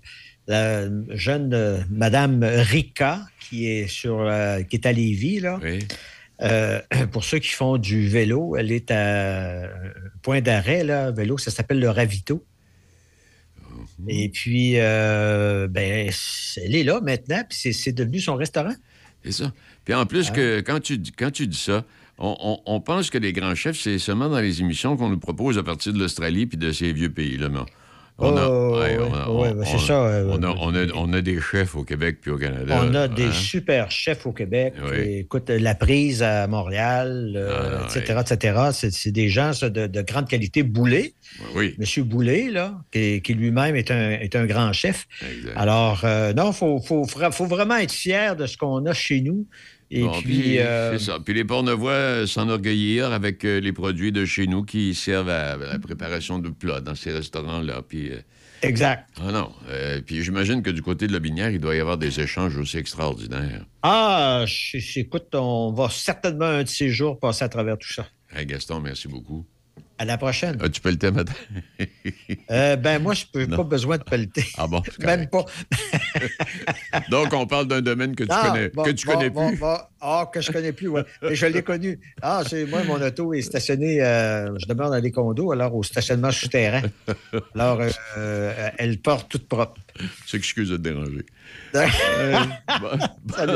la 0.49 0.85
jeune 1.11 1.53
euh, 1.55 1.81
Madame 1.91 2.43
Rika 2.45 3.21
qui 3.41 3.67
est, 3.69 3.89
sur, 3.89 4.21
euh, 4.21 4.63
qui 4.63 4.77
est 4.77 4.87
à 4.87 4.93
Lévis. 4.93 5.41
Là. 5.41 5.59
Oui. 5.63 5.81
Pour 7.13 7.25
ceux 7.25 7.39
qui 7.39 7.49
font 7.51 7.79
du 7.79 8.09
vélo, 8.09 8.57
elle 8.57 8.71
est 8.71 8.91
à 8.91 9.69
point 10.23 10.41
d'arrêt, 10.41 10.85
là, 10.85 11.11
vélo, 11.11 11.39
ça 11.39 11.51
s'appelle 11.51 11.81
le 11.81 11.89
Ravito. 11.91 12.45
Mhm. 13.99 14.11
Et 14.11 14.29
puis, 14.29 14.73
ben, 14.75 16.11
elle 16.65 16.77
est 16.77 16.85
là 16.85 17.01
maintenant, 17.01 17.43
puis 17.49 17.59
c'est- 17.59 17.73
c'est 17.73 17.93
devenu 17.93 18.21
son 18.21 18.35
restaurant. 18.37 18.75
C'est 19.25 19.33
ça. 19.33 19.53
Puis 19.87 19.95
en 19.95 20.05
plus, 20.05 20.31
que 20.31 20.61
quand, 20.61 20.81
tu, 20.81 20.99
dis- 20.99 21.13
quand 21.13 21.31
tu 21.31 21.47
dis 21.47 21.57
ça, 21.57 21.85
on, 22.19 22.37
on- 22.41 22.59
on 22.67 22.81
pense 22.81 23.09
que 23.09 23.17
les 23.19 23.33
grands 23.33 23.55
chefs, 23.55 23.79
c'est 23.81 23.99
seulement 23.99 24.29
dans 24.29 24.41
les 24.41 24.61
émissions 24.61 24.97
qu'on 24.99 25.09
nous 25.09 25.19
propose 25.19 25.57
à 25.57 25.63
partir 25.63 25.95
de 25.95 25.99
l'Australie 25.99 26.45
puis 26.47 26.59
de 26.59 26.73
ces 26.73 26.93
vieux 26.93 27.11
pays-là. 27.11 27.49
On 28.19 28.35
a, 31.13 31.21
des 31.21 31.39
chefs 31.39 31.77
au 31.77 31.85
Québec 31.85 32.17
puis 32.23 32.31
au 32.31 32.39
Canada. 32.39 32.81
On 32.83 32.95
a 32.95 33.09
des 33.09 33.27
hein? 33.27 33.33
super 33.33 33.91
chefs 33.91 34.25
au 34.25 34.33
Québec. 34.33 34.73
Oui. 34.91 34.97
Et 34.97 35.19
Écoute, 35.21 35.51
la 35.51 35.75
prise 35.75 36.23
à 36.23 36.47
Montréal, 36.47 37.35
euh, 37.37 37.81
Ah, 37.83 37.87
etc., 37.95 38.21
etc. 38.23 38.59
C'est, 38.91 39.11
des 39.13 39.29
gens 39.29 39.53
ça, 39.53 39.69
de, 39.69 39.87
de 39.87 40.01
grande 40.01 40.29
qualité. 40.29 40.63
Boulet, 40.63 41.13
Oui, 41.55 41.75
Monsieur 41.79 42.05
Boulet, 42.05 42.49
là, 42.51 42.81
qui, 42.91 43.21
qui 43.21 43.35
lui-même 43.35 43.77
est 43.77 43.91
un, 43.91 44.13
est 44.13 44.35
un 44.35 44.47
grand 44.47 44.73
chef. 44.73 45.07
exact. 45.21 45.53
Alors, 45.55 46.01
euh, 46.05 46.33
non, 46.33 46.53
il 46.53 46.57
faut, 46.57 46.81
faut, 46.81 47.05
faut- 47.05 47.31
faut 47.33 47.47
vraiment 47.47 47.77
être 47.77 47.93
fier 47.93 48.35
de 48.35 48.47
ce 48.47 48.57
qu'on 48.57 48.87
a 48.87 48.95
chez 48.95 49.21
nous. 49.21 49.47
Et 49.91 50.03
Bon, 50.03 50.21
puis, 50.21 50.59
euh, 50.59 50.99
c'est 50.99 51.05
ça. 51.05 51.19
Puis 51.25 51.35
les 51.35 51.45
Pornevois 51.45 51.93
euh, 51.93 52.27
s'enorgueillir 52.27 53.13
avec 53.13 53.45
euh, 53.45 53.61
les 53.61 53.73
produits 53.73 54.11
de 54.11 54.25
chez 54.25 54.47
nous 54.47 54.65
qui 54.65 54.95
servent 54.95 55.29
à, 55.29 55.57
la 55.57 55.79
préparation 55.79 56.39
de 56.39 56.49
plats 56.49 56.81
dans 56.81 56.97
ces 56.97 57.13
restaurants-là. 57.13 57.83
Puis, 57.87 58.11
euh, 58.11 58.19
exact. 58.63 59.09
ah 59.25 59.31
non. 59.31 59.53
Euh, 59.69 60.01
puis 60.05 60.23
j'imagine 60.25 60.63
que 60.63 60.71
du 60.71 60.83
côté 60.83 61.07
de 61.07 61.13
la 61.13 61.21
Binière, 61.21 61.51
il 61.51 61.61
doit 61.61 61.77
y 61.77 61.81
avoir 61.81 61.99
des 61.99 62.19
échanges 62.19 62.57
aussi 62.57 62.79
extraordinaires. 62.79 63.65
Ah, 63.83 64.45
écoute, 64.97 65.35
on 65.35 65.73
va 65.73 65.89
certainement 65.89 66.47
un 66.47 66.65
de 66.65 66.69
ces 66.69 66.89
jours 66.89 67.21
passer 67.21 67.45
à 67.45 67.49
travers 67.49 67.79
tout 67.79 67.93
ça. 67.93 68.09
Hey, 68.35 68.45
Gaston, 68.45 68.81
merci 68.81 69.07
beaucoup. 69.07 69.47
À 69.99 70.05
la 70.05 70.19
prochaine. 70.19 70.59
As-tu 70.63 70.81
pelleté 70.83 71.11
matin? 71.11 71.33
Euh, 72.51 72.77
ben, 72.77 73.01
moi, 73.03 73.15
je 73.15 73.25
n'ai 73.39 73.47
pas 73.47 73.63
besoin 73.65 73.97
de 73.97 74.03
pelleter. 74.03 74.45
ah 74.59 74.67
bon? 74.67 74.83
Même 75.01 75.27
pas. 75.29 75.45
Donc, 77.11 77.33
on 77.33 77.47
parle 77.47 77.67
d'un 77.67 77.81
domaine 77.81 78.15
que 78.15 78.25
tu 78.25 78.31
Ah, 78.31 78.51
connais, 78.51 78.69
bon, 78.69 78.83
que 78.83 78.91
tu 78.91 79.07
bon, 79.07 79.13
connais 79.15 79.31
bon, 79.31 79.49
plus. 79.49 79.61
Ah, 80.01 80.31
que 80.33 80.41
je 80.41 80.53
connais 80.53 80.73
plus, 80.73 80.89
oui. 80.89 81.01
Mais 81.23 81.35
je 81.35 81.47
l'ai 81.47 81.63
connu. 81.63 81.99
Ah, 82.21 82.43
c'est 82.47 82.67
moi, 82.67 82.85
mon 82.85 83.01
auto 83.01 83.33
est 83.33 83.43
stationné, 83.43 84.03
euh, 84.03 84.55
je 84.59 84.67
demeure 84.67 84.91
dans 84.91 84.99
les 84.99 85.11
condos, 85.11 85.53
alors 85.53 85.75
au 85.75 85.83
stationnement 85.83 86.31
souterrain. 86.31 86.83
Alors, 87.55 87.81
euh, 88.19 88.71
elle 88.79 88.99
porte 88.99 89.31
toute 89.31 89.49
propre. 89.49 89.81
S'excuse 90.27 90.71
de 90.71 90.77
te 90.77 90.83
déranger. 90.83 91.25
Euh, 91.75 92.37
bon. 92.81 92.99
À 93.37 93.47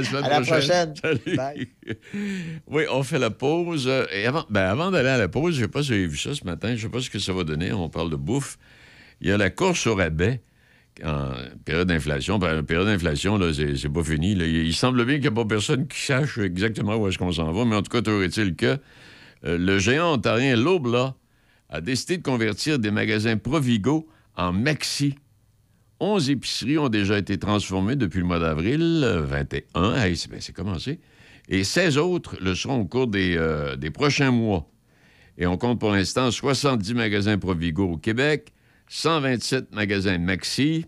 la 0.00 0.04
semaine 0.04 0.24
À 0.24 0.28
la 0.28 0.40
prochaine. 0.40 0.94
Salut. 1.00 1.36
Bye. 1.36 1.68
Oui, 2.66 2.84
on 2.90 3.02
fait 3.02 3.18
la 3.18 3.30
pause. 3.30 3.90
Et 4.12 4.26
avant, 4.26 4.44
ben, 4.50 4.62
avant 4.62 4.90
d'aller 4.90 5.08
à 5.08 5.18
la 5.18 5.28
pause, 5.28 5.54
je 5.54 5.60
ne 5.60 5.64
sais 5.66 5.70
pas 5.70 5.82
si 5.82 5.88
vous 5.88 5.94
avez 5.94 6.06
vu 6.06 6.16
ça 6.18 6.34
ce 6.34 6.44
matin, 6.44 6.68
je 6.68 6.74
ne 6.74 6.78
sais 6.80 6.88
pas 6.88 7.00
ce 7.00 7.10
que 7.10 7.18
ça 7.18 7.32
va 7.32 7.44
donner. 7.44 7.72
On 7.72 7.88
parle 7.88 8.10
de 8.10 8.16
bouffe. 8.16 8.58
Il 9.20 9.28
y 9.28 9.32
a 9.32 9.36
la 9.36 9.50
course 9.50 9.86
au 9.86 9.94
rabais 9.94 10.40
en 11.04 11.30
période 11.64 11.88
d'inflation. 11.88 12.38
Ben, 12.38 12.60
en 12.60 12.64
période 12.64 12.86
d'inflation, 12.86 13.38
là, 13.38 13.52
c'est, 13.52 13.76
c'est 13.76 13.88
pas 13.88 14.02
fini. 14.04 14.34
là. 14.34 14.46
Il, 14.46 14.66
il 14.66 14.74
semble 14.74 15.04
bien 15.04 15.14
qu'il 15.14 15.22
n'y 15.22 15.28
a 15.28 15.32
pas 15.32 15.44
personne 15.44 15.86
qui 15.86 16.00
sache 16.00 16.38
exactement 16.38 16.96
où 16.96 17.08
est-ce 17.08 17.18
qu'on 17.18 17.32
s'en 17.32 17.52
va, 17.52 17.64
mais 17.64 17.76
en 17.76 17.82
tout 17.82 17.90
cas, 17.90 18.02
toujours 18.02 18.22
est-il 18.22 18.56
que 18.56 18.78
euh, 19.44 19.58
le 19.58 19.78
géant 19.78 20.14
ontarien 20.14 20.56
Lobla 20.56 21.14
a 21.68 21.80
décidé 21.80 22.16
de 22.16 22.22
convertir 22.22 22.78
des 22.78 22.90
magasins 22.90 23.36
Provigo 23.36 24.08
en 24.36 24.52
Maxi. 24.52 25.14
11 26.00 26.30
épiceries 26.30 26.78
ont 26.78 26.88
déjà 26.88 27.18
été 27.18 27.38
transformées 27.38 27.96
depuis 27.96 28.18
le 28.18 28.26
mois 28.26 28.38
d'avril 28.38 29.02
euh, 29.04 29.22
21. 29.22 29.94
Hey, 29.94 30.16
c'est, 30.16 30.52
commencé. 30.52 31.00
Et 31.48 31.64
16 31.64 31.96
autres 31.98 32.36
le 32.40 32.54
seront 32.54 32.80
au 32.80 32.84
cours 32.84 33.06
des, 33.06 33.36
euh, 33.36 33.76
des 33.76 33.90
prochains 33.90 34.30
mois. 34.30 34.68
Et 35.38 35.46
on 35.46 35.56
compte 35.56 35.80
pour 35.80 35.92
l'instant 35.92 36.30
70 36.30 36.94
magasins 36.94 37.38
Provigo 37.38 37.84
au 37.92 37.96
Québec, 37.96 38.52
127 38.88 39.74
magasins 39.74 40.18
Maxi. 40.18 40.86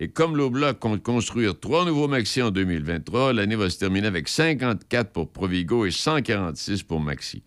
Et 0.00 0.08
comme 0.08 0.36
l'Obla 0.36 0.74
compte 0.74 1.02
construire 1.02 1.58
trois 1.58 1.84
nouveaux 1.84 2.06
Maxi 2.06 2.40
en 2.40 2.50
2023, 2.50 3.32
l'année 3.32 3.56
va 3.56 3.68
se 3.68 3.78
terminer 3.78 4.06
avec 4.06 4.28
54 4.28 5.10
pour 5.10 5.30
Provigo 5.30 5.86
et 5.86 5.90
146 5.90 6.84
pour 6.84 7.00
Maxi. 7.00 7.42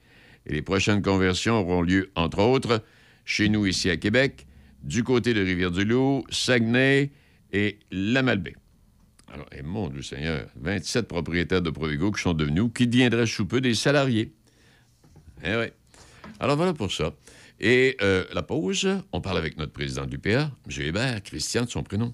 Et 0.46 0.54
les 0.54 0.62
prochaines 0.62 1.02
conversions 1.02 1.60
auront 1.60 1.82
lieu, 1.82 2.12
entre 2.16 2.40
autres, 2.40 2.84
chez 3.24 3.48
nous 3.48 3.66
ici 3.66 3.90
à 3.90 3.96
Québec, 3.96 4.48
du 4.84 5.04
côté 5.04 5.34
de 5.34 5.42
Rivière-du-Loup, 5.42 6.26
Saguenay 6.30 7.12
et 7.52 7.80
la 7.92 8.22
Malbaie. 8.22 8.56
Alors, 9.34 9.48
et 9.52 9.62
mon 9.62 9.90
Dieu 9.90 10.02
Seigneur, 10.02 10.48
27 10.58 11.08
propriétaires 11.08 11.62
de 11.62 11.70
Provigo 11.70 12.12
qui 12.12 12.22
sont 12.22 12.34
devenus, 12.34 12.72
qui 12.76 12.88
deviendraient 12.88 13.26
sous 13.26 13.46
peu 13.46 13.62
des 13.62 13.76
salariés. 13.76 14.34
Eh 15.44 15.56
oui. 15.56 15.68
Alors 16.40 16.58
voilà 16.58 16.74
pour 16.74 16.92
ça. 16.92 17.14
Et 17.60 17.96
euh, 18.02 18.26
la 18.34 18.42
pause, 18.42 18.90
on 19.12 19.22
parle 19.22 19.38
avec 19.38 19.58
notre 19.58 19.72
président 19.72 20.06
du 20.06 20.18
PA, 20.18 20.52
M. 20.70 20.82
Hébert, 20.82 21.22
Christian 21.24 21.66
de 21.66 21.70
son 21.70 21.84
prénom. 21.84 22.14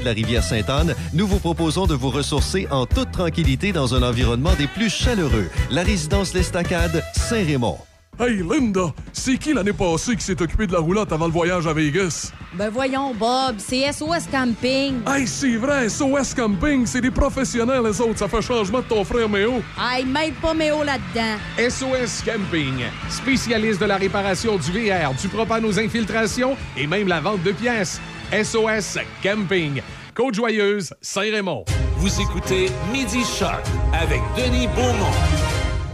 De 0.00 0.04
la 0.04 0.12
rivière 0.12 0.42
Sainte-Anne, 0.42 0.94
nous 1.12 1.26
vous 1.26 1.38
proposons 1.38 1.86
de 1.86 1.94
vous 1.94 2.10
ressourcer 2.10 2.66
en 2.70 2.86
toute 2.86 3.10
tranquillité 3.12 3.72
dans 3.72 3.94
un 3.94 4.02
environnement 4.02 4.54
des 4.54 4.66
plus 4.66 4.90
chaleureux. 4.90 5.48
La 5.70 5.82
résidence 5.82 6.34
L'Estacade, 6.34 7.02
Saint-Raymond. 7.14 7.78
Hey 8.18 8.42
Linda, 8.42 8.94
c'est 9.12 9.36
qui 9.36 9.52
l'année 9.52 9.74
passée 9.74 10.16
qui 10.16 10.24
s'est 10.24 10.40
occupé 10.40 10.66
de 10.66 10.72
la 10.72 10.78
roulotte 10.78 11.12
avant 11.12 11.26
le 11.26 11.32
voyage 11.32 11.66
à 11.66 11.74
Vegas? 11.74 12.32
Ben 12.54 12.70
voyons, 12.70 13.12
Bob, 13.12 13.56
c'est 13.58 13.92
SOS 13.92 14.26
Camping. 14.32 15.00
Hey, 15.06 15.26
c'est 15.26 15.56
vrai, 15.56 15.90
SOS 15.90 16.32
Camping, 16.34 16.86
c'est 16.86 17.02
des 17.02 17.10
professionnels, 17.10 17.82
les 17.84 18.00
autres. 18.00 18.18
Ça 18.18 18.26
fait 18.26 18.40
changement 18.40 18.78
de 18.78 18.84
ton 18.84 19.04
frère 19.04 19.28
Méo. 19.28 19.60
Hey, 19.78 20.06
mêle 20.06 20.32
pas 20.40 20.54
Méo 20.54 20.82
là-dedans. 20.82 21.36
SOS 21.58 22.22
Camping, 22.24 22.84
spécialiste 23.10 23.82
de 23.82 23.86
la 23.86 23.98
réparation 23.98 24.56
du 24.56 24.72
VR, 24.72 25.12
du 25.12 25.28
propane 25.28 25.66
aux 25.66 25.78
infiltrations 25.78 26.56
et 26.74 26.86
même 26.86 27.08
la 27.08 27.20
vente 27.20 27.42
de 27.42 27.52
pièces. 27.52 28.00
SOS 28.32 28.98
Camping, 29.22 29.80
Côte-Joyeuse, 30.14 30.92
Saint-Raymond. 31.00 31.64
Vous 31.98 32.20
écoutez 32.20 32.66
Midi 32.92 33.22
Shark 33.24 33.64
avec 33.94 34.20
Denis 34.36 34.66
Beaumont. 34.74 35.14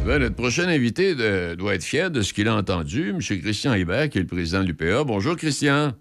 Ben, 0.07 0.19
notre 0.19 0.35
prochain 0.35 0.67
invité 0.69 1.15
de- 1.15 1.55
doit 1.55 1.75
être 1.75 1.85
fier 1.85 2.11
de 2.11 2.23
ce 2.23 2.33
qu'il 2.33 2.49
a 2.49 2.55
entendu, 2.57 3.11
M. 3.11 3.19
Christian 3.21 3.75
Hébert, 3.75 4.09
qui 4.09 4.19
est 4.19 4.23
le 4.23 4.27
président 4.27 4.63
de 4.63 4.67
l'UPA. 4.69 5.05
Bonjour, 5.05 5.37
Christian. 5.37 5.93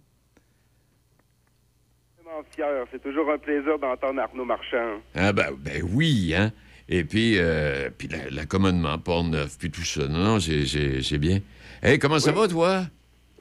C'est 2.92 3.02
toujours 3.04 3.30
un 3.32 3.38
plaisir 3.38 3.78
d'entendre 3.80 4.22
Arnaud 4.22 4.46
Marchand. 4.46 5.00
Ah 5.16 5.34
ben, 5.34 5.48
ben 5.58 5.84
oui, 5.94 6.34
hein? 6.38 6.52
Et 6.90 7.04
puis, 7.04 7.36
euh, 7.38 7.90
puis 7.96 8.08
la- 8.08 8.30
l'accommodement, 8.30 8.98
Port-Neuf, 9.00 9.58
puis 9.58 9.72
tout 9.72 9.84
ça. 9.84 10.08
Non, 10.08 10.20
non, 10.20 10.40
c'est- 10.40 11.18
bien. 11.18 11.40
Hey, 11.82 11.98
comment 12.00 12.20
ça 12.20 12.32
va, 12.32 12.48
toi? 12.48 12.84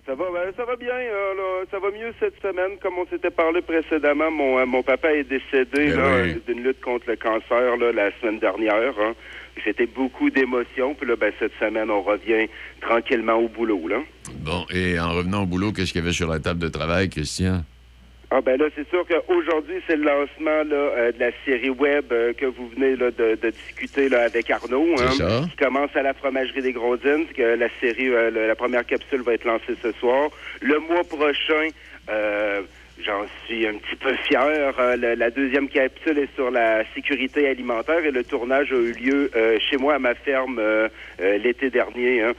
Ça 0.07 0.14
va, 0.14 0.24
ben, 0.32 0.53
ça 0.57 0.64
va 0.64 0.76
bien. 0.76 0.88
euh, 0.94 1.34
là. 1.34 1.64
ça 1.70 1.78
va 1.78 1.90
mieux 1.90 2.12
cette 2.18 2.40
semaine. 2.42 2.78
Comme 2.82 2.94
on 2.98 3.07
s'était 3.07 3.30
parlé 3.30 3.61
précédemment, 3.62 4.30
mon, 4.30 4.59
euh, 4.59 4.66
mon 4.66 4.82
papa 4.82 5.12
est 5.12 5.24
décédé 5.24 5.90
Ben 5.90 5.96
là, 5.96 6.22
oui. 6.24 6.42
d'une 6.48 6.64
lutte 6.64 6.80
contre 6.80 7.05
le 7.09 7.16
cancer 7.16 7.76
là, 7.76 7.92
la 7.92 8.11
semaine 8.20 8.38
dernière. 8.38 8.94
hein. 9.01 9.14
C'était 9.62 9.86
beaucoup 9.86 10.30
d'émotions. 10.30 10.94
Puis 10.94 11.07
là, 11.07 11.16
ben, 11.16 11.32
cette 11.38 11.53
semaine, 11.61 11.90
on 11.90 12.01
revient 12.03 12.48
tranquillement 12.80 13.34
au 13.34 13.48
boulot. 13.48 13.86
Là. 13.88 13.98
Bon, 14.40 14.64
et 14.72 14.98
en 14.98 15.12
revenant 15.12 15.42
au 15.42 15.46
boulot, 15.46 15.72
qu'est-ce 15.72 15.92
qu'il 15.92 16.01
y 16.01 16.05
avait 16.05 16.12
sur 16.14 16.28
la 16.30 16.38
table 16.40 16.61
de 16.61 16.68
travail, 16.68 17.11
Christian? 17.11 17.62
Ah 18.32 18.40
ben 18.40 18.60
là, 18.60 18.66
c'est 18.76 18.88
sûr 18.88 19.04
qu'aujourd'hui, 19.08 19.82
c'est 19.88 19.96
le 19.96 20.04
lancement 20.04 20.62
là, 20.62 20.76
euh, 20.76 21.12
de 21.12 21.18
la 21.18 21.30
série 21.44 21.70
web 21.70 22.12
euh, 22.12 22.32
que 22.32 22.46
vous 22.46 22.68
venez 22.68 22.94
là, 22.94 23.10
de, 23.10 23.34
de 23.34 23.50
discuter 23.50 24.08
là, 24.08 24.22
avec 24.22 24.48
Arnaud. 24.50 24.86
C'est 24.96 25.04
hein, 25.04 25.10
ça. 25.10 25.46
Qui 25.50 25.56
commence 25.56 25.90
à 25.96 26.02
la 26.02 26.14
fromagerie 26.14 26.62
des 26.62 26.72
Grondines, 26.72 27.26
que 27.36 27.42
la 27.42 27.68
série, 27.80 28.08
euh, 28.08 28.30
la 28.30 28.54
première 28.54 28.86
capsule 28.86 29.22
va 29.22 29.34
être 29.34 29.44
lancée 29.44 29.74
ce 29.82 29.90
soir. 29.92 30.30
Le 30.60 30.78
mois 30.78 31.02
prochain, 31.02 31.70
euh, 32.08 32.62
j'en 33.05 33.26
suis 33.46 33.66
un 33.66 33.74
petit 33.74 33.96
peu 33.96 34.14
fier. 34.28 34.74
euh, 34.78 34.96
la 34.96 35.30
deuxième 35.30 35.68
capsule 35.68 36.18
est 36.18 36.34
sur 36.34 36.51
la 36.51 36.84
sécurité 36.94 37.48
alimentaire 37.48 38.05
et 38.05 38.11
le 38.11 38.24
tournage 38.24 38.72
a 38.72 38.76
eu 38.76 38.92
lieu 38.92 39.30
euh, 39.34 39.59
chez 39.59 39.76
moi 39.76 39.94
à 39.94 39.98
ma 39.98 40.14
ferme 40.14 40.59
euh, 40.59 40.88
l'été 41.18 41.70
dernier. 41.70 42.22
Hein. 42.22 42.32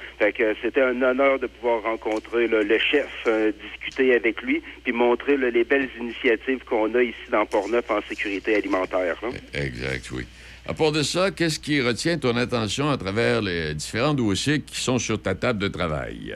C'était 0.61 0.81
un 0.81 1.01
honneur 1.01 1.39
de 1.39 1.47
pouvoir 1.47 1.83
rencontrer 1.83 2.47
le 2.47 2.77
chef, 2.77 3.27
discuter 3.61 4.15
avec 4.15 4.41
lui, 4.41 4.61
puis 4.83 4.93
montrer 4.93 5.37
les 5.37 5.63
belles 5.63 5.89
initiatives 5.99 6.63
qu'on 6.65 6.93
a 6.95 7.03
ici 7.03 7.15
dans 7.31 7.45
Port-Neuf 7.45 7.89
en 7.89 8.01
sécurité 8.07 8.55
alimentaire. 8.55 9.17
là. 9.21 9.29
Exact, 9.53 10.09
oui. 10.11 10.25
À 10.67 10.73
part 10.73 10.91
de 10.91 11.01
ça, 11.01 11.31
qu'est-ce 11.31 11.59
qui 11.59 11.81
retient 11.81 12.17
ton 12.17 12.37
attention 12.37 12.89
à 12.89 12.97
travers 12.97 13.41
les 13.41 13.73
différents 13.73 14.13
dossiers 14.13 14.61
qui 14.61 14.79
sont 14.79 14.99
sur 14.99 15.21
ta 15.21 15.33
table 15.35 15.59
de 15.59 15.67
travail? 15.67 16.35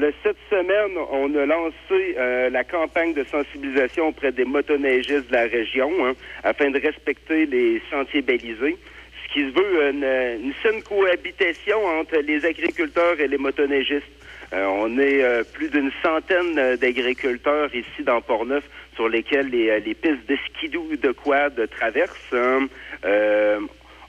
Ben, 0.00 0.12
cette 0.24 0.36
semaine, 0.50 0.98
on 1.12 1.32
a 1.36 1.46
lancé 1.46 2.16
euh, 2.18 2.50
la 2.50 2.64
campagne 2.64 3.14
de 3.14 3.22
sensibilisation 3.22 4.08
auprès 4.08 4.32
des 4.32 4.44
motoneigistes 4.44 5.28
de 5.28 5.32
la 5.32 5.42
région 5.42 5.88
hein, 6.04 6.14
afin 6.42 6.72
de 6.72 6.80
respecter 6.80 7.46
les 7.46 7.80
sentiers 7.92 8.22
balisés. 8.22 8.76
Ce 9.22 9.32
qui 9.32 9.42
se 9.42 9.54
veut 9.54 9.90
une, 9.90 10.52
saine 10.64 10.82
cohabitation 10.82 11.78
entre 11.86 12.16
les 12.16 12.44
agriculteurs 12.44 13.20
et 13.20 13.28
les 13.28 13.38
motoneigistes. 13.38 14.02
Euh, 14.52 14.66
on 14.66 14.98
est 14.98 15.22
euh, 15.22 15.44
plus 15.44 15.68
d'une 15.68 15.92
centaine 16.02 16.74
d'agriculteurs 16.74 17.72
ici 17.72 18.02
dans 18.02 18.20
Port-Neuf 18.20 18.64
sur 18.96 19.08
lesquels 19.08 19.50
les, 19.50 19.78
les 19.78 19.94
pistes 19.94 20.28
de 20.28 20.36
skidoo 20.48 20.88
de 21.00 21.12
quad 21.12 21.68
traversent. 21.70 22.34
hein. 22.34 22.66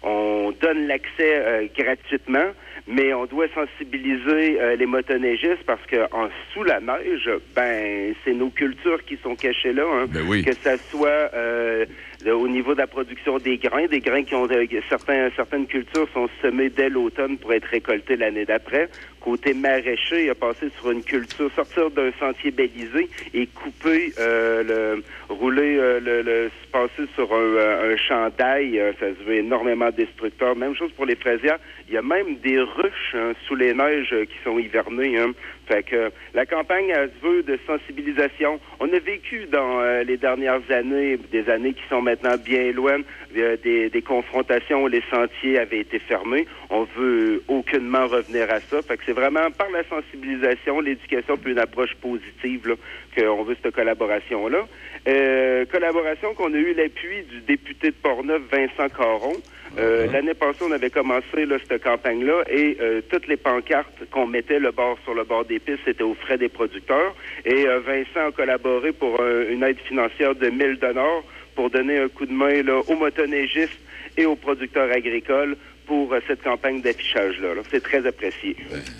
On 0.01 0.51
donne 0.59 0.87
l'accès 0.87 1.69
gratuitement, 1.75 2.53
mais 2.87 3.13
on 3.13 3.25
doit 3.25 3.47
sensibiliser 3.53 4.59
euh, 4.61 4.75
les 4.75 4.85
motoneigistes 4.85 5.63
parce 5.65 5.81
que 5.87 6.03
en 6.11 6.29
sous 6.53 6.63
la 6.63 6.79
neige, 6.79 7.29
ben 7.55 8.13
c'est 8.23 8.33
nos 8.33 8.49
cultures 8.49 9.03
qui 9.05 9.17
sont 9.23 9.35
cachées 9.35 9.73
là. 9.73 9.83
hein. 9.91 10.05
Ben 10.07 10.23
oui. 10.27 10.43
Que 10.43 10.53
ça 10.53 10.77
soit 10.77 11.29
euh, 11.33 11.85
au 12.31 12.47
niveau 12.47 12.73
de 12.73 12.79
la 12.79 12.87
production 12.87 13.37
des 13.37 13.57
grains, 13.57 13.87
des 13.87 13.99
grains 13.99 14.23
qui 14.23 14.35
ont 14.35 14.47
euh, 14.49 14.65
certains, 14.89 15.29
certaines 15.35 15.67
cultures 15.67 16.07
sont 16.13 16.29
semées 16.41 16.69
dès 16.69 16.89
l'automne 16.89 17.37
pour 17.37 17.53
être 17.53 17.65
récoltées 17.65 18.15
l'année 18.15 18.45
d'après. 18.45 18.89
Côté 19.19 19.55
maraîcher, 19.55 20.25
il 20.25 20.29
a 20.29 20.35
passé 20.35 20.69
sur 20.77 20.91
une 20.91 21.03
culture, 21.03 21.51
sortir 21.55 21.89
d'un 21.89 22.11
sentier 22.19 22.51
balisé 22.51 23.09
et 23.33 23.47
couper 23.47 24.13
euh, 24.19 24.63
le 24.63 25.03
rouler 25.33 25.77
euh, 25.79 25.99
le, 25.99 26.21
le 26.21 26.51
passer 26.71 27.09
sur 27.15 27.33
un, 27.33 27.37
euh, 27.37 27.93
un 27.93 27.97
champ 27.97 28.29
d'ail, 28.37 28.79
ça 28.99 29.07
se 29.07 29.23
veut 29.23 29.37
énormément 29.37 29.89
destructeur. 29.89 30.55
Même 30.55 30.75
chose 30.75 30.91
pour 30.91 31.07
les 31.07 31.15
fraisières. 31.15 31.57
Il 31.87 31.95
y 31.95 31.97
a 31.97 32.03
même 32.03 32.35
des 32.43 32.59
ruches 32.59 33.15
hein, 33.15 33.33
sous 33.47 33.55
les 33.55 33.73
neiges 33.73 34.15
qui 34.29 34.37
sont 34.43 34.59
hivernées. 34.59 35.17
Hein. 35.17 35.31
Fait 35.67 35.83
que 35.83 36.11
la 36.33 36.45
campagne 36.45 36.89
elle 36.89 37.11
veut 37.21 37.43
de 37.43 37.57
sensibilisation. 37.65 38.59
On 38.79 38.91
a 38.93 38.99
vécu 38.99 39.45
dans 39.51 39.79
euh, 39.81 40.03
les 40.03 40.17
dernières 40.17 40.61
années, 40.69 41.17
des 41.31 41.49
années 41.49 41.73
qui 41.73 41.83
sont 41.89 42.01
maintenant 42.01 42.37
bien 42.37 42.71
loin, 42.71 42.99
euh, 43.37 43.57
des, 43.63 43.89
des 43.89 44.01
confrontations 44.01 44.83
où 44.83 44.87
les 44.87 45.03
sentiers 45.09 45.59
avaient 45.59 45.79
été 45.79 45.99
fermés. 45.99 46.45
On 46.69 46.83
veut 46.95 47.43
aucunement 47.47 48.07
revenir 48.07 48.49
à 48.51 48.59
ça. 48.61 48.81
Fait 48.81 48.97
que 48.97 49.03
c'est 49.05 49.13
vraiment 49.13 49.49
par 49.51 49.69
la 49.71 49.83
sensibilisation, 49.83 50.79
l'éducation, 50.81 51.37
puis 51.37 51.51
une 51.51 51.59
approche 51.59 51.95
positive 51.95 52.75
qu'on 53.17 53.43
veut 53.43 53.55
cette 53.61 53.73
collaboration-là. 53.73 54.67
Euh, 55.07 55.65
collaboration 55.65 56.33
qu'on 56.33 56.53
a 56.53 56.57
eu 56.57 56.73
l'appui 56.73 57.23
du 57.29 57.41
député 57.41 57.89
de 57.89 57.95
Portneuf, 57.95 58.41
Vincent 58.51 58.89
Caron. 58.89 59.33
Euh, 59.77 60.07
L'année 60.11 60.33
passée, 60.33 60.59
on 60.61 60.71
avait 60.71 60.89
commencé 60.89 61.45
là, 61.45 61.57
cette 61.67 61.83
campagne-là 61.83 62.43
et 62.49 62.77
euh, 62.79 63.01
toutes 63.09 63.27
les 63.27 63.37
pancartes 63.37 64.09
qu'on 64.11 64.27
mettait 64.27 64.59
le 64.59 64.71
bord 64.71 64.97
sur 65.03 65.13
le 65.13 65.23
bord 65.23 65.45
des 65.45 65.59
pistes, 65.59 65.79
c'était 65.85 66.03
aux 66.03 66.15
frais 66.15 66.37
des 66.37 66.49
producteurs. 66.49 67.15
Et 67.45 67.65
euh, 67.67 67.79
Vincent 67.79 68.29
a 68.29 68.31
collaboré 68.31 68.93
pour 68.93 69.21
une 69.23 69.63
aide 69.63 69.79
financière 69.79 70.35
de 70.35 70.49
1000 70.49 70.77
dollars 70.79 71.23
pour 71.55 71.69
donner 71.69 71.97
un 71.97 72.07
coup 72.07 72.25
de 72.25 72.33
main 72.33 72.63
là, 72.63 72.81
aux 72.87 72.95
motoneigistes 72.95 73.79
et 74.17 74.25
aux 74.25 74.35
producteurs 74.35 74.91
agricoles 74.91 75.57
pour 75.85 76.15
cette 76.27 76.41
campagne 76.41 76.81
d'affichage-là. 76.81 77.53
là. 77.53 77.61
C'est 77.69 77.83
très 77.83 78.05
apprécié. 78.07 78.55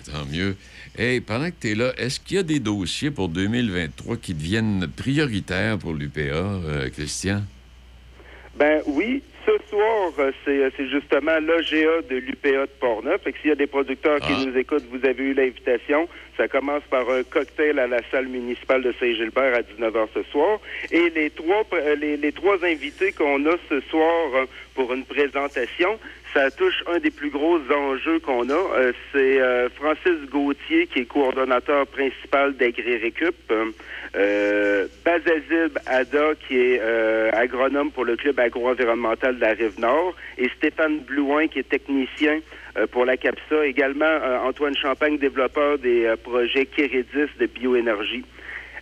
Tant 0.06 0.26
mieux. 0.32 0.56
Hey, 0.98 1.20
pendant 1.20 1.50
que 1.50 1.56
tu 1.60 1.72
es 1.72 1.76
là, 1.76 1.92
est-ce 1.98 2.20
qu'il 2.20 2.38
y 2.38 2.40
a 2.40 2.44
des 2.44 2.60
dossiers 2.60 3.12
pour 3.12 3.28
2023 3.30 4.18
qui 4.18 4.34
deviennent 4.34 4.88
prioritaires 4.96 5.78
pour 5.78 5.94
l'UPA, 5.94 6.60
Christian? 6.94 7.42
Ben 8.58 8.82
oui, 8.86 9.22
ce 9.46 9.70
soir, 9.70 10.12
euh, 10.20 10.32
c'est 10.44 10.52
euh, 10.64 10.70
c'est 10.76 10.88
justement 10.90 11.40
l'OGA 11.40 12.02
de 12.10 12.16
l'UPA 12.18 12.50
de 12.66 12.70
Portneuf. 12.80 13.22
Fait 13.22 13.32
que 13.32 13.40
s'il 13.40 13.50
y 13.50 13.54
a 13.54 13.56
des 13.56 13.68
producteurs 13.68 14.20
qui 14.20 14.34
Ah. 14.36 14.44
nous 14.46 14.58
écoutent, 14.58 14.86
vous 14.92 15.06
avez 15.06 15.24
eu 15.24 15.34
l'invitation. 15.34 16.08
Ça 16.38 16.48
commence 16.48 16.84
par 16.90 17.10
un 17.10 17.24
cocktail 17.24 17.80
à 17.80 17.88
la 17.88 18.00
salle 18.12 18.28
municipale 18.28 18.82
de 18.82 18.92
Saint-Gilbert 19.00 19.56
à 19.56 19.62
19h 19.62 20.08
ce 20.14 20.24
soir. 20.24 20.60
Et 20.92 21.10
les 21.12 21.30
trois, 21.30 21.64
euh, 21.74 21.96
les, 21.96 22.18
les 22.18 22.32
trois 22.32 22.64
invités 22.66 23.12
qu'on 23.14 23.46
a 23.46 23.56
ce 23.70 23.80
soir 23.82 24.46
pour 24.74 24.94
une 24.94 25.06
présentation, 25.06 25.98
ça 26.34 26.52
touche 26.52 26.84
un 26.88 27.00
des 27.00 27.12
plus 27.12 27.30
gros 27.30 27.60
enjeux 27.74 28.20
qu'on 28.20 28.50
a. 28.50 28.92
C'est 29.14 29.40
Francis 29.76 30.30
Gauthier, 30.30 30.88
qui 30.88 31.00
est 31.00 31.06
coordonnateur 31.06 31.88
principal 31.88 32.58
d'AgriRécup. 32.58 33.36
Euh, 34.16 34.88
Bazazib 35.04 35.78
Ada, 35.86 36.36
qui 36.48 36.58
est 36.58 36.80
euh, 36.82 37.30
agronome 37.34 37.92
pour 37.92 38.06
le 38.06 38.16
club 38.16 38.40
agro-environnemental 38.40 39.36
de 39.36 39.42
la 39.42 39.52
Rive-Nord, 39.52 40.16
et 40.38 40.50
Stéphane 40.58 41.00
Blouin, 41.00 41.48
qui 41.48 41.60
est 41.60 41.68
technicien 41.68 42.40
euh, 42.78 42.88
pour 42.88 43.04
la 43.04 43.18
CAPSA. 43.18 43.66
Également, 43.66 44.06
euh, 44.06 44.40
Antoine 44.40 44.76
Champagne, 44.78 45.18
développeur 45.18 45.80
des 45.80 46.06
euh, 46.06 46.16
projets 46.16 46.66
Kérédis 46.66 47.30
de 47.40 47.46
bioénergie. 47.46 48.24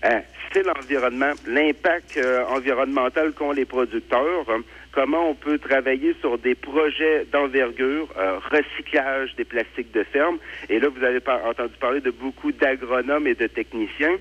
euh, 0.06 0.20
c'est 0.54 0.64
l'environnement, 0.64 1.32
l'impact 1.48 2.20
environnemental 2.50 3.32
qu'ont 3.32 3.54
les 3.54 3.66
producteurs. 3.66 4.46
Comment 4.94 5.30
on 5.30 5.36
peut 5.36 5.58
travailler 5.58 6.16
sur 6.22 6.38
des 6.38 6.56
projets 6.56 7.26
d'envergure, 7.32 8.08
euh, 8.18 8.38
recyclage 8.52 9.36
des 9.36 9.44
plastiques 9.46 9.92
de 9.94 10.04
ferme. 10.04 10.38
Et 10.70 10.80
là, 10.80 10.88
vous 10.90 11.04
avez 11.04 11.20
par- 11.20 11.44
entendu 11.46 11.74
parler 11.80 12.00
de 12.02 12.12
beaucoup 12.12 12.52
d'agronomes 12.52 13.28
et 13.28 13.36
de 13.36 13.48
techniciens. 13.48 14.18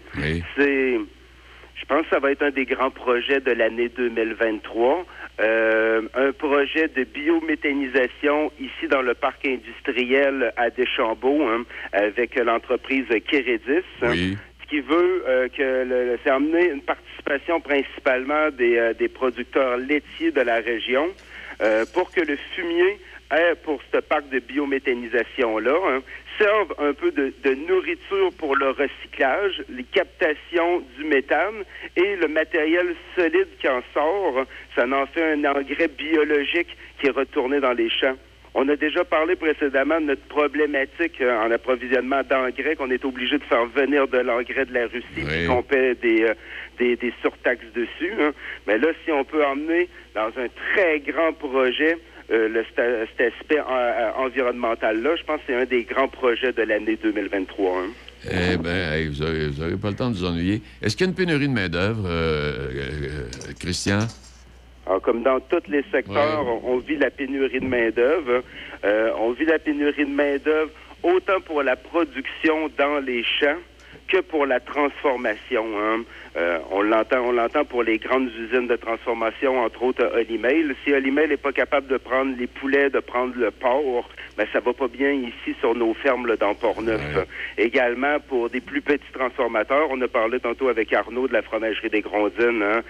C'est 0.57 0.99
je 1.75 1.87
pense 1.87 2.03
que 2.05 2.11
ça 2.11 2.20
va 2.20 2.31
être 2.31 2.43
un 2.43 2.51
des 2.51 2.64
grands 2.64 2.91
projets 2.93 3.41
de 3.41 3.51
l'année 3.51 3.89
2023. 3.89 5.05
Euh, 5.41 6.03
un 6.14 6.31
projet 6.33 6.87
de 6.89 7.03
biométhanisation 7.03 8.53
ici 8.61 8.87
dans 8.89 9.03
le 9.03 9.14
parc 9.14 9.47
industriel 9.47 10.53
à 10.57 10.70
Deschambault 10.70 11.43
hein, 11.49 11.64
avec 11.93 12.37
l'entreprise 12.39 13.07
Kérédis. 13.27 13.83
hein, 14.03 14.12
Ce 14.52 14.52
qui 14.73 14.81
veut 14.81 15.23
euh, 15.29 15.49
que 15.49 15.85
le- 15.85 16.18
c'est 16.25 16.31
amener 16.31 16.70
une 16.70 16.81
participation 16.81 17.61
principalement 17.61 18.49
des, 18.51 18.79
euh, 18.79 18.95
des 18.95 19.09
producteurs 19.09 19.77
laitiers 19.77 20.31
de 20.31 20.41
la 20.41 20.61
région 20.61 21.09
euh, 21.61 21.85
pour 21.93 22.11
que 22.11 22.23
le 22.23 22.37
fumier 22.55 22.99
pour 23.64 23.81
ce 23.91 23.99
parc 24.01 24.29
de 24.29 24.41
biométhanisation-là 24.41 25.75
hein, 25.89 26.03
serve 26.39 26.75
un 26.79 26.93
peu 26.93 27.11
de 27.12 27.55
nourriture 27.66 28.31
pour 28.37 28.57
le 28.57 28.70
recyclage, 28.70 29.62
les 29.70 29.85
captations 29.85 30.81
du 30.99 31.05
méthane 31.05 31.64
et 31.97 32.16
le 32.16 32.29
matériel 32.29 32.95
solide 33.16 33.49
qui 33.59 33.68
en 33.68 33.83
sort, 33.95 34.45
ça 34.77 34.85
en 34.87 35.07
fait 35.07 35.33
un 35.33 35.45
engrais 35.47 35.89
biologique 35.89 36.77
qui 37.01 37.07
est 37.07 37.11
retourné 37.11 37.59
dans 37.61 37.73
les 37.73 37.89
champs. 37.89 38.16
On 38.55 38.69
a 38.69 38.77
déjà 38.77 39.03
parlé 39.05 39.35
précédemment 39.35 39.99
de 40.01 40.07
notre 40.07 40.27
problématique 40.29 41.21
euh, 41.23 41.41
en 41.41 41.51
approvisionnement 41.51 42.21
d'engrais, 42.29 42.77
qu'on 42.77 42.91
est 42.91 43.05
obligé 43.05 43.39
de 43.39 43.45
faire 43.45 43.65
venir 43.67 44.07
de 44.09 44.19
l'engrais 44.19 44.67
de 44.67 44.75
la 44.75 44.87
Russie, 44.89 45.07
puis 45.15 45.47
qu'on 45.49 45.63
paie 45.63 45.95
des, 45.95 46.23
euh, 46.25 46.35
des, 46.79 46.97
des 46.97 47.13
surtaxes 47.23 47.65
dessus. 47.75 48.13
hein. 48.21 48.33
Mais 48.67 48.77
là, 48.79 48.89
si 49.05 49.11
on 49.13 49.25
peut 49.25 49.43
emmener 49.45 49.89
dans 50.15 50.29
un 50.37 50.49
très 50.75 51.01
grand 51.01 51.33
projet 51.33 51.97
euh, 52.31 52.49
le, 52.49 52.63
cet 52.77 53.33
aspect 53.33 53.61
en- 53.61 53.65
euh, 53.75 54.11
environnemental-là, 54.19 55.17
je 55.17 55.23
pense 55.25 55.39
que 55.39 55.45
c'est 55.49 55.55
un 55.57 55.65
des 55.65 55.85
grands 55.85 56.09
projets 56.09 56.53
de 56.53 56.63
l'année 56.63 56.99
2023. 57.03 57.79
hein. 57.79 57.91
Eh 58.31 58.57
bien, 58.59 58.93
hey, 58.93 59.09
vous 59.09 59.25
n'aurez 59.25 59.77
pas 59.77 59.89
le 59.91 59.97
temps 59.97 60.11
de 60.11 60.17
vous 60.17 60.25
ennuyer. 60.27 60.61
Est-ce 60.81 60.97
qu'il 60.97 61.07
y 61.07 61.09
a 61.09 61.11
une 61.11 61.17
pénurie 61.17 61.49
de 61.49 61.53
main-d'œuvre, 61.53 62.05
euh, 62.07 62.69
euh, 62.71 63.53
Christian? 63.59 63.99
Alors, 64.93 65.01
comme 65.01 65.22
dans 65.22 65.40
tous 65.40 65.62
les 65.70 65.82
secteurs, 65.90 66.45
on, 66.47 66.74
on 66.74 66.76
vit 66.76 66.97
la 66.99 67.09
pénurie 67.11 67.61
de 67.61 67.64
main-d'œuvre. 67.66 68.43
Euh, 68.84 69.11
on 69.18 69.30
vit 69.30 69.47
la 69.47 69.59
pénurie 69.59 70.05
de 70.05 70.11
main-d'œuvre 70.11 70.70
autant 71.03 71.40
pour 71.40 71.62
la 71.62 71.76
production 71.76 72.68
dans 72.76 72.99
les 72.99 73.22
champs 73.24 73.57
que 74.09 74.18
pour 74.20 74.45
la 74.45 74.61
transformation. 74.61 75.64
hein. 75.80 76.03
Euh, 76.36 76.59
on 76.72 76.82
l'entend, 76.82 77.20
on 77.24 77.32
l'entend 77.32 77.64
pour 77.64 77.82
les 77.82 77.97
grandes 77.97 78.28
usines 78.38 78.66
de 78.66 78.76
transformation, 78.76 79.61
entre 79.61 79.82
autres 79.82 80.12
Holymail. 80.14 80.74
Si 80.84 80.93
Holymail 80.93 81.28
n'est 81.28 81.36
pas 81.38 81.53
capable 81.53 81.86
de 81.86 81.97
prendre 81.97 82.36
les 82.38 82.47
poulets, 82.47 82.90
de 82.90 83.01
prendre 83.01 83.32
le 83.36 83.51
porc, 83.51 84.11
ben 84.36 84.47
ça 84.53 84.61
va 84.61 84.74
pas 84.74 84.88
bien 84.88 85.12
ici 85.12 85.57
sur 85.61 85.74
nos 85.74 85.95
fermes 85.95 86.26
là, 86.26 86.36
dans 86.36 86.55
Port-Neuf. 86.55 87.01
Également 87.57 88.20
pour 88.28 88.51
des 88.51 88.61
plus 88.61 88.82
petits 88.82 89.12
transformateurs, 89.14 89.88
on 89.90 90.01
a 90.03 90.09
parlé 90.09 90.38
tantôt 90.38 90.68
avec 90.68 90.93
Arnaud 90.93 91.28
de 91.28 91.32
la 91.32 91.40
fromagerie 91.43 91.88
des 91.88 92.03
Grondines. 92.03 92.62
hein. 92.62 92.82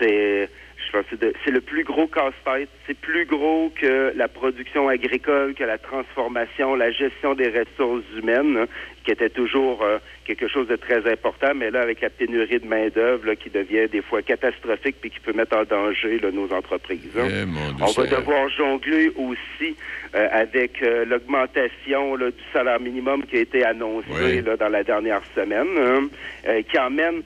C'est 0.00 0.48
je 0.88 0.96
pense 0.98 1.06
que 1.06 1.32
c'est 1.44 1.50
le 1.50 1.60
plus 1.60 1.84
gros 1.84 2.06
casse-tête. 2.06 2.68
C'est 2.86 2.96
plus 2.98 3.26
gros 3.26 3.70
que 3.78 4.12
la 4.16 4.26
production 4.28 4.88
agricole, 4.88 5.54
que 5.54 5.64
la 5.64 5.76
transformation, 5.78 6.74
la 6.74 6.90
gestion 6.90 7.34
des 7.34 7.48
ressources 7.50 8.04
humaines, 8.16 8.56
hein, 8.56 8.66
qui 9.04 9.10
était 9.12 9.28
toujours 9.28 9.82
euh, 9.82 9.98
quelque 10.24 10.48
chose 10.48 10.66
de 10.66 10.76
très 10.76 11.06
important. 11.10 11.52
Mais 11.54 11.70
là, 11.70 11.80
avec 11.82 12.00
la 12.00 12.08
pénurie 12.10 12.58
de 12.60 12.66
main-d'œuvre 12.66 13.34
qui 13.34 13.50
devient 13.50 13.86
des 13.88 14.00
fois 14.02 14.22
catastrophique 14.22 14.96
puis 15.00 15.10
qui 15.10 15.20
peut 15.20 15.32
mettre 15.34 15.56
en 15.56 15.64
danger 15.64 16.18
là, 16.20 16.30
nos 16.30 16.50
entreprises. 16.52 17.10
hein. 17.18 17.26
Eh, 17.28 17.44
Dieu, 17.74 17.84
On 17.86 17.86
va 17.86 18.06
devoir 18.16 18.48
jongler 18.50 19.10
aussi 19.16 19.76
euh, 20.14 20.28
avec 20.32 20.82
euh, 20.82 21.04
l'augmentation 21.04 22.16
du 22.16 22.32
salaire 22.52 22.80
minimum 22.80 23.24
qui 23.26 23.36
a 23.36 23.40
été 23.40 23.64
annoncé 23.64 24.40
là, 24.42 24.56
dans 24.56 24.68
la 24.70 24.82
dernière 24.84 25.22
semaine, 25.34 25.68
hein, 25.78 26.62
qui 26.70 26.78
emmène 26.78 27.22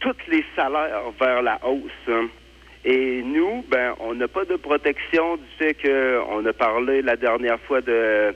tous 0.00 0.16
les 0.28 0.44
salaires 0.56 1.02
vers 1.20 1.42
la 1.42 1.58
hausse. 1.64 1.90
hein. 2.08 2.28
Et 2.84 3.22
nous, 3.22 3.64
ben, 3.70 3.94
on 4.00 4.14
n'a 4.14 4.28
pas 4.28 4.44
de 4.44 4.56
protection 4.56 5.36
du 5.36 5.42
fait 5.58 5.74
qu'on 5.74 6.44
a 6.46 6.52
parlé 6.52 7.02
la 7.02 7.16
dernière 7.16 7.60
fois 7.60 7.80
de 7.82 8.34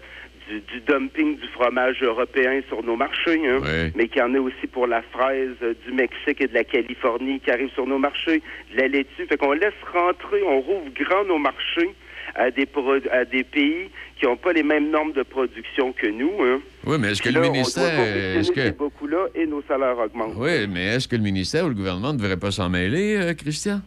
du, 0.48 0.60
du 0.60 0.80
dumping 0.80 1.38
du 1.38 1.48
fromage 1.48 2.02
européen 2.02 2.60
sur 2.68 2.82
nos 2.82 2.96
marchés, 2.96 3.40
hein, 3.48 3.60
mais 3.94 4.08
qu'il 4.08 4.18
y 4.18 4.22
en 4.22 4.34
a 4.34 4.38
aussi 4.38 4.66
pour 4.70 4.86
la 4.86 5.02
fraise 5.02 5.56
du 5.86 5.92
Mexique 5.92 6.40
et 6.40 6.48
de 6.48 6.54
la 6.54 6.64
Californie 6.64 7.40
qui 7.40 7.50
arrive 7.50 7.70
sur 7.70 7.86
nos 7.86 7.98
marchés, 7.98 8.42
de 8.72 8.80
la 8.80 8.88
laitue. 8.88 9.26
Fait 9.26 9.36
qu'on 9.36 9.52
laisse 9.52 9.72
rentrer, 9.92 10.42
on 10.46 10.60
rouvre 10.60 10.90
grand 10.94 11.24
nos 11.24 11.38
marchés 11.38 11.94
à 12.34 12.50
des, 12.50 12.68
à 13.10 13.24
des 13.24 13.44
pays 13.44 13.88
qui 14.18 14.26
n'ont 14.26 14.36
pas 14.36 14.52
les 14.52 14.62
mêmes 14.62 14.90
normes 14.90 15.12
de 15.12 15.22
production 15.22 15.92
que 15.92 16.06
nous. 16.08 16.32
Hein. 16.42 16.60
Oui, 16.84 16.96
mais 16.98 17.12
est-ce 17.12 17.22
que 17.22 17.28
le 17.28 17.40
là, 17.40 17.48
ministère. 17.48 18.00
Est-ce 18.36 18.52
que... 18.52 18.70
beaucoup-là 18.70 19.26
et 19.34 19.46
nos 19.46 19.62
salaires 19.62 19.98
augmentent. 19.98 20.34
Oui, 20.36 20.66
mais 20.68 20.86
est-ce 20.94 21.08
que 21.08 21.16
le 21.16 21.22
ministère 21.22 21.64
ou 21.64 21.68
le 21.68 21.74
gouvernement 21.74 22.12
ne 22.12 22.18
devrait 22.18 22.36
pas 22.36 22.50
s'en 22.50 22.68
mêler, 22.68 23.16
euh, 23.16 23.34
Christian? 23.34 23.80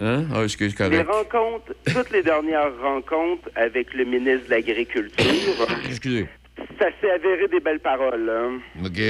Hein? 0.00 0.24
Ah, 0.32 0.42
Les 0.88 1.02
rencontres, 1.02 1.72
toutes 1.92 2.10
les 2.12 2.22
dernières 2.22 2.72
rencontres 2.80 3.48
avec 3.56 3.92
le 3.94 4.04
ministre 4.04 4.46
de 4.46 4.50
l'Agriculture, 4.50 5.66
Excusez. 5.86 6.26
ça 6.78 6.86
s'est 7.00 7.10
avéré 7.10 7.48
des 7.48 7.60
belles 7.60 7.80
paroles. 7.80 8.30
hein. 8.30 8.58
OK. 8.84 9.00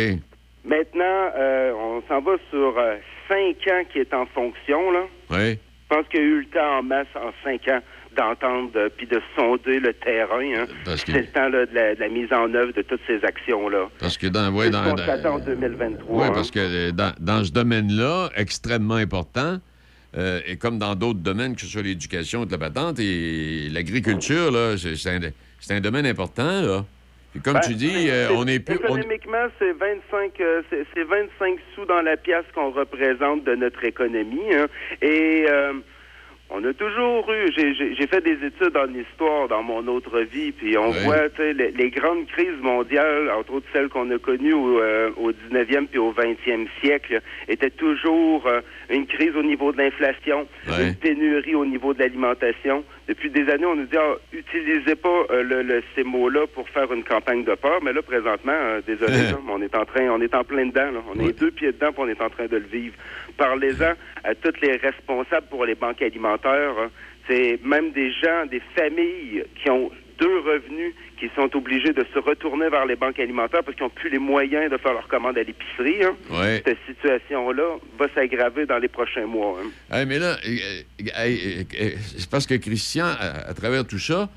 Maintenant, 0.65 1.31
euh, 1.37 1.73
on 1.77 2.03
s'en 2.09 2.21
va 2.21 2.33
sur 2.51 2.79
euh, 2.79 2.97
cinq 3.29 3.57
ans 3.73 3.83
qui 3.93 3.99
est 4.01 4.13
en 4.15 4.27
fonction. 4.27 4.91
Là. 4.91 5.01
Oui. 5.31 5.59
Je 5.91 5.97
pense 5.97 6.07
qu'il 6.09 6.21
y 6.21 6.23
a 6.23 6.27
eu 6.27 6.41
le 6.41 6.47
temps 6.47 6.79
en 6.79 6.83
masse 6.83 7.07
en 7.15 7.31
cinq 7.45 7.67
ans 7.69 7.81
d'entendre 8.17 8.71
euh, 8.77 8.89
puis 8.95 9.07
de 9.07 9.21
sonder 9.37 9.81
le 9.81 9.93
terrain. 9.95 10.41
hein. 10.57 10.67
Parce 10.85 11.05
que- 11.05 11.13
C'est 11.13 11.21
le 11.21 11.27
temps 11.29 11.49
là, 11.49 11.65
de, 11.67 11.75
la, 11.75 11.95
de 11.95 12.01
la 12.01 12.09
mise 12.09 12.31
en 12.33 12.53
œuvre 12.55 12.73
de 12.73 12.83
toutes 12.83 13.01
ces 13.07 13.25
actions-là. 13.25 13.89
Parce 13.99 14.19
que 14.19 14.27
dans. 14.27 14.53
Ouais, 14.53 14.69
dans, 14.71 14.95
dans- 14.95 14.97
s'attend 15.07 15.35
en 15.37 15.39
2023. 15.39 16.17
Oui, 16.17 16.27
hein. 16.27 16.33
parce 16.35 16.51
que 16.51 16.59
euh, 16.59 16.93
dans, 16.93 17.13
dans 17.21 17.45
ce 17.45 17.53
domaine-là, 17.53 18.31
extrêmement 18.37 18.97
important, 18.97 19.59
euh, 20.17 20.41
et 20.47 20.57
comme 20.57 20.79
dans 20.79 20.95
d'autres 20.95 21.19
domaines, 21.21 21.55
que 21.55 21.61
ce 21.63 21.67
soit 21.67 21.83
l'éducation 21.83 22.45
de 22.47 22.53
la 22.53 22.59
patente 22.59 22.99
et 22.99 23.69
l'agriculture, 23.71 24.51
là, 24.51 24.75
c'est 24.79 25.75
un, 25.75 25.81
domaine 25.81 26.07
important, 26.07 26.63
là. 26.63 26.85
Puis 27.33 27.41
comme 27.43 27.55
Ben, 27.55 27.61
tu 27.61 27.75
dis, 27.75 27.91
c'est- 28.07 28.11
euh, 28.11 28.29
on 28.33 28.47
est 28.47 28.59
plus. 28.59 28.79
on- 28.89 28.97
Économiquement, 28.97 29.47
c'est 29.59 29.73
25, 29.73 30.41
euh, 30.41 30.63
c'est 30.71 30.87
c'est 30.95 31.05
25 31.05 31.59
sous 31.75 31.85
dans 31.85 32.01
la 32.01 32.17
pièce 32.17 32.45
qu'on 32.55 32.71
représente 32.71 33.45
de 33.45 33.55
notre 33.55 33.85
économie. 33.85 34.55
hein. 34.55 34.67
Et 35.03 35.45
euh, 35.47 35.75
on 36.49 36.65
a 36.65 36.73
toujours 36.73 37.31
eu. 37.31 37.53
j'ai- 37.55 38.07
fait 38.07 38.23
des 38.23 38.39
études 38.47 38.75
en 38.79 38.89
histoire 38.95 39.47
dans 39.49 39.63
mon 39.63 39.87
autre 39.89 40.21
vie, 40.21 40.53
puis 40.53 40.79
on 40.79 40.89
voit 40.91 41.29
les, 41.39 41.71
les 41.73 41.91
grandes 41.91 42.27
crises 42.29 42.59
mondiales, 42.63 43.31
entre 43.39 43.53
autres 43.53 43.67
celles 43.75 43.91
qu'on 43.91 44.11
a 44.11 44.19
connues 44.19 44.55
au, 44.55 44.81
euh, 44.81 45.11
au 45.19 45.31
19e 45.31 45.87
puis 45.87 45.99
au 45.99 46.11
20e 46.13 46.67
siècle, 46.81 47.21
étaient 47.47 47.69
toujours 47.71 48.47
euh, 48.47 48.63
une 48.91 49.07
crise 49.07 49.35
au 49.37 49.43
niveau 49.43 49.73
de 49.73 49.79
l'inflation, 49.79 50.47
une 50.83 50.95
pénurie 50.95 51.55
au 51.55 51.65
niveau 51.67 51.93
de 51.95 51.99
l'alimentation. 52.01 52.85
Depuis 53.07 53.31
des 53.31 53.49
années, 53.51 53.67
on 53.67 53.77
nous 53.77 53.85
dit 53.87 53.97
ah, 53.99 54.15
utilisez 54.33 54.95
pas 54.97 55.25
euh, 55.31 55.43
le, 55.43 55.63
le- 55.63 55.83
ces 55.95 56.05
mots-là 56.05 56.47
pour 56.55 56.69
faire 56.71 56.93
une 56.93 57.05
campagne 57.05 57.45
de 57.45 57.55
peur, 57.55 57.81
mais 57.83 57.93
là 57.93 58.03
présentement, 58.03 58.53
euh, 58.53 58.81
désolé, 58.87 59.13
là, 59.33 59.39
mais 59.45 59.53
on 59.53 59.63
est 59.63 59.75
en 59.75 59.85
train, 59.85 60.09
on 60.11 60.21
est 60.21 60.35
en 60.35 60.45
plein 60.45 60.67
dedans. 60.67 60.91
là. 60.93 61.01
On 61.15 61.21
est 61.27 61.39
deux 61.39 61.51
pieds 61.51 61.73
dedans, 61.73 61.93
puis 61.93 62.03
on 62.05 62.09
est 62.09 62.21
en 62.23 62.31
train 62.31 62.47
de 62.47 62.57
le 62.57 62.67
vivre. 62.67 62.95
Parlez-en 63.37 63.93
à 64.25 64.35
tous 64.35 64.55
les 64.63 64.77
responsables 64.77 65.47
pour 65.49 65.65
les 65.65 65.75
banques 65.75 66.03
alimentaires. 66.03 66.75
hein. 66.81 66.91
C'est 67.29 67.59
même 67.65 67.91
des 67.93 68.11
gens, 68.11 68.47
des 68.51 68.63
familles 68.75 69.45
qui 69.63 69.71
ont 69.71 69.91
deux 70.19 70.39
revenus 70.41 70.95
qui 71.19 71.27
sont 71.37 71.49
obligés 71.57 71.93
de 71.93 72.05
se 72.15 72.19
retourner 72.19 72.69
vers 72.69 72.87
les 72.87 72.97
banques 72.97 73.19
alimentaires 73.19 73.63
parce 73.65 73.77
qu'ils 73.77 73.85
n'ont 73.85 73.91
plus 73.91 74.11
les 74.11 74.19
moyens 74.19 74.71
de 74.71 74.77
faire 74.79 74.93
leur 74.93 75.07
commande 75.09 75.37
à 75.39 75.43
l'épicerie. 75.43 76.03
hein. 76.05 76.17
Ouais. 76.31 76.63
Cette 76.67 76.79
situation-là 76.87 77.77
va 77.99 78.07
s'aggraver 78.15 78.67
dans 78.67 78.79
les 78.79 78.89
prochains 78.89 79.27
mois. 79.27 79.59
hein. 79.91 80.05
Mais 80.07 80.19
là, 80.19 80.37
euh, 80.47 80.57
euh, 81.17 81.65
euh, 81.81 81.91
c'est 82.17 82.29
parce 82.31 82.47
que 82.47 82.55
Christian, 82.55 83.07
à, 83.07 83.49
à 83.51 83.55
travers 83.55 83.85
tout 83.87 83.99
ça, 83.99 84.29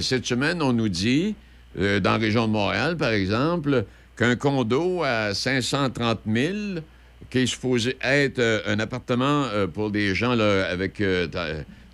cette 0.00 0.26
semaine, 0.26 0.62
on 0.62 0.72
nous 0.72 0.88
dit, 0.88 1.34
euh, 1.78 2.00
dans 2.00 2.12
la 2.12 2.18
région 2.18 2.46
de 2.46 2.52
Montréal, 2.52 2.96
par 2.96 3.10
exemple, 3.12 3.84
qu'un 4.16 4.36
condo 4.36 5.02
à 5.04 5.34
530 5.34 6.20
000, 6.26 6.56
qui 7.30 7.38
est 7.40 7.46
supposé 7.46 7.96
être 8.02 8.38
euh, 8.38 8.60
un 8.66 8.78
appartement 8.80 9.44
euh, 9.52 9.66
pour 9.66 9.90
des 9.90 10.14
gens 10.14 10.34
là, 10.34 10.66
avec 10.68 11.02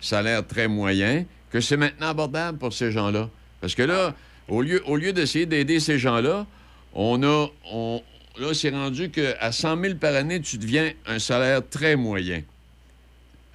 salaire 0.01 0.45
très 0.45 0.67
moyen, 0.67 1.25
que 1.55 1.61
c'est 1.61 1.77
maintenant 1.77 2.09
abordable 2.09 2.57
pour 2.57 2.73
ces 2.73 2.91
gens-là. 2.91 3.29
Parce 3.61 3.75
que 3.75 3.83
là, 3.83 4.13
au 4.49 4.61
lieu, 4.61 4.81
au 4.87 4.97
lieu 4.97 5.13
d'essayer 5.13 5.45
d'aider 5.45 5.79
ces 5.79 5.97
gens-là, 5.97 6.45
on 6.93 7.23
a. 7.23 7.47
On, 7.71 8.01
là, 8.37 8.53
c'est 8.53 8.69
rendu 8.71 9.09
qu'à 9.09 9.51
100 9.51 9.81
000 9.81 9.95
par 9.95 10.13
année, 10.15 10.41
tu 10.41 10.57
deviens 10.57 10.91
un 11.07 11.17
salaire 11.19 11.61
très 11.69 11.95
moyen. 11.95 12.41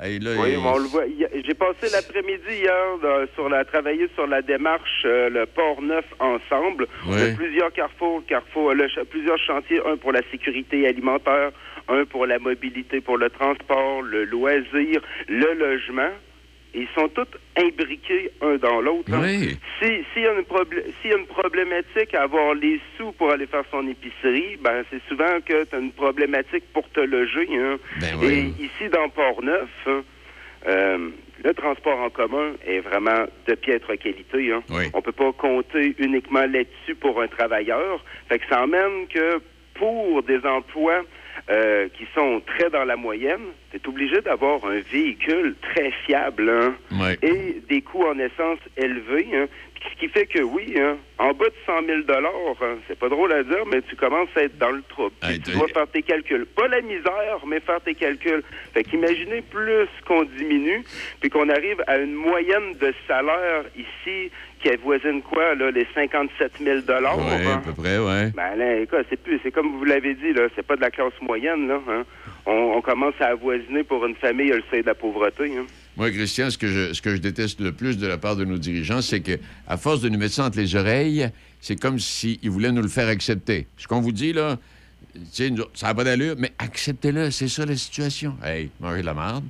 Hey, 0.03 0.19
là, 0.19 0.31
Oui, 0.39 0.53
il- 0.53 0.59
on 0.59 0.79
le 0.79 0.85
voit. 0.89 1.05
J'ai 1.47 1.53
passé 1.55 1.93
l'après-midi 1.93 2.55
hier 2.63 2.97
là, 3.03 3.27
sur 3.35 3.51
la, 3.51 3.59
à 3.59 3.65
travailler 3.67 4.09
sur 4.15 4.27
la 4.27 4.41
démarche 4.41 5.03
euh, 5.05 5.29
le 5.29 5.45
port 5.45 5.83
neuf 5.83 6.07
ensemble. 6.19 6.87
A 7.07 7.11
Ouais. 7.11 7.35
plusieurs 7.35 7.71
carrefours, 7.73 8.23
carrefours, 8.27 8.73
le 8.73 8.89
ch- 8.89 9.05
plusieurs 9.11 9.39
chantiers, 9.39 9.81
un 9.87 9.99
pour 9.99 10.13
la 10.13 10.23
sécurité 10.31 10.87
alimentaire, 10.87 11.51
un 11.89 12.07
pour 12.07 12.25
la 12.25 12.39
mobilité, 12.39 13.03
pour 13.03 13.19
le 13.19 13.29
transport, 13.29 14.01
le 14.01 14.25
loisir, 14.25 15.03
le 15.29 15.53
logement. 15.53 16.13
Ils 16.75 16.87
sont 16.95 17.09
tous 17.09 17.27
imbriqués 17.57 18.31
un 18.43 18.57
dans 18.57 18.81
l'autre. 18.81 19.13
hein. 19.13 19.23
Oui. 19.25 19.59
Si 19.81 20.05
s'il 20.13 20.23
y, 20.23 20.27
a 20.27 20.33
une 20.35 20.43
probl- 20.43 20.85
s'il 21.01 21.11
y 21.11 21.15
a 21.15 21.19
une 21.19 21.27
problématique 21.27 22.15
à 22.15 22.23
avoir 22.23 22.55
les 22.55 22.81
sous 22.97 23.13
pour 23.13 23.31
aller 23.33 23.47
faire 23.47 23.65
son 23.71 23.87
épicerie, 23.89 24.57
ben 24.61 24.85
c'est 24.91 25.03
souvent 25.09 25.41
que 25.45 25.65
tu 25.65 25.75
as 25.75 25.79
une 25.79 25.93
problématique 25.93 26.65
pour 26.73 26.89
te 26.91 27.01
loger. 27.01 27.49
hein. 27.59 27.77
Ben 28.01 28.15
oui. 28.21 28.55
Et 28.61 28.65
ici, 28.65 28.89
dans 28.93 29.09
Port-Neuf, 29.09 29.69
hein, 29.87 30.03
euh, 30.69 31.09
le 31.43 31.55
transport 31.55 31.99
en 31.99 32.11
commun 32.11 32.53
est 32.67 32.81
vraiment 32.81 33.25
de 33.49 33.55
piètre 33.55 33.97
qualité. 33.99 34.53
Hein. 34.53 34.63
Oui. 34.71 34.85
On 34.95 35.03
peut 35.03 35.11
pas 35.13 35.33
compter 35.33 35.95
uniquement 35.99 36.47
là-dessus 36.47 36.95
pour 36.95 37.21
un 37.21 37.29
travailleur. 37.29 38.05
Fait 38.29 38.39
que 38.39 38.47
ça 38.49 38.63
emmène 38.63 39.09
que 39.09 39.41
pour 39.75 40.23
des 40.23 40.45
emplois 40.47 41.03
euh, 41.49 41.89
qui 41.97 42.07
sont 42.15 42.43
très 42.47 42.69
dans 42.71 42.85
la 42.85 42.97
moyenne, 42.97 43.41
tu 43.71 43.77
es 43.79 43.89
obligé 43.89 44.21
d'avoir 44.21 44.65
un 44.65 44.81
véhicule 44.93 45.55
très 45.63 45.91
fiable 46.05 46.51
hein, 46.51 46.75
Ouais. 47.01 47.19
et 47.23 47.63
des 47.69 47.81
coûts 47.83 48.05
en 48.05 48.19
essence 48.19 48.59
élevés. 48.77 49.29
hein. 49.35 49.47
Ce 49.83 49.99
qui 49.99 50.09
fait 50.09 50.27
que 50.27 50.41
oui, 50.43 50.75
hein, 50.79 50.97
en 51.19 51.33
bas 51.33 51.47
de 51.47 51.55
100 51.65 51.87
000 51.87 51.99
hein, 52.09 52.77
c'est 52.87 52.99
pas 52.99 53.09
drôle 53.09 53.33
à 53.33 53.43
dire, 53.43 53.65
mais 53.67 53.81
tu 53.83 53.97
commences 53.97 54.29
à 54.37 54.43
être 54.43 54.59
dans 54.59 54.71
le 54.71 54.83
trouble. 54.83 55.15
Hey, 55.23 55.41
tu 55.41 55.53
dois 55.53 55.69
faire 55.69 55.87
tes 55.89 56.03
calculs. 56.03 56.45
Pas 56.47 56.69
la 56.69 56.83
misère, 56.83 57.39
mais 57.47 57.61
faire 57.61 57.81
tes 57.81 57.95
calculs. 57.95 58.43
Fait 58.75 58.85
qu'imaginez 58.85 59.41
plus 59.43 59.89
qu'on 60.07 60.25
diminue, 60.25 60.83
puis 61.21 61.31
qu'on 61.31 61.49
arrive 61.49 61.83
à 61.87 61.99
une 61.99 62.15
moyenne 62.15 62.75
de 62.79 62.93
salaire 63.09 63.65
ici 63.75 64.31
qui 64.61 64.69
avoisine 64.69 65.23
quoi, 65.23 65.55
là, 65.55 65.71
les 65.71 65.87
57 65.95 66.53
000 66.63 66.81
Oui, 66.87 66.95
à 66.95 67.55
hein? 67.55 67.63
peu 67.65 67.73
près, 67.73 67.99
ouais. 67.99 68.31
Ben 68.35 68.57
là, 68.57 68.77
écoute, 68.77 69.07
c'est 69.09 69.23
plus, 69.23 69.41
c'est 69.43 69.51
comme 69.51 69.79
vous 69.79 69.85
l'avez 69.85 70.15
dit, 70.15 70.35
là, 70.35 70.49
c'est 70.55 70.67
pas 70.67 70.77
de 70.77 70.83
la 70.83 70.91
classe 70.91 71.19
moyenne, 71.23 71.69
là. 71.69 71.81
Hein. 71.89 72.05
On, 72.45 72.75
on 72.77 72.83
commence 72.83 73.15
à 73.21 73.29
avoisiner 73.29 73.85
pour 73.85 74.05
une 74.05 74.17
famille 74.17 74.49
le 74.51 74.63
seuil 74.71 74.83
de 74.83 74.89
la 74.89 74.95
pauvreté. 74.95 75.45
Hein. 75.57 75.65
Moi, 76.01 76.11
Christian, 76.13 76.49
ce 76.49 76.57
que, 76.57 76.67
je, 76.67 76.95
ce 76.95 77.03
que 77.03 77.15
je 77.15 77.21
déteste 77.21 77.61
le 77.61 77.73
plus 77.73 77.99
de 77.99 78.07
la 78.07 78.17
part 78.17 78.35
de 78.35 78.47
nos 78.47 78.57
dirigeants, 78.57 79.03
c'est 79.03 79.21
que, 79.21 79.33
à 79.69 79.77
force 79.77 80.01
de 80.01 80.09
nous 80.09 80.19
mettre 80.19 80.33
ça 80.33 80.47
entre 80.47 80.57
les 80.57 80.75
oreilles, 80.75 81.29
c'est 81.61 81.79
comme 81.79 81.99
s'ils 81.99 82.39
voulaient 82.49 82.73
nous 82.73 82.81
le 82.81 82.89
faire 82.89 83.09
accepter. 83.09 83.67
Ce 83.77 83.87
qu'on 83.87 84.01
vous 84.01 84.11
dit, 84.11 84.33
là, 84.33 84.57
nous 85.15 85.65
ça 85.75 85.89
n'a 85.89 85.95
pas 85.95 86.05
d'allure, 86.05 86.37
mais 86.39 86.53
acceptez-le, 86.59 87.31
c'est 87.31 87.49
ça 87.49 87.67
la 87.67 87.77
situation. 87.77 88.35
Hey, 88.43 88.71
mangez 88.81 89.03
de 89.03 89.07
la 89.07 89.13
merde. 89.13 89.45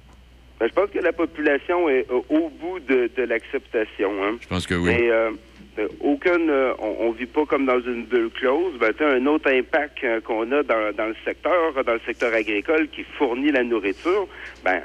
Ben, 0.58 0.66
je 0.66 0.72
pense 0.72 0.90
que 0.90 0.98
la 0.98 1.12
population 1.12 1.88
est 1.88 2.04
euh, 2.10 2.20
au 2.28 2.48
bout 2.48 2.80
de, 2.80 3.08
de 3.16 3.22
l'acceptation. 3.22 4.10
Hein. 4.20 4.36
Je 4.40 4.48
pense 4.48 4.66
que 4.66 4.74
oui. 4.74 4.90
Mais 4.90 5.08
euh, 5.08 5.30
euh, 5.78 5.86
aucune, 6.00 6.50
euh, 6.50 6.72
on, 6.80 6.96
on 6.98 7.12
vit 7.12 7.26
pas 7.26 7.46
comme 7.46 7.64
dans 7.64 7.80
une 7.80 8.06
bulle 8.06 8.30
close. 8.30 8.76
Ben, 8.80 8.92
un 8.98 9.24
autre 9.26 9.48
impact 9.52 9.98
euh, 10.02 10.20
qu'on 10.20 10.50
a 10.50 10.64
dans, 10.64 10.92
dans 10.96 11.06
le 11.06 11.16
secteur, 11.24 11.52
dans 11.86 11.94
le 11.94 12.00
secteur 12.04 12.34
agricole 12.34 12.88
qui 12.88 13.04
fournit 13.16 13.52
la 13.52 13.62
nourriture. 13.62 14.26
Ben, 14.64 14.82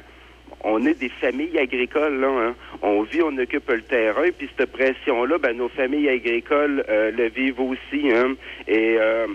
on 0.68 0.84
est 0.86 0.99
des 0.99 1.09
familles 1.22 1.57
agricoles, 1.59 2.20
là. 2.20 2.28
hein. 2.28 2.55
On 2.82 3.03
vit, 3.03 3.22
on 3.22 3.38
occupe 3.38 3.70
le 3.70 3.82
terrain, 3.84 4.28
puis 4.38 4.49
cette 4.57 4.72
pression-là, 4.72 5.38
ben, 5.38 5.55
nos 5.55 5.70
familles 5.70 6.09
agricoles 6.09 6.84
euh, 6.89 7.11
le 7.11 7.30
vivent 7.30 7.61
aussi. 7.61 8.11
Hein. 8.11 8.34
Et 8.68 8.95
euh, 8.99 9.28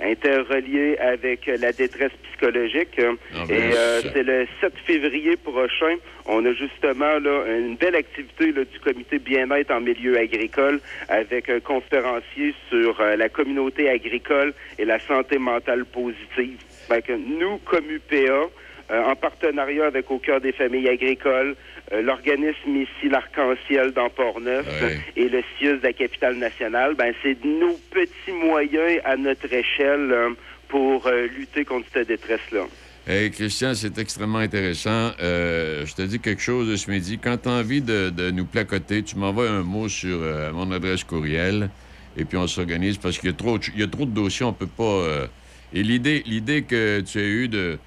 interrelié 0.00 0.98
avec 0.98 1.46
la 1.46 1.72
détresse 1.72 2.12
psychologique. 2.24 2.98
hein. 2.98 3.14
Ah, 3.34 3.44
ben, 3.48 3.54
Et 3.56 3.76
euh, 3.76 4.00
c'est 4.12 4.22
le 4.24 4.46
7 4.60 4.72
février 4.84 5.36
prochain. 5.36 5.94
On 6.26 6.44
a 6.44 6.52
justement 6.52 7.18
là, 7.20 7.44
une 7.46 7.76
belle 7.76 7.94
activité 7.94 8.50
là, 8.52 8.64
du 8.64 8.78
comité 8.80 9.18
bien-être 9.18 9.70
en 9.70 9.80
milieu 9.80 10.18
agricole 10.18 10.80
avec 11.08 11.48
un 11.48 11.60
conférencier 11.60 12.54
sur 12.68 13.00
euh, 13.00 13.16
la 13.16 13.28
communauté 13.28 13.88
agricole 13.88 14.52
et 14.78 14.84
la 14.84 14.98
santé 14.98 15.38
mentale 15.38 15.84
positive. 15.84 16.58
Fait 16.88 17.02
que 17.02 17.12
nous, 17.12 17.58
comme 17.64 17.84
UPA, 17.88 18.48
en 18.90 19.16
partenariat 19.16 19.86
avec 19.86 20.10
Au 20.10 20.18
cœur 20.18 20.40
des 20.40 20.52
familles 20.52 20.88
agricoles, 20.88 21.56
euh, 21.92 22.02
l'organisme 22.02 22.76
ici, 22.76 23.08
l'Arc-en-Ciel 23.10 23.92
dans 23.92 24.08
Port-Neuf 24.10 24.66
Ouais. 24.82 24.98
et 25.16 25.28
le 25.28 25.42
CIUS 25.58 25.78
de 25.78 25.82
la 25.82 25.92
capitale 25.92 26.36
nationale, 26.36 26.94
ben, 26.94 27.12
c'est 27.22 27.36
nos 27.44 27.78
petits 27.90 28.32
moyens 28.32 29.00
à 29.04 29.16
notre 29.16 29.52
échelle 29.52 30.10
euh, 30.12 30.30
pour 30.68 31.06
euh, 31.06 31.26
lutter 31.38 31.64
contre 31.64 31.86
cette 31.92 32.08
détresse-là. 32.08 32.66
Hey, 33.06 33.30
Christian, 33.30 33.74
c'est 33.74 33.98
extrêmement 33.98 34.38
intéressant. 34.38 35.10
Euh, 35.20 35.84
je 35.84 35.94
te 35.94 36.00
dis 36.02 36.18
quelque 36.20 36.40
chose 36.40 36.74
ce 36.74 36.90
midi. 36.90 37.18
Quand 37.22 37.36
tu 37.36 37.48
as 37.50 37.52
envie 37.52 37.82
de, 37.82 38.08
de 38.08 38.30
nous 38.30 38.46
placoter, 38.46 39.02
tu 39.02 39.16
m'envoies 39.16 39.48
un 39.50 39.62
mot 39.62 39.88
sur 39.90 40.16
euh, 40.22 40.50
mon 40.52 40.70
adresse 40.72 41.04
courriel 41.04 41.68
et 42.16 42.24
puis 42.24 42.38
on 42.38 42.46
s'organise 42.46 42.96
parce 42.96 43.18
qu'il 43.18 43.28
y, 43.28 43.32
a 43.32 43.36
trop 43.36 43.58
de- 43.58 43.64
il 43.74 43.80
y 43.80 43.82
a 43.82 43.88
trop 43.88 44.06
de 44.06 44.10
dossiers, 44.10 44.46
on 44.46 44.54
peut 44.54 44.66
pas. 44.66 44.84
euh, 44.84 45.26
Et 45.74 45.82
l'idée, 45.82 46.22
l'idée 46.24 46.62
que 46.62 47.00
tu 47.00 47.18
as 47.18 47.22
eue 47.24 47.48
de, 47.48 47.78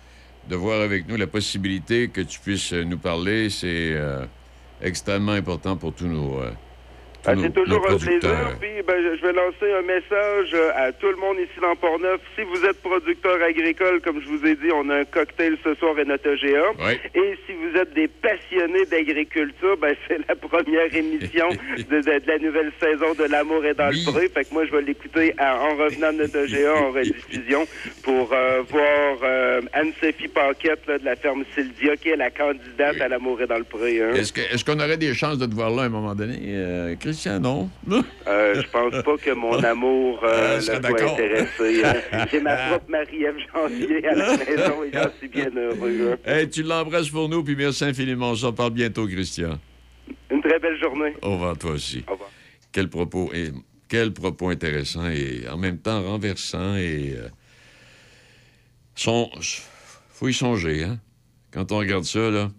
de 0.47 0.55
voir 0.55 0.81
avec 0.81 1.07
nous 1.07 1.17
la 1.17 1.27
possibilité 1.27 2.09
que 2.09 2.21
tu 2.21 2.39
puisses 2.39 2.73
euh, 2.73 2.83
nous 2.83 2.97
parler, 2.97 3.49
c'est 3.49 3.91
euh, 3.93 4.25
extrêmement 4.81 5.33
important 5.33 5.75
pour 5.75 5.93
tous 5.93 6.07
nos. 6.07 6.41
Ben, 7.27 7.35
nos- 7.35 7.41
c'est 7.43 7.53
toujours 7.53 7.85
un 7.89 7.97
plaisir. 7.97 8.57
Puis 8.59 8.69
ben, 8.87 8.95
je 9.03 9.21
vais 9.25 9.33
lancer 9.33 9.71
un 9.77 9.81
message 9.81 10.49
euh, 10.53 10.71
à 10.75 10.91
tout 10.91 11.07
le 11.09 11.17
monde 11.17 11.37
ici 11.39 11.59
dans 11.61 11.75
Port-Neuf. 11.75 12.19
Si 12.35 12.43
vous 12.43 12.65
êtes 12.65 12.81
producteur 12.81 13.41
agricole, 13.41 14.01
comme 14.01 14.21
je 14.21 14.27
vous 14.27 14.45
ai 14.45 14.55
dit, 14.55 14.69
on 14.73 14.89
a 14.89 14.99
un 14.99 15.05
cocktail 15.05 15.57
ce 15.63 15.75
soir 15.75 15.97
et 15.99 16.05
notre 16.05 16.29
GA. 16.35 16.71
Ouais. 16.85 16.99
Et 17.15 17.37
si 17.45 17.53
vous 17.53 17.77
êtes 17.77 17.93
des 17.93 18.07
passionnés 18.07 18.85
d'agriculture, 18.85 19.77
ben, 19.77 19.95
c'est 20.07 20.19
la 20.27 20.35
première 20.35 20.93
émission 20.95 21.49
de, 21.77 21.83
de- 22.01 22.19
de 22.19 22.27
la 22.27 22.39
nouvelle 22.39 22.71
saison 22.81 23.13
de 23.13 23.23
L'amour 23.29 23.65
est 23.65 23.73
dans 23.73 23.89
le 23.89 24.11
pré. 24.11 24.29
Fait 24.29 24.45
que 24.45 24.53
moi, 24.53 24.65
je 24.65 24.71
vais 24.71 24.81
l'écouter 24.81 25.33
en 25.39 25.75
revenant 25.75 26.13
de 26.13 26.19
notre 26.19 26.45
GA 26.45 26.73
en 26.75 26.91
rediffusion 26.91 27.65
pour 28.03 28.31
euh, 28.33 28.61
voir 28.69 29.17
euh, 29.23 29.61
Anne-Sophie 29.73 30.27
Paquette 30.29 30.87
là, 30.87 30.97
de 30.97 31.05
la 31.05 31.15
ferme 31.15 31.43
Sylvia, 31.53 31.95
qui 31.97 32.09
est 32.09 32.15
la 32.15 32.29
candidate 32.31 33.01
à 33.01 33.07
L'amour 33.07 33.41
est 33.41 33.47
dans 33.47 33.57
le 33.57 33.63
pré. 33.63 34.01
hein. 34.01 34.11
Est-ce, 34.15 34.63
qu'on 34.63 34.79
aurait 34.79 34.97
des 34.97 35.13
chances 35.13 35.37
de 35.37 35.45
te 35.45 35.53
voir 35.53 35.69
là 35.71 35.83
à 35.83 35.85
un 35.85 35.89
moment 35.89 36.15
donné? 36.15 36.35
Euh, 36.47 36.95
Christian, 37.17 37.39
non? 37.39 37.69
Euh, 38.27 38.61
je 38.61 38.67
pense 38.69 38.91
pas 39.03 39.17
que 39.17 39.31
mon 39.33 39.57
amour 39.63 40.19
euh, 40.23 40.57
Euh, 40.57 40.61
soit 40.61 40.75
intéressé. 40.75 41.83
hein. 41.83 42.25
J'ai 42.31 42.41
ma 42.41 42.55
propre 42.69 42.85
Marie-Ève 42.89 43.35
Janvier 43.53 44.07
à 44.07 44.13
la 44.15 44.37
maison 44.37 44.83
et 44.83 44.91
j'en 44.93 45.09
suis 45.17 45.27
bien 45.29 45.49
heureux. 45.55 46.11
hein. 46.25 46.31
Hey, 46.31 46.49
tu 46.49 46.61
l'embrasses 46.63 47.09
pour 47.09 47.27
nous, 47.29 47.43
puis 47.43 47.55
merci 47.55 47.85
infiniment. 47.85 48.31
On 48.31 48.35
s'en 48.35 48.53
parle 48.53 48.71
bientôt, 48.71 49.07
Christian. 49.07 49.57
Une 50.29 50.41
très 50.41 50.59
belle 50.59 50.77
journée. 50.79 51.13
Au 51.21 51.31
revoir, 51.33 51.57
toi 51.57 51.71
aussi. 51.71 52.03
Au 52.07 52.11
revoir. 52.11 52.29
Quel 52.71 52.89
propos, 52.89 53.31
et, 53.33 53.51
quel 53.87 54.11
propos 54.13 54.49
intéressant 54.49 55.07
et 55.09 55.47
en 55.49 55.57
même 55.57 55.77
temps 55.79 56.01
renversant 56.03 56.75
et. 56.75 57.13
Euh, 57.17 57.29
son, 58.95 59.29
faut 60.09 60.27
y 60.27 60.33
songer, 60.33 60.83
hein? 60.83 60.99
Quand 61.51 61.71
on 61.71 61.77
regarde 61.77 62.03
ça, 62.03 62.29
là, 62.29 62.49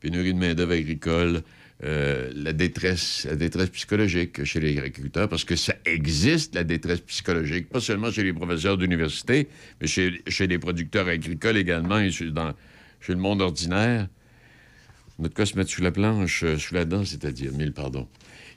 pénurie 0.00 0.32
de 0.34 0.38
main-d'œuvre 0.38 0.72
agricole, 0.72 1.42
euh, 1.84 2.30
la 2.34 2.52
détresse, 2.52 3.26
la 3.28 3.36
détresse 3.36 3.68
psychologique 3.70 4.44
chez 4.44 4.60
les 4.60 4.78
agriculteurs, 4.78 5.28
parce 5.28 5.44
que 5.44 5.54
ça 5.56 5.74
existe, 5.84 6.54
la 6.54 6.64
détresse 6.64 7.00
psychologique, 7.00 7.68
pas 7.68 7.80
seulement 7.80 8.10
chez 8.10 8.22
les 8.22 8.32
professeurs 8.32 8.78
d'université, 8.78 9.48
mais 9.80 9.86
chez, 9.86 10.22
chez 10.28 10.46
les 10.46 10.58
producteurs 10.58 11.08
agricoles 11.08 11.58
également 11.58 11.98
et 12.00 12.10
chez, 12.10 12.30
dans, 12.30 12.54
chez 13.00 13.12
le 13.12 13.18
monde 13.18 13.42
ordinaire. 13.42 14.08
Notre 15.18 15.34
cas 15.34 15.46
se 15.46 15.56
mettre 15.56 15.70
sous 15.70 15.82
la 15.82 15.92
planche, 15.92 16.42
euh, 16.42 16.56
sous 16.58 16.74
la 16.74 16.84
dent, 16.84 17.04
c'est-à-dire, 17.04 17.52
mille 17.52 17.72
pardon. 17.72 18.08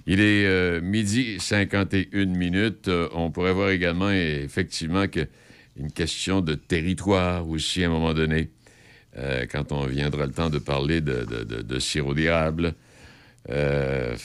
Il 0.07 0.21
est 0.21 0.45
euh, 0.45 0.80
midi 0.82 1.38
51 1.39 2.25
minutes. 2.25 2.88
Euh, 2.88 3.09
on 3.13 3.30
pourrait 3.30 3.53
voir 3.53 3.69
également, 3.71 4.09
effectivement, 4.09 5.07
que 5.07 5.28
une 5.75 5.91
question 5.91 6.41
de 6.41 6.55
territoire 6.55 7.47
aussi, 7.47 7.84
à 7.84 7.88
un 7.88 7.89
moment 7.89 8.13
donné, 8.13 8.49
quand 9.51 9.71
on 9.71 9.86
viendra 9.86 10.25
le 10.28 10.32
temps 10.32 10.49
de 10.51 10.59
parler 10.59 11.01
de, 11.01 11.23
de, 11.25 11.43
de- 11.43 11.61
de 11.63 11.80
sirop 11.80 12.13
d'érable. 12.15 12.73
Euh, 13.50 14.16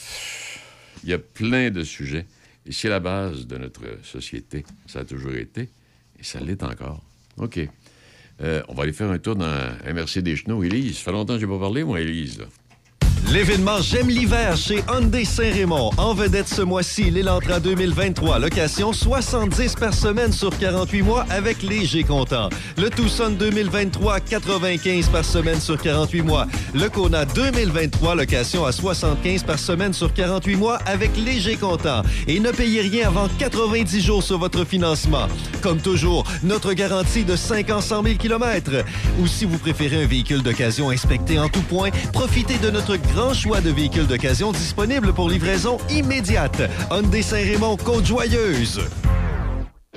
il 1.05 1.11
y 1.11 1.12
a 1.12 1.18
plein 1.18 1.70
de 1.70 1.83
sujets. 1.83 2.27
Et 2.66 2.73
c'est 2.73 2.89
la 2.89 3.01
base 3.01 3.47
de 3.47 3.57
notre 3.59 3.83
société. 4.05 4.64
Ça 4.87 5.01
a 5.01 5.05
toujours 5.05 5.35
été. 5.35 5.68
Et 6.18 6.23
ça 6.23 6.41
l'est 6.41 6.62
encore. 6.62 7.03
OK. 7.39 7.59
Euh, 8.41 8.62
on 8.68 8.75
va 8.75 8.85
aller 8.85 8.93
faire 8.93 9.11
un 9.11 9.18
tour 9.18 9.37
dans 9.37 9.77
MRC 9.85 10.18
des 10.23 10.37
Chenaux. 10.37 10.62
Élise, 10.62 10.99
ça 10.99 11.05
fait 11.05 11.12
longtemps 11.12 11.35
que 11.35 11.41
je 11.41 11.47
n'ai 11.47 11.53
pas 11.53 11.59
parlé, 11.59 11.85
moi, 11.85 12.01
Élise. 12.01 12.41
L'événement 13.33 13.81
J'aime 13.81 14.09
l'hiver 14.09 14.57
chez 14.57 14.85
Hyundai 14.89 15.25
Saint-Raymond. 15.25 15.91
En 15.97 16.13
vedette 16.13 16.49
ce 16.49 16.61
mois-ci, 16.61 17.11
l'Elantra 17.11 17.61
2023. 17.61 18.39
Location 18.39 18.93
70 18.93 19.75
par 19.77 19.95
semaine 19.95 20.33
sur 20.33 20.57
48 20.59 21.03
mois 21.03 21.25
avec 21.31 21.63
léger 21.63 22.05
comptant. 22.05 22.51
Le 22.77 22.91
Tucson 22.91 23.31
2023, 23.31 24.21
95 24.21 25.09
par 25.09 25.25
semaine 25.25 25.61
sur 25.61 25.81
48 25.81 26.23
mois. 26.23 26.47
Le 26.75 26.91
Kona 26.91 27.25
2023, 27.25 28.17
location 28.17 28.67
à 28.67 28.73
75 28.73 29.45
par 29.45 29.59
semaine 29.59 29.95
sur 29.95 30.13
48 30.13 30.57
mois 30.57 30.77
avec 30.85 31.17
léger 31.17 31.57
comptant. 31.57 32.03
Et 32.27 32.39
ne 32.39 32.51
payez 32.51 32.83
rien 32.83 33.09
avant 33.09 33.29
90 33.39 34.01
jours 34.01 34.23
sur 34.23 34.39
votre 34.39 34.67
financement. 34.67 35.27
Comme 35.63 35.81
toujours, 35.81 36.25
notre 36.43 36.75
garantie 36.75 37.25
de 37.25 37.37
5 37.37 37.71
ans 37.71 37.81
100 37.81 38.03
000 38.03 38.17
km. 38.17 38.85
Ou 39.21 39.27
si 39.27 39.47
vous 39.47 39.59
préférez 39.59 40.05
un 40.05 40.07
véhicule 40.07 40.43
d'occasion 40.43 40.91
inspecté 40.91 41.39
en 41.39 41.49
tout 41.49 41.63
point, 41.63 41.89
profitez 42.13 42.59
de 42.59 42.71
notre 42.71 42.97
grand 43.03 43.34
choix 43.34 43.61
de 43.61 43.70
véhicules 43.70 44.07
d'occasion 44.07 44.53
disponibles 44.53 45.12
pour 45.12 45.28
livraison 45.28 45.78
immédiate. 45.90 46.62
Hyundai 46.90 47.22
Saint-Raymond 47.22 47.76
Côte-Joyeuse. 47.76 48.80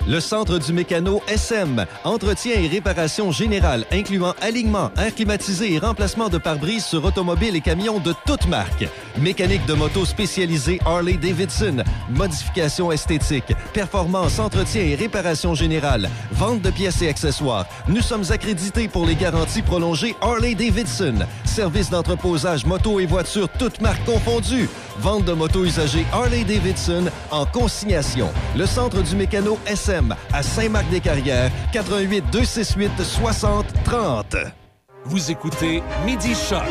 Le 0.08 0.20
Centre 0.20 0.60
du 0.60 0.72
Mécano 0.72 1.24
SM. 1.28 1.84
Entretien 2.04 2.54
et 2.60 2.68
réparation 2.68 3.32
générale, 3.32 3.86
incluant 3.92 4.36
alignement, 4.40 4.92
air 4.98 5.16
climatisé 5.16 5.74
et 5.74 5.80
remplacement 5.80 6.30
de 6.30 6.38
pare-brise 6.38 6.86
sur 6.86 7.04
automobiles 7.04 7.56
et 7.56 7.62
camions 7.62 7.98
de 7.98 8.14
toutes 8.28 8.46
marques. 8.48 8.88
Mécanique 9.18 9.66
de 9.66 9.74
moto 9.74 10.06
spécialisée 10.06 10.80
Harley-Davidson. 10.86 11.84
Modification 12.12 12.92
esthétique. 12.92 13.52
Performance, 13.74 14.38
entretien 14.38 14.84
et 14.84 14.94
réparation 14.94 15.56
générale. 15.56 16.08
Vente 16.34 16.62
de 16.62 16.70
pièces 16.70 17.02
et 17.02 17.10
accessoires. 17.10 17.66
Nous 17.88 18.02
sommes 18.02 18.26
accrédités 18.30 18.88
pour 18.88 19.08
les 19.08 19.16
garanties 19.16 19.64
prolongées 19.64 20.16
Harley-Davidson. 20.22 21.26
Service 21.46 21.90
d'entreposage 21.90 22.64
moto 22.64 23.00
et 23.00 23.08
voitures 23.08 23.50
toutes 23.58 23.82
marques 23.82 24.06
confondues. 24.06 24.70
Vente 25.00 25.26
de 25.26 25.34
motos 25.34 25.66
usagées 25.66 26.06
Harley-Davidson 26.14 27.06
en 27.32 27.46
consignation. 27.46 28.30
Le 28.58 28.66
Centre 28.66 29.02
du 29.04 29.16
Mécano 29.16 29.58
SM 29.66 30.16
à 30.32 30.42
Saint-Marc-des-Carrières, 30.42 31.52
88 31.74 32.24
268 32.32 32.92
60 33.04 33.66
30. 33.84 34.36
Vous 35.04 35.30
écoutez 35.32 35.84
Midi 36.06 36.34
Choc 36.34 36.64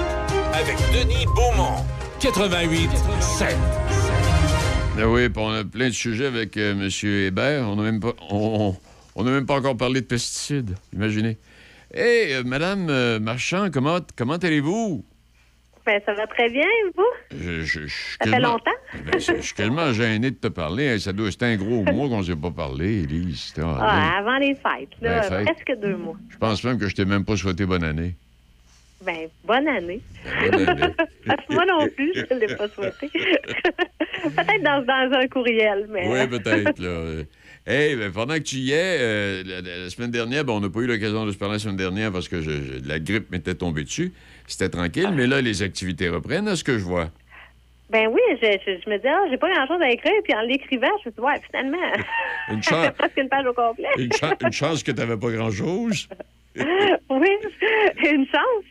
avec 0.52 0.76
Denis 0.92 1.26
Beaumont, 1.34 1.84
88 2.20 2.90
7. 3.20 3.56
Ah 4.98 5.08
oui, 5.08 5.28
on 5.36 5.50
a 5.52 5.64
plein 5.64 5.88
de 5.88 5.94
sujets 5.94 6.26
avec 6.26 6.56
euh, 6.56 6.72
M. 6.72 6.88
Hébert. 7.08 7.68
On 7.68 7.76
n'a 7.76 7.82
même, 7.82 8.00
pas- 8.00 8.14
on, 8.30 8.74
on 9.16 9.24
n'a 9.24 9.30
même 9.32 9.44
pas 9.46 9.56
encore 9.56 9.76
parlé 9.76 10.00
de 10.00 10.06
pesticides. 10.06 10.76
Imaginez. 10.92 11.36
Hé, 11.92 12.42
Madame 12.44 12.86
euh, 12.90 13.18
Marchand, 13.20 13.68
comment, 13.72 13.98
comment 14.16 14.36
allez-vous? 14.36 15.04
Ben, 15.86 16.00
ça 16.06 16.14
va 16.14 16.26
très 16.26 16.48
bien, 16.48 16.64
vous? 16.96 17.04
Je, 17.30 17.60
je- 17.60 17.80
je 17.82 17.86
suis 17.88 18.16
Ça 18.18 18.30
fait 18.30 18.40
longtemps? 18.40 18.70
Ben, 19.04 19.20
c'est- 19.20 19.36
je 19.36 19.42
suis 19.42 19.54
tellement 19.54 19.92
gêné 19.92 20.30
de 20.30 20.36
te 20.36 20.48
parler. 20.48 20.88
Hein, 20.88 20.98
Ça 20.98 21.12
doit, 21.12 21.30
c'était 21.30 21.44
un 21.46 21.56
gros 21.56 21.82
mois 21.84 22.08
qu'on 22.08 22.20
ne 22.20 22.24
s'est 22.24 22.36
pas 22.36 22.50
parlé, 22.50 23.02
Élise. 23.02 23.52
Ah, 23.62 24.16
avant 24.18 24.38
les 24.38 24.54
fêtes, 24.54 24.88
là, 25.02 25.28
Ben, 25.28 25.44
presque 25.44 25.78
deux 25.80 25.96
mois. 25.96 26.16
Je 26.30 26.38
pense 26.38 26.64
même 26.64 26.78
que 26.78 26.88
je 26.88 26.94
t'ai 26.94 27.04
même 27.04 27.24
pas 27.26 27.36
souhaité 27.36 27.66
bonne 27.66 27.84
année. 27.84 28.14
Ben, 29.04 29.28
bonne 29.44 29.68
année. 29.68 30.00
Bonne 30.50 30.68
année. 30.68 30.94
Moi 31.50 31.66
non 31.66 31.86
plus, 31.94 32.12
je 32.14 32.34
ne 32.34 32.40
l'ai 32.40 32.56
pas 32.56 32.68
souhaité. 32.68 33.10
Peut-être 34.24 34.62
dans, 34.62 34.82
dans 34.86 35.18
un 35.18 35.26
courriel, 35.28 35.86
mais... 35.90 36.08
Oui, 36.08 36.26
peut-être. 36.26 36.78
là. 36.78 37.22
Hey, 37.66 37.94
ben, 37.96 38.10
pendant 38.10 38.34
que 38.34 38.38
tu 38.40 38.56
y 38.56 38.72
es, 38.72 38.96
euh, 39.00 39.42
la, 39.44 39.60
la- 39.60 39.78
la 39.84 39.90
semaine 39.90 40.10
dernière, 40.10 40.44
ben, 40.46 40.54
on 40.54 40.60
n'a 40.60 40.70
pas 40.70 40.80
eu 40.80 40.86
l'occasion 40.86 41.26
de 41.26 41.32
se 41.32 41.36
parler 41.36 41.54
la 41.56 41.58
semaine 41.58 41.76
dernière 41.76 42.10
parce 42.10 42.28
que 42.28 42.40
je- 42.40 42.50
je- 42.50 42.88
la 42.88 42.98
grippe 42.98 43.30
m'était 43.30 43.54
tombée 43.54 43.84
dessus. 43.84 44.12
C'était 44.46 44.68
tranquille, 44.68 45.10
mais 45.14 45.26
là, 45.26 45.40
les 45.40 45.62
activités 45.62 46.08
reprennent, 46.08 46.48
à 46.48 46.56
ce 46.56 46.64
que 46.64 46.78
je 46.78 46.84
vois. 46.84 47.08
Ben 47.90 48.08
oui, 48.08 48.20
je, 48.42 48.46
je, 48.66 48.80
je 48.84 48.90
me 48.90 48.98
dis, 48.98 49.06
ah, 49.06 49.24
j'ai 49.30 49.36
pas 49.36 49.52
grand-chose 49.52 49.80
à 49.80 49.90
écrire, 49.90 50.14
puis 50.24 50.34
en 50.34 50.40
l'écrivant, 50.40 50.88
je 51.02 51.08
me 51.08 51.12
suis 51.12 51.12
dit, 51.12 51.20
ouais, 51.20 51.40
finalement, 51.46 51.78
Une 52.50 52.62
chance, 52.62 52.90
presque 52.98 53.16
une 53.16 53.28
page 53.28 53.46
au 53.46 53.52
complet. 53.52 53.88
une, 53.98 54.10
une 54.40 54.52
chance 54.52 54.82
que 54.82 54.90
tu 54.90 54.98
n'avais 54.98 55.16
pas 55.16 55.30
grand-chose. 55.30 56.08
oui, 56.56 57.30
une 58.04 58.26
chance. 58.26 58.64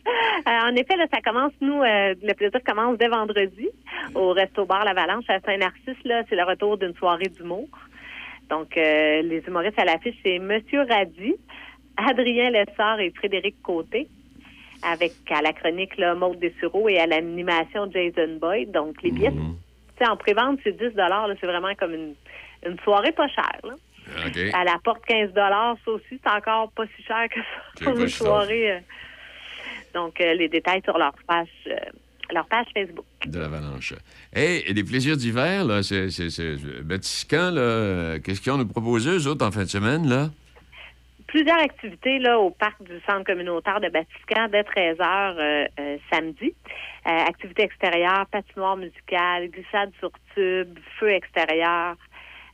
Euh, 0.48 0.70
en 0.70 0.76
effet, 0.76 0.96
là, 0.96 1.06
ça 1.14 1.20
commence, 1.22 1.52
nous, 1.60 1.82
euh, 1.82 2.16
le 2.22 2.34
plaisir 2.34 2.60
commence 2.66 2.98
dès 2.98 3.10
vendredi 3.10 3.68
au 4.16 4.32
Resto 4.32 4.66
Bar 4.66 4.86
L'Avalanche 4.86 5.26
à 5.28 5.40
Saint-Narcisse. 5.42 6.04
Là, 6.06 6.24
c'est 6.30 6.36
le 6.36 6.44
retour 6.44 6.78
d'une 6.78 6.96
soirée 6.96 7.28
d'humour. 7.28 7.68
Donc, 8.50 8.78
euh, 8.78 9.22
les 9.22 9.44
humoristes 9.48 9.80
à 9.80 9.86
l'affiche, 9.86 10.16
c'est 10.24 10.40
Monsieur 10.40 10.82
Radi, 10.90 11.36
Adrien 11.98 12.52
Lessard 12.52 13.00
et 13.00 13.12
Frédéric 13.12 13.62
Côté, 13.62 14.08
avec 14.86 15.14
à 15.32 15.42
la 15.42 15.54
chronique 15.54 15.98
là, 15.98 16.16
Maude 16.16 16.40
Dessureau 16.40 16.90
et 16.90 17.00
à 17.00 17.08
l'animation 17.08 17.90
Jason 17.92 18.38
Boyd. 18.40 18.72
Donc, 18.72 19.02
les 19.04 19.12
billets, 19.12 19.32
tu 19.32 19.38
sais, 19.98 20.08
en 20.08 20.18
pré-vente, 20.18 20.60
c'est 20.64 20.78
10 20.78 20.96
là, 20.96 21.28
C'est 21.40 21.48
vraiment 21.48 21.74
comme 21.76 21.94
une, 21.94 22.14
une 22.66 22.80
soirée 22.80 23.12
pas 23.12 23.28
chère. 23.28 23.60
Là. 23.64 23.76
À 24.54 24.64
la 24.64 24.78
porte 24.84 25.04
15 25.06 25.32
ça 25.34 25.76
aussi, 25.88 26.20
c'est 26.24 26.30
encore 26.30 26.72
pas 26.72 26.84
si 26.96 27.04
cher 27.04 27.28
que 27.30 27.40
ça 27.40 27.86
pour 27.86 28.00
une 28.00 28.08
soirée. 28.10 28.72
euh. 28.72 28.80
Donc, 29.94 30.20
euh, 30.20 30.34
les 30.34 30.50
détails 30.50 30.82
sur 30.84 30.98
leur 30.98 31.14
page, 31.28 31.48
euh, 31.68 31.76
leur 32.34 32.46
page 32.48 32.66
Facebook. 32.74 33.06
De 33.26 33.40
l'avalanche. 33.40 33.94
Hey, 34.34 34.64
et 34.68 34.74
les 34.74 34.84
plaisirs 34.84 35.18
d'hiver, 35.18 35.64
là, 35.66 35.84
c'est, 35.84 36.08
Batiscan, 36.84 37.52
là, 37.52 37.62
euh, 37.62 38.20
qu'est-ce 38.20 38.42
qu'ils 38.42 38.52
ont 38.52 38.58
nous 38.58 38.68
proposer, 38.68 39.12
eux 39.12 39.28
autres, 39.28 39.46
en 39.46 39.52
fin 39.52 39.64
de 39.64 39.70
semaine, 39.70 40.10
là? 40.10 40.30
Plusieurs 41.34 41.62
activités 41.62 42.20
là, 42.20 42.38
au 42.38 42.52
parc 42.52 42.84
du 42.84 42.94
centre 43.10 43.24
communautaire 43.24 43.82
de 43.82 43.90
Batiscan 43.90 44.50
dès 44.52 44.64
13 44.64 44.98
h 44.98 45.68
samedi. 46.12 46.54
Euh, 47.08 47.10
activités 47.10 47.64
extérieures, 47.64 48.28
patinoire 48.28 48.78
musicale, 48.78 49.50
glissade 49.50 49.92
sur 49.98 50.12
tube, 50.36 50.78
feu 51.00 51.10
extérieur. 51.10 51.96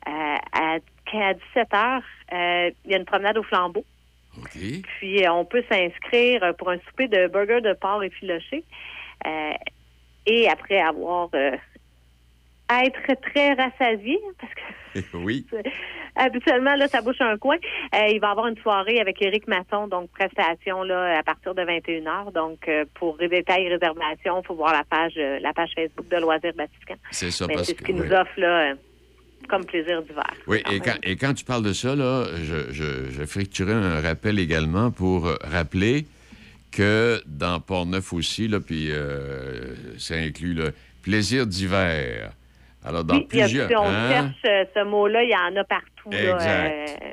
Euh, 0.08 0.38
à, 0.54 0.76
à 0.76 1.34
17 1.34 1.68
h 1.74 2.02
il 2.86 2.92
y 2.92 2.94
a 2.94 2.98
une 2.98 3.04
promenade 3.04 3.38
au 3.38 3.44
flambeau. 3.44 3.84
Puis 4.98 5.26
euh, 5.26 5.34
on 5.34 5.44
peut 5.44 5.64
s'inscrire 5.70 6.42
euh, 6.42 6.54
pour 6.54 6.70
un 6.70 6.78
souper 6.88 7.10
de 7.10 7.28
burger 7.28 7.60
de 7.60 7.74
porc 7.74 8.02
effiloché. 8.02 8.64
Euh, 9.28 9.54
et 10.26 10.48
après 10.48 10.80
avoir 10.80 11.30
être 12.86 13.22
très 13.22 13.54
rassasié, 13.54 14.20
parce 14.40 14.54
que 14.54 15.18
oui. 15.18 15.46
habituellement, 16.16 16.76
là, 16.76 16.88
ça 16.88 17.02
bouche 17.02 17.22
un 17.22 17.38
coin. 17.38 17.58
Euh, 17.96 18.08
il 18.12 18.20
va 18.20 18.32
avoir 18.32 18.48
une 18.48 18.58
soirée 18.58 19.00
avec 19.00 19.22
Éric 19.22 19.48
Masson, 19.48 19.88
donc 19.88 20.10
prestation 20.12 20.84
là, 20.84 21.18
à 21.20 21.24
partir 21.24 21.56
de 21.56 21.62
21h. 21.62 22.34
Donc, 22.34 22.68
euh, 22.68 22.86
pour 22.96 23.18
les 23.20 23.28
détails 23.30 23.66
et 23.66 23.70
réservations, 23.70 24.42
il 24.42 24.46
faut 24.48 24.56
voir 24.56 24.74
la 24.74 24.84
page 24.84 25.14
euh, 25.18 25.40
la 25.40 25.54
page 25.54 25.70
Facebook 25.76 26.08
de 26.10 26.18
Loisirs 26.18 26.54
Batiscan. 26.56 26.96
C'est 27.12 27.32
ça, 27.32 27.46
Mais 27.48 27.54
parce 27.56 27.68
c'est 27.68 27.74
ce 27.74 27.78
que- 27.80 27.86
qu'il 27.86 27.96
nous 27.96 28.04
oui. 28.04 28.14
offre 28.14 28.32
là, 28.40 28.74
comme 29.48 29.66
plaisir 29.66 30.02
d'hiver. 30.02 30.34
Oui, 30.48 30.62
et 30.72 30.80
quand, 30.80 30.98
et 31.04 31.16
quand 31.16 31.34
tu 31.34 31.46
parles 31.46 31.64
de 31.64 31.74
ça, 31.74 31.96
là, 31.96 32.26
je, 32.44 32.72
je, 32.74 33.10
j'effectuerai 33.12 33.74
un 33.74 34.02
rappel 34.02 34.38
également 34.40 34.92
pour 34.92 35.28
rappeler 35.44 36.06
que 36.72 37.22
dans 37.26 37.60
Port-Neuf 37.60 38.14
aussi, 38.14 38.48
là, 38.48 38.60
puis 38.60 38.90
euh, 38.92 39.74
ça 39.98 40.16
inclut 40.16 40.54
le 40.54 40.72
plaisir 41.02 41.48
d'hiver. 41.48 42.32
Alors, 42.86 43.04
dans 43.04 43.16
Oui, 43.16 43.28
plusieurs... 43.28 43.68
si 43.68 43.76
on 43.76 43.86
hein? 43.86 44.10
cherche 44.10 44.46
euh, 44.46 44.66
ce 44.76 44.84
mot-là, 44.84 45.24
il 45.24 45.30
y 45.30 45.36
en 45.36 45.56
a 45.56 45.64
partout. 45.64 46.12
Exact. 46.12 46.72
euh, 46.72 47.12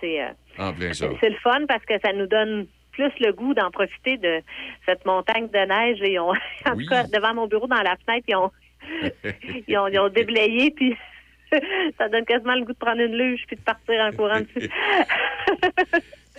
c'est, 0.00 0.22
euh, 0.22 0.92
ça. 0.92 1.06
c'est 1.20 1.30
le 1.30 1.36
fun 1.36 1.66
parce 1.66 1.84
que 1.84 1.94
ça 2.04 2.12
nous 2.12 2.26
donne 2.26 2.66
plus 2.92 3.12
le 3.20 3.32
goût 3.32 3.54
d'en 3.54 3.70
profiter 3.70 4.16
de 4.18 4.40
cette 4.86 5.04
montagne 5.06 5.48
de 5.48 5.58
neige. 5.58 5.98
Ils 6.02 6.18
ont, 6.18 6.32
en 6.66 6.76
tout 6.76 6.86
cas, 6.88 7.04
devant 7.04 7.34
mon 7.34 7.46
bureau, 7.46 7.66
dans 7.66 7.82
la 7.82 7.96
fenêtre, 8.04 8.26
ils 8.28 8.36
ont, 8.36 8.50
ils 9.68 9.78
ont, 9.78 9.88
ils 9.88 9.98
ont 9.98 10.08
déblayé, 10.08 10.70
puis 10.70 10.96
ça 11.98 12.08
donne 12.08 12.24
quasiment 12.24 12.54
le 12.54 12.64
goût 12.64 12.72
de 12.72 12.78
prendre 12.78 13.00
une 13.00 13.16
luge 13.16 13.44
puis 13.46 13.56
de 13.56 13.62
partir 13.62 14.00
en 14.00 14.12
courant 14.12 14.40
dessus. 14.40 14.70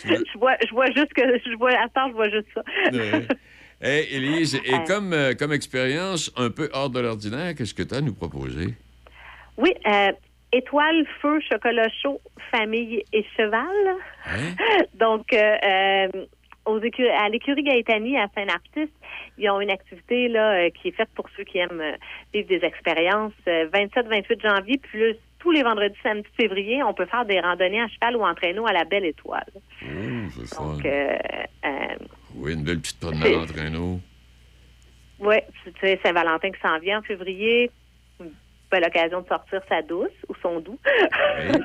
je 0.06 0.38
vois, 0.38 0.56
je 0.68 0.72
vois 0.72 0.92
juste 0.92 1.14
que 1.14 1.22
je 1.46 1.58
vois 1.58 1.72
à 1.72 1.88
part, 1.90 2.10
je 2.10 2.14
vois 2.14 2.30
juste 2.30 2.48
ça. 2.54 2.62
Hey, 3.84 4.06
Élise, 4.12 4.54
et 4.64 4.84
comme, 4.86 5.12
euh, 5.12 5.34
comme 5.34 5.52
expérience 5.52 6.32
un 6.38 6.52
peu 6.52 6.70
hors 6.72 6.92
de 6.92 7.00
l'ordinaire, 7.00 7.56
qu'est-ce 7.56 7.74
que 7.74 7.82
tu 7.82 7.96
as 7.96 7.98
à 7.98 8.02
nous 8.02 8.14
proposer? 8.14 8.76
Oui, 9.58 9.74
euh, 9.88 10.12
étoile, 10.52 11.04
feu, 11.20 11.40
chocolat 11.50 11.90
chaud, 11.90 12.22
famille 12.52 13.04
et 13.12 13.26
cheval. 13.36 13.96
Donc, 14.94 15.34
euh, 15.34 15.56
euh, 15.66 16.26
aux 16.66 16.78
à 16.78 17.30
l'écurie 17.30 17.64
Gaetani 17.64 18.20
à 18.20 18.28
Saint-Narcisse, 18.36 18.94
ils 19.40 19.50
ont 19.50 19.60
une 19.60 19.72
activité 19.72 20.28
là 20.28 20.70
qui 20.70 20.90
est 20.90 20.96
faite 20.96 21.10
pour 21.16 21.26
ceux 21.36 21.44
qui 21.44 21.58
aiment 21.58 21.84
vivre 22.36 22.48
des 22.50 22.64
expériences. 22.64 23.34
27-28 23.48 24.42
janvier, 24.44 24.78
plus 24.78 25.16
tous 25.40 25.50
les 25.50 25.64
vendredis, 25.64 25.98
samedi, 26.04 26.28
février, 26.40 26.84
on 26.84 26.94
peut 26.94 27.08
faire 27.08 27.26
des 27.26 27.40
randonnées 27.40 27.82
à 27.82 27.88
cheval 27.88 28.16
ou 28.16 28.22
en 28.22 28.36
traîneau 28.36 28.68
à 28.68 28.74
la 28.74 28.84
Belle 28.84 29.06
Étoile. 29.06 29.50
Donc, 30.56 30.86
Oui, 32.36 32.54
une 32.54 32.64
belle 32.64 32.80
petite 32.80 33.00
promenade 33.00 33.34
en 33.34 33.46
traîneau. 33.46 34.00
oui, 35.20 35.36
tu 35.66 35.72
sais, 35.82 36.00
Saint-Valentin 36.04 36.52
qui 36.52 36.60
s'en 36.62 36.80
vient 36.80 37.00
en 37.00 37.02
février. 37.04 37.70
Belle 38.72 38.86
occasion 38.86 39.22
de 39.22 39.28
sortir 39.28 39.62
sa 39.68 39.82
douce 39.82 40.08
ou 40.30 40.34
son 40.42 40.62
doux. 40.62 40.80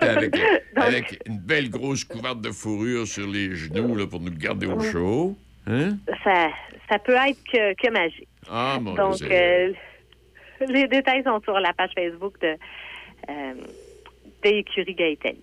Puis 0.01 0.09
avec, 0.09 0.37
avec 0.77 1.21
une 1.27 1.39
belle 1.39 1.71
grosse 1.71 2.03
couverte 2.05 2.41
de 2.41 2.51
fourrure 2.51 3.07
sur 3.07 3.29
les 3.29 3.55
genoux 3.55 3.95
là, 3.95 4.07
pour 4.09 4.21
nous 4.21 4.33
garder 4.33 4.67
au 4.67 4.81
chaud. 4.81 5.37
Hein? 5.69 5.99
ça, 6.25 6.49
ça 6.89 6.99
peut 6.99 7.15
être 7.15 7.43
que, 7.45 7.75
que 7.75 7.91
magique. 7.93 8.27
Ah, 8.51 8.79
mon 8.81 8.95
Donc, 8.95 9.17
Dieu. 9.17 9.29
euh, 9.31 9.73
les 10.69 10.89
détails 10.89 11.23
sont 11.23 11.41
sur 11.43 11.59
la 11.61 11.73
page 11.73 11.91
Facebook 11.95 12.41
de 12.41 12.57
euh, 13.29 13.55
d'écurie 14.43 14.95
Gaëtani. 14.95 15.39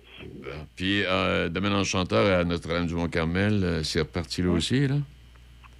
Puis, 0.76 1.02
euh, 1.04 1.48
Domaine 1.48 1.72
Enchanteur 1.74 2.40
à 2.40 2.44
Notre-Dame-du-Mont-Carmel, 2.44 3.64
euh, 3.64 3.82
c'est 3.82 4.00
reparti 4.00 4.42
là 4.42 4.50
aussi, 4.50 4.86
là? 4.86 4.96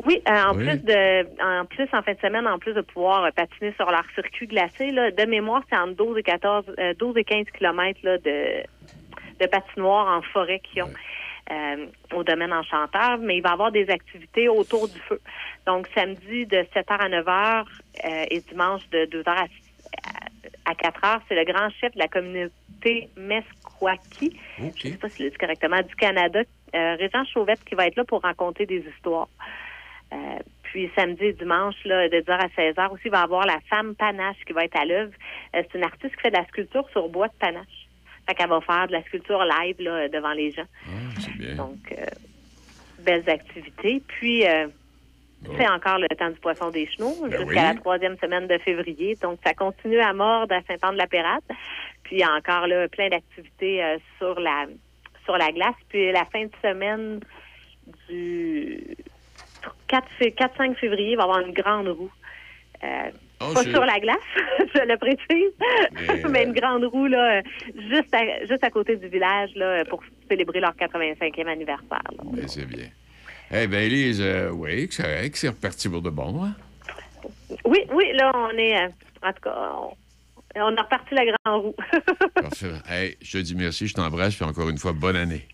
Oui, 0.06 0.22
euh, 0.28 0.32
en 0.44 0.54
Oui. 0.56 0.64
plus 0.64 0.78
de 0.84 1.42
en 1.42 1.64
plus 1.66 1.88
en 1.92 2.02
fin 2.02 2.12
de 2.12 2.18
semaine, 2.20 2.46
en 2.46 2.58
plus 2.58 2.74
de 2.74 2.82
pouvoir 2.82 3.24
euh, 3.24 3.30
patiner 3.30 3.72
sur 3.74 3.90
leur 3.90 4.04
circuit 4.14 4.46
glacé, 4.46 4.90
là, 4.90 5.10
de 5.10 5.24
mémoire, 5.26 5.62
c'est 5.70 5.78
entre 5.78 5.94
12 5.96 6.18
et 6.18 6.22
14 6.22 6.64
euh, 6.78 6.94
12 6.98 7.16
et 7.16 7.24
15 7.24 7.46
kilomètres 7.56 8.00
là, 8.02 8.18
de, 8.18 8.62
de 9.40 9.46
patinoire 9.46 10.18
en 10.18 10.22
forêt 10.22 10.60
qu'ils 10.60 10.82
ont. 10.82 10.90
euh, 11.50 11.86
au 12.14 12.24
domaine 12.24 12.52
enchanteur, 12.52 13.18
mais 13.18 13.36
il 13.36 13.42
va 13.42 13.50
y 13.50 13.52
avoir 13.52 13.70
des 13.72 13.88
activités 13.90 14.48
autour 14.48 14.88
du 14.88 14.98
feu. 15.00 15.20
Donc, 15.66 15.86
samedi, 15.94 16.46
de 16.46 16.58
7h 16.74 16.96
à 16.98 17.08
9h, 17.08 17.64
euh, 18.04 18.24
et 18.30 18.40
dimanche 18.50 18.82
de 18.92 19.04
2h 19.06 19.28
à, 19.28 19.44
à 20.64 20.72
4h. 20.74 21.20
C'est 21.28 21.34
le 21.34 21.44
grand 21.44 21.68
chef 21.80 21.92
de 21.94 21.98
la 21.98 22.08
communauté 22.08 23.10
Meskwaki, 23.16 24.38
je 24.58 24.64
ne 24.88 24.92
sais 24.92 24.98
pas 24.98 25.08
si 25.10 25.16
je 25.18 25.24
le 25.24 25.30
dis 25.30 25.36
correctement, 25.36 25.82
du 25.82 25.94
Canada, 25.96 26.40
euh, 26.74 26.96
Régent 26.96 27.24
Chauvette, 27.32 27.60
qui 27.64 27.74
va 27.74 27.86
être 27.86 27.96
là 27.96 28.04
pour 28.04 28.22
raconter 28.22 28.66
des 28.66 28.84
histoires. 28.94 29.28
Euh, 30.14 30.38
puis 30.62 30.90
samedi 30.96 31.24
et 31.24 31.32
dimanche, 31.32 31.76
là, 31.84 32.08
de 32.08 32.16
10h 32.16 32.32
à 32.32 32.48
16h 32.48 32.90
aussi, 32.92 33.02
il 33.06 33.10
va 33.10 33.20
y 33.20 33.22
avoir 33.22 33.46
la 33.46 33.60
femme 33.70 33.94
Panache 33.94 34.36
qui 34.46 34.52
va 34.52 34.64
être 34.64 34.76
à 34.76 34.84
l'œuvre. 34.84 35.12
Euh, 35.54 35.62
c'est 35.62 35.78
une 35.78 35.84
artiste 35.84 36.14
qui 36.16 36.22
fait 36.22 36.30
de 36.30 36.36
la 36.36 36.46
sculpture 36.46 36.88
sur 36.90 37.08
bois 37.08 37.28
de 37.28 37.34
panache. 37.38 37.88
Fait 38.26 38.34
qu'elle 38.34 38.48
va 38.48 38.60
faire 38.60 38.86
de 38.86 38.92
la 38.92 39.02
sculpture 39.02 39.44
live 39.44 39.76
là, 39.80 40.08
devant 40.08 40.32
les 40.32 40.50
gens. 40.50 40.66
Donc, 41.56 41.78
euh, 41.92 42.04
belles 43.00 43.28
activités. 43.28 44.02
Puis, 44.06 44.44
c'est 45.56 45.68
encore 45.68 45.98
le 45.98 46.08
temps 46.16 46.30
du 46.30 46.40
poisson 46.40 46.70
des 46.70 46.86
chenaux 46.86 47.14
jusqu'à 47.24 47.44
oui. 47.44 47.54
la 47.54 47.74
troisième 47.74 48.16
semaine 48.16 48.46
de 48.46 48.56
février. 48.58 49.16
Donc, 49.20 49.38
ça 49.44 49.52
continue 49.52 50.00
à 50.00 50.14
mordre 50.14 50.54
à 50.54 50.62
Saint-Anne-de-la-Pérade. 50.62 51.42
Puis, 52.02 52.16
il 52.16 52.18
y 52.20 52.22
a 52.22 52.32
encore 52.32 52.66
là, 52.66 52.88
plein 52.88 53.10
d'activités 53.10 53.98
sur 54.18 54.40
la 54.40 54.66
sur 55.26 55.36
la 55.36 55.52
glace. 55.52 55.76
Puis, 55.90 56.10
la 56.12 56.24
fin 56.24 56.44
de 56.44 56.52
semaine 56.62 57.20
du 58.08 58.96
4-5 60.00 60.76
février, 60.76 61.12
il 61.12 61.16
va 61.16 61.22
y 61.22 61.24
avoir 61.24 61.40
une 61.40 61.52
grande 61.52 61.88
roue. 61.88 62.12
Euh, 62.82 63.10
Oh, 63.40 63.52
pas 63.52 63.62
je- 63.64 63.70
sur 63.70 63.84
la 63.84 63.98
glace, 63.98 64.16
je 64.74 64.80
le 64.86 64.96
précise, 64.96 65.52
mais, 66.30 66.44
une 66.44 66.52
grande 66.52 66.84
roue 66.84 67.06
là, 67.06 67.42
juste, 67.90 68.14
à, 68.14 68.40
juste 68.46 68.62
à 68.64 68.70
côté 68.70 68.96
du 68.96 69.08
village 69.08 69.50
là, 69.56 69.84
pour 69.86 70.02
célébrer 70.30 70.60
leur 70.60 70.72
85e 70.76 71.46
anniversaire. 71.48 72.00
c'est 72.46 72.64
bien. 72.66 72.86
Eh 73.50 73.66
bien, 73.66 73.80
Élise, 73.80 74.22
euh, 74.22 74.50
oui, 74.50 74.88
c'est 74.90 75.02
correct, 75.02 75.36
c'est 75.36 75.48
reparti 75.48 75.88
pour 75.88 76.00
de 76.00 76.10
bon. 76.10 76.44
Hein? 76.44 76.54
Oui, 77.66 77.80
oui, 77.92 78.12
là, 78.14 78.30
on 78.34 78.50
est. 78.56 78.76
euh, 78.84 78.88
en 79.22 79.32
tout 79.32 79.40
cas, 79.42 79.72
on, 79.74 79.92
on 80.56 80.76
a 80.76 80.82
reparti 80.82 81.14
la 81.14 81.24
grande 81.26 81.62
roue. 81.62 81.74
Parfait. 82.34 82.72
Hey, 82.88 83.16
je 83.20 83.38
te 83.38 83.42
dis 83.42 83.54
merci, 83.56 83.86
je 83.88 83.94
t'embrasse, 83.94 84.36
puis 84.36 84.44
encore 84.44 84.68
une 84.70 84.78
fois, 84.78 84.92
bonne 84.92 85.16
année. 85.16 85.46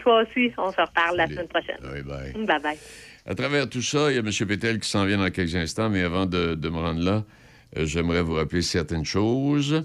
Toi 0.00 0.22
aussi, 0.22 0.52
on 0.58 0.70
se 0.72 0.80
reparle 0.80 1.16
la 1.16 1.26
semaine 1.26 1.48
prochaine. 1.48 1.78
Oui, 1.82 2.02
bye. 2.02 2.32
Bye 2.46 2.60
bye. 2.60 2.78
À 3.26 3.34
travers 3.34 3.70
tout 3.70 3.80
ça, 3.80 4.10
il 4.10 4.16
y 4.16 4.18
a 4.18 4.20
M. 4.20 4.46
Pétel 4.46 4.78
qui 4.78 4.88
s'en 4.88 5.06
vient 5.06 5.16
dans 5.16 5.30
quelques 5.30 5.54
instants, 5.54 5.88
mais 5.88 6.02
avant 6.02 6.26
de, 6.26 6.58
me 6.62 6.76
rendre 6.76 7.02
là, 7.02 7.24
euh, 7.78 7.86
j'aimerais 7.86 8.20
vous 8.20 8.34
rappeler 8.34 8.60
certaines 8.60 9.06
choses. 9.06 9.82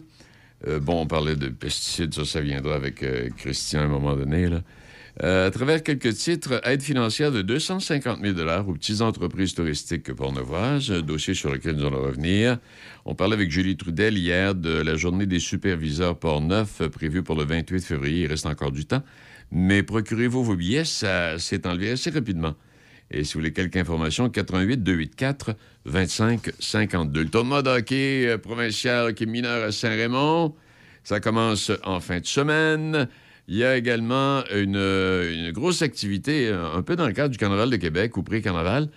Euh, 0.68 0.82
bon, 0.82 1.04
on 1.04 1.08
parlait 1.08 1.38
de 1.38 1.48
pesticides, 1.48 2.14
ça, 2.14 2.26
ça 2.26 2.42
viendra 2.42 2.76
avec 2.76 3.02
euh, 3.02 3.30
Christian 3.38 3.80
à 3.80 3.84
un 3.84 3.88
moment 3.88 4.18
donné. 4.18 4.50
Là. 4.50 4.62
À 5.22 5.52
travers 5.52 5.84
quelques 5.84 6.14
titres, 6.16 6.62
aide 6.66 6.82
financière 6.82 7.32
de 7.32 7.42
250 7.42 8.20
000 8.22 8.38
aux 8.68 8.74
petites 8.74 9.02
entreprises 9.02 9.54
touristiques 9.54 10.14
pornevoises, 10.14 10.92
un 10.92 11.02
dossier 11.02 11.34
sur 11.34 11.52
lequel 11.52 11.76
nous 11.76 11.86
allons 11.86 12.04
revenir. 12.04 12.58
On 13.06 13.16
parlait 13.16 13.34
avec 13.36 13.52
Julie 13.52 13.76
Trudel 13.76 14.18
hier 14.18 14.56
de 14.56 14.82
la 14.82 14.96
journée 14.96 15.26
des 15.26 15.40
superviseurs 15.40 16.18
Port-Neuf 16.18 16.88
prévue 16.90 17.24
pour 17.24 17.36
le 17.36 17.44
28 17.44 17.82
février. 17.82 18.24
Il 18.24 18.28
reste 18.28 18.46
encore 18.46 18.72
du 18.72 18.86
temps. 18.86 19.04
Mais 19.52 19.84
procurez-vous 19.84 20.44
vos 20.44 20.56
billets, 20.56 20.86
ça 20.86 21.38
s'est 21.38 21.68
enlevé 21.68 21.92
assez 21.92 22.12
rapidement. 22.12 22.56
Et 23.12 23.24
si 23.24 23.34
vous 23.34 23.39
voulez 23.39 23.53
quelques 23.53 23.78
informations, 23.78 24.30
88 24.30 24.84
284 24.84 25.55
25 25.86 26.51
52. 26.60 27.24
Le 27.24 27.30
tournoi 27.30 27.64
de 27.64 27.70
hockey 27.70 28.28
euh, 28.28 28.38
provincial 28.38 29.14
qui 29.14 29.24
est 29.24 29.28
mineur 29.28 29.64
à 29.64 29.72
Saint-Raymond, 29.72 30.53
ça 31.03 31.20
commence 31.20 31.72
en 31.84 31.99
fin 31.99 32.20
de 32.20 32.26
semaine. 32.26 33.07
Il 33.47 33.55
y 33.55 33.64
a 33.64 33.76
également 33.76 34.43
une, 34.55 34.76
euh, 34.76 35.34
une 35.34 35.51
grosse 35.51 35.82
activité, 35.82 36.49
euh, 36.49 36.72
un 36.76 36.84
peu 36.84 36.95
dans 36.95 37.07
le 37.07 37.14
cadre 37.14 37.32
du 37.32 37.38
Carnaval 37.38 37.72
de 37.72 37.78
Québec, 37.78 38.16
ou 38.16 38.22
pré-carnaval, 38.22 38.89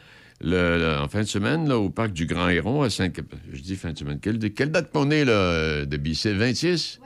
en 0.44 1.08
fin 1.08 1.20
de 1.20 1.26
semaine, 1.26 1.68
là, 1.68 1.78
au 1.78 1.88
parc 1.88 2.12
du 2.12 2.26
Grand 2.26 2.48
Héron 2.48 2.82
à 2.82 2.90
saint 2.90 3.08
Je 3.52 3.62
dis 3.62 3.76
fin 3.76 3.92
de 3.92 3.98
semaine. 3.98 4.18
Quelle, 4.20 4.38
quelle 4.52 4.70
date 4.70 4.92
qu'on 4.92 5.10
est, 5.10 5.24
là, 5.24 5.86
de 5.86 5.96
BC? 5.96 6.34
26? 6.34 7.00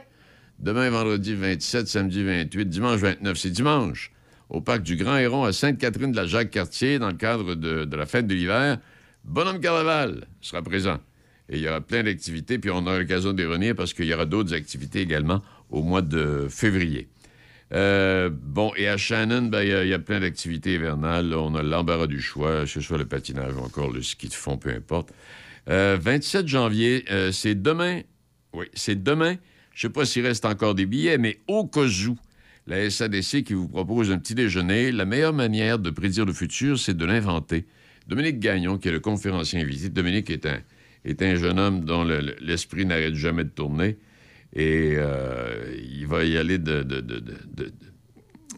Demain, 0.59 0.89
vendredi 0.89 1.35
27, 1.35 1.87
samedi 1.87 2.25
28, 2.25 2.69
dimanche 2.69 2.99
29. 2.99 3.37
C'est 3.37 3.51
dimanche, 3.51 4.11
au 4.49 4.61
parc 4.61 4.83
du 4.83 4.97
Grand 4.97 5.17
Héron 5.17 5.45
à 5.45 5.53
Sainte-Catherine 5.53 6.13
de 6.13 6.17
la 6.17 6.27
Jacques-Cartier, 6.27 6.99
dans 6.99 7.09
le 7.09 7.15
cadre 7.15 7.55
de, 7.55 7.97
la 7.97 8.07
fête 8.07 8.27
de 8.27 8.35
l'hiver. 8.35 8.79
Bonhomme 9.25 9.61
Carnaval 9.61 10.27
sera 10.41 10.63
présent. 10.63 10.99
Et 11.49 11.59
il 11.59 11.63
y 11.63 11.69
aura 11.69 11.81
plein 11.81 12.03
d'activités, 12.03 12.59
puis 12.59 12.71
on 12.71 12.79
aura 12.79 12.99
l'occasion 12.99 13.33
d'y 13.33 13.45
revenir 13.45 13.75
parce 13.75 13.93
qu'il 13.95 14.07
y 14.07 14.15
aura 14.15 14.25
d'autres 14.25 14.55
activités 14.55 15.01
également 15.01 15.43
au 15.71 15.83
mois 15.83 16.03
de 16.03 16.47
février. 16.49 17.09
Euh, 17.73 18.31
bon, 18.33 18.73
et 18.77 18.89
à 18.89 18.97
Shannon, 18.97 19.43
ben, 19.43 19.63
il 19.63 19.89
y 19.89 19.95
a- 19.95 19.99
plein 19.99 20.21
d'activités 20.21 20.75
hivernales. 20.75 21.35
On 21.35 21.55
a 21.57 21.63
l'embarras 21.63 22.07
du 22.07 22.21
choix, 22.21 22.61
que 22.61 22.67
ce 22.67 22.81
soit 22.81 22.99
le 22.99 23.07
patinage 23.07 23.55
ou 23.55 23.61
encore 23.61 23.91
le 23.91 24.03
ski 24.03 24.29
de 24.29 24.35
fond, 24.35 24.57
peu 24.57 24.71
importe. 24.71 25.13
Euh, 25.69 25.99
27 26.01 26.47
janvier, 26.47 27.05
euh, 27.11 27.33
c'est 27.33 27.61
demain. 27.61 28.03
Oui, 28.53 28.67
c'est 28.75 29.03
demain. 29.03 29.37
Je 29.73 29.87
ne 29.87 29.91
sais 29.91 29.93
pas 29.93 30.05
s'il 30.05 30.25
reste 30.25 30.45
encore 30.45 30.75
des 30.77 30.87
billets, 30.87 31.19
mais 31.19 31.41
au 31.49 31.67
cas 31.67 31.87
où, 32.09 32.17
la 32.67 32.91
SADC 32.91 33.45
qui 33.45 33.55
vous 33.55 33.69
propose 33.69 34.11
un 34.11 34.19
petit 34.19 34.35
déjeuner, 34.35 34.91
la 34.93 35.05
meilleure 35.05 35.33
manière 35.33 35.79
de 35.79 35.91
prédire 35.91 36.25
le 36.25 36.33
futur, 36.33 36.79
c'est 36.79 36.97
de 36.97 37.05
l'inventer. 37.05 37.67
Dominique 38.09 38.41
Gagnon, 38.41 38.79
qui 38.79 38.89
est 38.89 38.93
le 38.93 39.01
conférencier 39.01 39.61
invité, 39.61 39.89
Dominique 39.89 40.31
est 40.31 40.47
un, 40.47 40.59
est 41.05 41.23
un 41.23 41.35
jeune 41.37 41.59
homme 41.59 41.85
dont 41.85 42.05
le- 42.05 42.21
le- 42.21 42.37
l'esprit 42.41 42.85
n'arrête 42.87 43.15
jamais 43.15 43.45
de 43.45 43.51
tourner. 43.51 43.99
Et 44.53 44.95
euh, 44.97 45.77
il 45.79 46.07
va 46.07 46.25
y 46.25 46.37
aller 46.37 46.59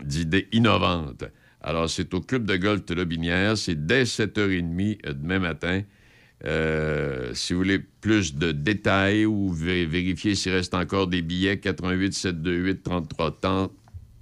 d'idées 0.05 0.49
innovantes. 0.53 1.25
Alors, 1.61 1.91
c'est 1.91 2.15
au 2.15 2.21
Club 2.21 2.45
de 2.45 2.57
golf 2.57 2.85
de 2.87 2.95
Lobinière. 2.95 3.57
C'est 3.59 3.87
dès 3.87 4.05
7h30 4.05 4.99
euh, 5.07 5.13
demain 5.13 5.39
matin. 5.41 5.83
Euh, 6.45 7.33
si 7.35 7.53
vous 7.53 7.59
voulez 7.61 7.81
plus 7.81 8.35
de 8.37 8.53
détails 8.53 9.27
ou 9.27 9.53
vé- 9.53 9.87
vérifier 9.87 10.37
s'il 10.37 10.53
reste 10.53 10.73
encore 10.75 11.09
des 11.09 11.21
billets, 11.21 11.59
88 11.59 12.15
728 12.15 12.83
33 12.85 13.39
30, 13.41 13.73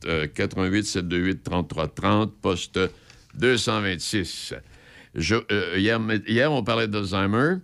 euh, 0.07 0.27
88 0.27 0.85
728 0.85 1.43
33 1.43 1.89
30, 1.89 2.35
poste 2.41 2.79
226. 3.35 4.55
Je- 5.15 5.35
euh, 5.51 5.79
hier, 5.79 6.01
hier, 6.27 6.53
on 6.53 6.63
parlait 6.63 6.89
d'Alzheimer. 6.89 7.57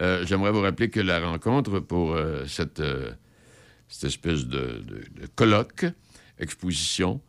Euh, 0.00 0.24
J'aimerais 0.26 0.52
vous 0.52 0.60
rappeler 0.62 0.90
que 0.90 1.00
la 1.00 1.20
rencontre 1.20 1.80
pour 1.80 2.12
euh, 2.14 2.44
cette, 2.46 2.82
cette 3.88 4.04
espèce 4.04 4.46
de, 4.46 4.82
de- 4.86 5.04
colloque, 5.34 5.86
exposition, 6.38 7.20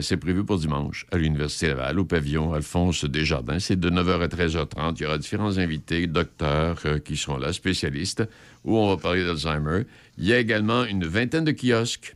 c'est 0.00 0.16
prévu 0.16 0.44
pour 0.44 0.58
dimanche 0.58 1.04
à 1.12 1.18
l'Université 1.18 1.68
Laval, 1.68 1.98
au 1.98 2.04
pavillon 2.06 2.54
Alphonse 2.54 3.04
Desjardins. 3.04 3.58
C'est 3.58 3.78
de 3.78 3.90
9h 3.90 4.22
à 4.22 4.26
13h30. 4.28 4.94
Il 4.96 5.02
y 5.02 5.06
aura 5.06 5.18
différents 5.18 5.58
invités, 5.58 6.06
docteurs 6.06 6.80
qui 7.04 7.16
seront 7.18 7.36
là, 7.36 7.52
spécialistes, 7.52 8.24
où 8.64 8.78
on 8.78 8.88
va 8.88 8.96
parler 9.00 9.22
d'Alzheimer. 9.24 9.82
Il 10.16 10.24
y 10.24 10.32
a 10.32 10.38
également 10.38 10.84
une 10.86 11.04
vingtaine 11.04 11.44
de 11.44 11.52
kiosques 11.52 12.14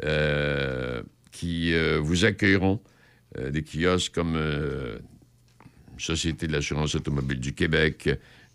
qui 0.00 1.74
euh, 1.74 1.98
vous 2.00 2.24
accueilleront. 2.24 2.80
Euh, 3.38 3.50
des 3.50 3.62
kiosques 3.62 4.14
comme 4.14 4.34
euh, 4.36 4.98
Société 5.98 6.46
de 6.46 6.52
l'assurance 6.52 6.94
automobile 6.94 7.40
du 7.40 7.54
Québec, 7.54 8.10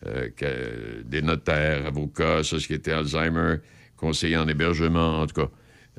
euh, 0.06 1.02
des 1.04 1.22
notaires, 1.24 1.88
avocats, 1.88 2.44
Société 2.44 2.92
Alzheimer, 2.92 3.56
conseillers 3.96 4.38
en 4.38 4.48
hébergement, 4.48 5.22
en 5.22 5.26
tout 5.28 5.42
cas. 5.42 5.50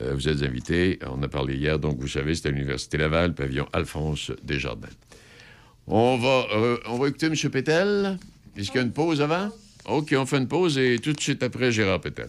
euh, 0.00 0.14
vous 0.14 0.28
êtes 0.28 0.42
invités. 0.42 0.98
On 1.06 1.20
a 1.24 1.28
parlé 1.28 1.56
hier, 1.56 1.78
donc 1.80 1.98
vous 1.98 2.06
savez, 2.06 2.34
c'est 2.36 2.48
à 2.48 2.50
l'Université 2.52 2.98
Laval, 2.98 3.34
pavillon 3.34 3.66
Alphonse 3.72 4.30
Desjardins. 4.44 4.86
On 5.88 6.16
va, 6.18 6.46
euh, 6.54 6.76
on 6.86 6.98
va 6.98 7.08
écouter 7.08 7.26
M. 7.26 7.34
Pétel. 7.50 8.18
Est-ce 8.56 8.66
qu'il 8.70 8.76
y 8.76 8.82
a 8.82 8.86
une 8.86 8.92
pause 8.92 9.20
avant? 9.20 9.50
OK, 9.86 10.14
on 10.16 10.26
fait 10.26 10.38
une 10.38 10.48
pause 10.48 10.78
et 10.78 10.98
tout 10.98 11.12
de 11.12 11.20
suite 11.20 11.42
après, 11.42 11.72
Gérard 11.72 12.00
Pétel. 12.00 12.28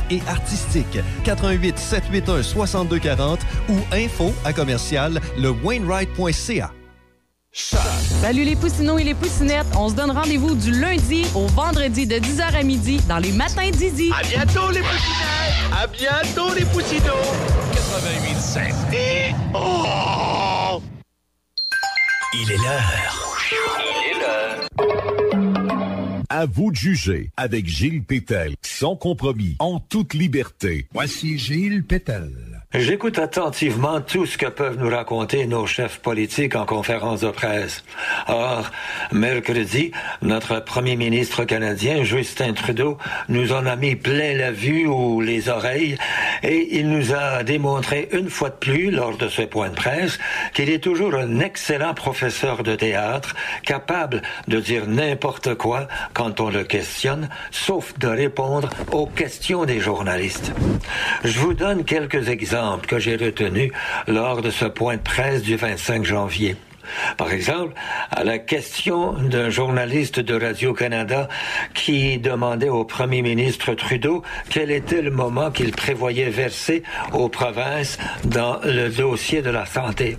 et 0.09 0.21
artistiques. 0.27 0.99
88 1.23 1.77
781 1.77 2.43
6240 2.43 3.39
ou 3.69 3.75
info 3.93 4.33
à 4.45 4.53
commercial 4.53 5.19
lewainwright.ca. 5.37 6.71
Salut 7.53 8.45
les 8.45 8.55
poussinots 8.55 8.97
et 8.97 9.03
les 9.03 9.13
poussinettes. 9.13 9.67
On 9.75 9.89
se 9.89 9.93
donne 9.93 10.11
rendez-vous 10.11 10.55
du 10.55 10.71
lundi 10.71 11.25
au 11.35 11.47
vendredi 11.47 12.07
de 12.07 12.15
10h 12.15 12.55
à 12.55 12.63
midi 12.63 13.01
dans 13.09 13.17
les 13.17 13.33
matins 13.33 13.69
d'Idi. 13.69 14.09
À 14.17 14.23
bientôt, 14.23 14.71
les 14.71 14.79
poussinots! 14.79 15.75
À 15.77 15.87
bientôt, 15.87 16.53
les 16.53 16.63
poussinots! 16.65 17.11
88.7. 17.73 18.93
Et... 18.93 19.35
Oh! 19.53 20.81
Il 22.33 22.51
est 22.53 22.57
l'heure. 22.57 23.37
Il 23.51 24.11
est 24.11 24.19
l'heure. 24.21 25.20
À 26.41 26.47
vous 26.47 26.71
de 26.71 26.75
juger 26.75 27.29
avec 27.37 27.67
Gilles 27.67 28.01
Pétel, 28.01 28.55
sans 28.63 28.95
compromis, 28.95 29.57
en 29.59 29.79
toute 29.79 30.15
liberté. 30.15 30.87
Voici 30.91 31.37
Gilles 31.37 31.83
Pétel. 31.83 32.50
J'écoute 32.73 33.19
attentivement 33.19 33.99
tout 33.99 34.25
ce 34.25 34.37
que 34.37 34.45
peuvent 34.45 34.77
nous 34.79 34.89
raconter 34.89 35.45
nos 35.45 35.65
chefs 35.65 35.99
politiques 35.99 36.55
en 36.55 36.65
conférence 36.65 37.19
de 37.19 37.29
presse. 37.29 37.83
Or, 38.29 38.71
mercredi, 39.11 39.91
notre 40.21 40.63
premier 40.63 40.95
ministre 40.95 41.43
canadien, 41.43 42.03
Justin 42.03 42.53
Trudeau, 42.53 42.97
nous 43.27 43.51
en 43.51 43.65
a 43.65 43.75
mis 43.75 43.97
plein 43.97 44.35
la 44.35 44.51
vue 44.51 44.87
ou 44.87 45.19
les 45.19 45.49
oreilles 45.49 45.97
et 46.43 46.79
il 46.79 46.87
nous 46.87 47.13
a 47.13 47.43
démontré 47.43 48.07
une 48.13 48.29
fois 48.29 48.49
de 48.49 48.55
plus, 48.55 48.89
lors 48.89 49.17
de 49.17 49.27
ce 49.27 49.41
point 49.41 49.67
de 49.67 49.75
presse, 49.75 50.17
qu'il 50.53 50.69
est 50.69 50.81
toujours 50.81 51.15
un 51.15 51.41
excellent 51.41 51.93
professeur 51.93 52.63
de 52.63 52.77
théâtre, 52.77 53.35
capable 53.65 54.21
de 54.47 54.61
dire 54.61 54.87
n'importe 54.87 55.55
quoi 55.55 55.89
quand 56.13 56.39
on 56.39 56.49
le 56.49 56.63
questionne, 56.63 57.27
sauf 57.51 57.99
de 57.99 58.07
répondre 58.07 58.69
aux 58.93 59.07
questions 59.07 59.65
des 59.65 59.81
journalistes. 59.81 60.53
Je 61.25 61.37
vous 61.37 61.53
donne 61.53 61.83
quelques 61.83 62.29
exemples 62.29 62.60
que 62.87 62.99
j'ai 62.99 63.15
retenus 63.15 63.71
lors 64.07 64.41
de 64.41 64.51
ce 64.51 64.65
point 64.65 64.97
de 64.97 65.01
presse 65.01 65.41
du 65.41 65.55
25 65.55 66.05
janvier. 66.05 66.55
Par 67.17 67.31
exemple, 67.31 67.73
à 68.09 68.23
la 68.23 68.37
question 68.37 69.13
d'un 69.13 69.49
journaliste 69.49 70.19
de 70.19 70.33
Radio-Canada 70.33 71.29
qui 71.73 72.17
demandait 72.17 72.69
au 72.69 72.83
premier 72.83 73.21
ministre 73.21 73.73
Trudeau 73.73 74.23
quel 74.49 74.71
était 74.71 75.01
le 75.01 75.11
moment 75.11 75.51
qu'il 75.51 75.71
prévoyait 75.71 76.29
verser 76.29 76.83
aux 77.13 77.29
provinces 77.29 77.97
dans 78.25 78.59
le 78.63 78.89
dossier 78.89 79.41
de 79.41 79.49
la 79.49 79.65
santé. 79.65 80.17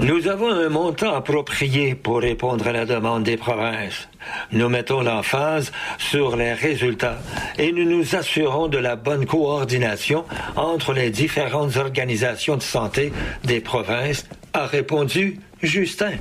Nous 0.00 0.26
avons 0.26 0.50
un 0.50 0.68
montant 0.68 1.14
approprié 1.14 1.94
pour 1.94 2.20
répondre 2.20 2.66
à 2.66 2.72
la 2.72 2.84
demande 2.84 3.22
des 3.22 3.36
provinces. 3.36 4.08
Nous 4.50 4.68
mettons 4.68 5.02
l'emphase 5.02 5.70
sur 5.98 6.36
les 6.36 6.52
résultats 6.52 7.18
et 7.58 7.70
nous 7.70 7.84
nous 7.84 8.16
assurons 8.16 8.66
de 8.66 8.78
la 8.78 8.96
bonne 8.96 9.24
coordination 9.24 10.24
entre 10.56 10.92
les 10.92 11.10
différentes 11.10 11.76
organisations 11.76 12.56
de 12.56 12.62
santé 12.62 13.12
des 13.44 13.60
provinces, 13.60 14.26
a 14.52 14.66
répondu 14.66 15.38
Justin. 15.62 16.12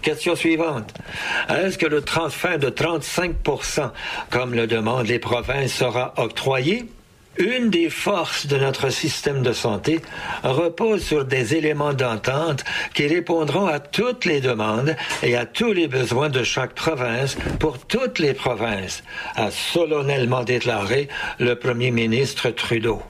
Question 0.00 0.36
suivante. 0.36 0.94
Est-ce 1.48 1.78
que 1.78 1.86
le 1.86 2.02
transfert 2.02 2.58
de 2.58 2.70
35% 2.70 3.90
comme 4.30 4.54
le 4.54 4.66
demandent 4.66 5.08
les 5.08 5.18
provinces, 5.18 5.72
sera 5.72 6.14
octroyé? 6.16 6.86
Une 7.38 7.68
des 7.68 7.90
forces 7.90 8.46
de 8.46 8.56
notre 8.56 8.88
système 8.88 9.42
de 9.42 9.52
santé 9.52 10.00
repose 10.42 11.02
sur 11.02 11.24
des 11.24 11.54
éléments 11.54 11.92
d'entente 11.92 12.64
qui 12.94 13.06
répondront 13.06 13.66
à 13.66 13.78
toutes 13.78 14.24
les 14.24 14.40
demandes 14.40 14.96
et 15.22 15.36
à 15.36 15.44
tous 15.44 15.72
les 15.72 15.86
besoins 15.86 16.30
de 16.30 16.42
chaque 16.42 16.74
province 16.74 17.36
pour 17.60 17.78
toutes 17.78 18.18
les 18.18 18.32
provinces, 18.32 19.02
a 19.34 19.50
solennellement 19.50 20.44
déclaré 20.44 21.08
le 21.38 21.54
premier 21.54 21.90
ministre 21.90 22.50
Trudeau. 22.50 23.02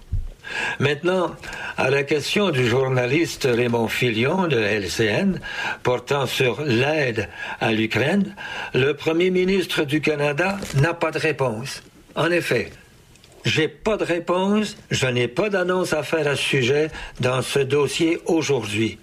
Maintenant, 0.78 1.34
à 1.76 1.90
la 1.90 2.02
question 2.02 2.50
du 2.50 2.66
journaliste 2.66 3.48
Raymond 3.50 3.88
Filion 3.88 4.46
de 4.46 4.56
LCN 4.56 5.40
portant 5.82 6.26
sur 6.26 6.62
l'aide 6.62 7.28
à 7.60 7.72
l'Ukraine, 7.72 8.34
le 8.74 8.94
premier 8.94 9.30
ministre 9.30 9.84
du 9.84 10.00
Canada 10.00 10.58
n'a 10.74 10.94
pas 10.94 11.10
de 11.10 11.18
réponse. 11.18 11.82
En 12.14 12.30
effet, 12.30 12.70
j'ai 13.46 13.68
pas 13.68 13.96
de 13.96 14.04
réponse, 14.04 14.76
je 14.90 15.06
n'ai 15.06 15.28
pas 15.28 15.48
d'annonce 15.48 15.92
à 15.92 16.02
faire 16.02 16.26
à 16.26 16.36
ce 16.36 16.42
sujet 16.42 16.90
dans 17.20 17.40
ce 17.40 17.60
dossier 17.60 18.18
aujourd'hui. 18.26 18.98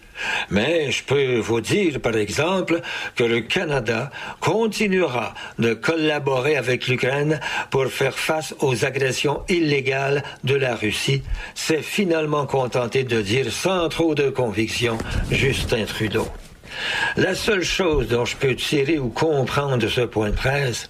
Mais 0.52 0.92
je 0.92 1.04
peux 1.04 1.38
vous 1.38 1.62
dire, 1.62 2.00
par 2.00 2.16
exemple, 2.16 2.82
que 3.16 3.24
le 3.24 3.40
Canada 3.40 4.12
continuera 4.42 5.34
de 5.58 5.74
collaborer 5.74 6.56
avec 6.56 6.88
l'Ukraine 6.88 7.40
pour 7.72 7.88
faire 7.88 8.20
face 8.20 8.54
aux 8.60 8.86
agressions 8.86 9.42
illégales 9.50 10.24
de 10.44 10.56
la 10.56 10.76
Russie. 10.76 11.24
C'est 11.56 11.82
finalement 11.82 12.46
contenté 12.46 13.04
de 13.04 13.22
dire 13.22 13.52
sans 13.52 13.90
trop 13.90 14.14
de 14.14 14.30
conviction 14.30 14.98
Justin 15.32 15.86
Trudeau. 15.86 16.28
La 17.18 17.36
seule 17.36 17.64
chose 17.64 18.08
dont 18.08 18.26
je 18.26 18.36
peux 18.36 18.56
tirer 18.56 19.00
ou 19.00 19.10
comprendre 19.10 19.88
ce 19.88 20.02
point 20.02 20.30
de 20.30 20.36
presse, 20.36 20.90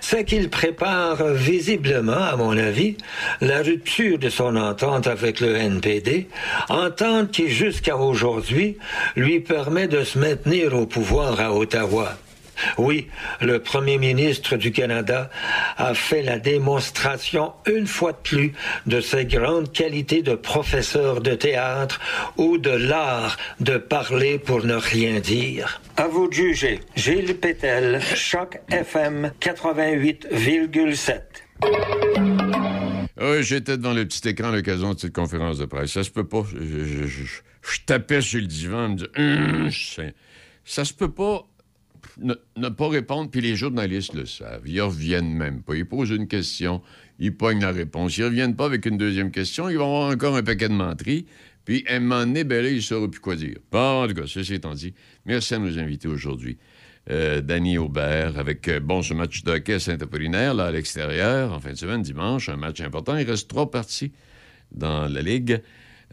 c'est 0.00 0.24
qu'il 0.24 0.50
prépare 0.50 1.24
visiblement, 1.32 2.12
à 2.12 2.36
mon 2.36 2.56
avis, 2.56 2.96
la 3.40 3.62
rupture 3.62 4.18
de 4.18 4.28
son 4.28 4.56
entente 4.56 5.06
avec 5.06 5.40
le 5.40 5.56
NPD, 5.56 6.28
entente 6.68 7.30
qui 7.30 7.48
jusqu'à 7.48 7.96
aujourd'hui 7.96 8.76
lui 9.16 9.40
permet 9.40 9.88
de 9.88 10.04
se 10.04 10.18
maintenir 10.18 10.74
au 10.74 10.86
pouvoir 10.86 11.40
à 11.40 11.52
Ottawa. 11.52 12.16
Oui, 12.78 13.08
le 13.40 13.58
premier 13.60 13.98
ministre 13.98 14.56
du 14.56 14.72
Canada 14.72 15.30
a 15.76 15.94
fait 15.94 16.22
la 16.22 16.38
démonstration 16.38 17.52
une 17.66 17.86
fois 17.86 18.12
de 18.12 18.18
plus 18.22 18.52
de 18.86 19.00
ses 19.00 19.24
grandes 19.24 19.72
qualités 19.72 20.22
de 20.22 20.34
professeur 20.34 21.20
de 21.20 21.34
théâtre 21.34 22.00
ou 22.36 22.58
de 22.58 22.70
l'art 22.70 23.36
de 23.60 23.76
parler 23.78 24.38
pour 24.38 24.64
ne 24.64 24.74
rien 24.74 25.20
dire. 25.20 25.80
À 25.96 26.06
vous 26.08 26.28
de 26.28 26.32
juger. 26.34 26.80
Gilles 26.96 27.36
Pétel, 27.38 28.00
Choc 28.14 28.58
FM 28.70 29.32
88,7. 29.40 31.20
Oui, 33.20 33.42
j'étais 33.42 33.76
devant 33.76 33.92
le 33.94 34.04
petit 34.06 34.28
écran 34.28 34.48
à 34.48 34.52
l'occasion 34.56 34.92
de 34.94 34.98
cette 34.98 35.12
conférence 35.14 35.58
de 35.58 35.66
presse. 35.66 35.92
Ça 35.92 36.02
se 36.04 36.10
peut 36.10 36.26
pas. 36.26 36.42
Je, 36.52 36.84
je- 36.84 37.06
je- 37.06 37.24
je 37.62 37.78
tapais 37.86 38.20
sur 38.20 38.40
le 38.40 38.46
divan, 38.46 38.88
me 38.90 38.96
disais, 38.96 39.08
Hum, 39.16 40.12
ça 40.64 40.84
se 40.84 40.92
peut 40.92 41.10
pas 41.10 41.46
ne, 42.18 42.68
pas 42.68 42.88
répondre, 42.88 43.30
puis 43.30 43.40
les 43.40 43.56
journalistes 43.56 44.14
le 44.14 44.26
savent. 44.26 44.66
Ils 44.66 44.80
reviennent 44.80 45.32
même 45.32 45.62
pas. 45.62 45.74
Ils 45.74 45.86
posent 45.86 46.10
une 46.10 46.28
question, 46.28 46.82
ils 47.18 47.36
pognent 47.36 47.60
la 47.60 47.72
réponse. 47.72 48.16
Ils 48.16 48.24
reviennent 48.24 48.56
pas 48.56 48.66
avec 48.66 48.86
une 48.86 48.96
deuxième 48.96 49.30
question, 49.30 49.68
ils 49.68 49.78
vont 49.78 49.96
avoir 49.96 50.10
encore 50.10 50.36
un 50.36 50.42
paquet 50.42 50.68
de 50.68 50.74
menteries. 50.74 51.26
Puis, 51.64 51.84
un 51.88 52.00
moment 52.00 52.20
donné, 52.20 52.44
ben 52.44 52.62
là, 52.62 52.68
ils 52.68 52.82
sauront 52.82 53.08
plus 53.08 53.20
quoi 53.20 53.36
dire. 53.36 53.56
Bon, 53.72 54.04
en 54.04 54.08
tout 54.08 54.14
cas, 54.14 54.26
ceci 54.26 54.54
étant 54.54 54.74
dit, 54.74 54.92
merci 55.24 55.54
à 55.54 55.58
nos 55.58 55.78
invités 55.78 56.08
aujourd'hui. 56.08 56.58
Euh, 57.10 57.40
Danny 57.40 57.78
Aubert 57.78 58.38
avec, 58.38 58.68
euh, 58.68 58.80
bon, 58.80 59.02
ce 59.02 59.12
match 59.12 59.42
de 59.44 59.52
hockey 59.52 59.74
à 59.74 59.80
Saint-Apollinaire, 59.80 60.54
là, 60.54 60.66
à 60.66 60.70
l'extérieur, 60.70 61.52
en 61.52 61.60
fin 61.60 61.72
de 61.72 61.76
semaine, 61.76 62.02
dimanche, 62.02 62.48
un 62.48 62.56
match 62.56 62.80
important. 62.80 63.16
Il 63.16 63.28
reste 63.28 63.48
trois 63.48 63.70
parties 63.70 64.12
dans 64.72 65.06
la 65.06 65.22
Ligue. 65.22 65.60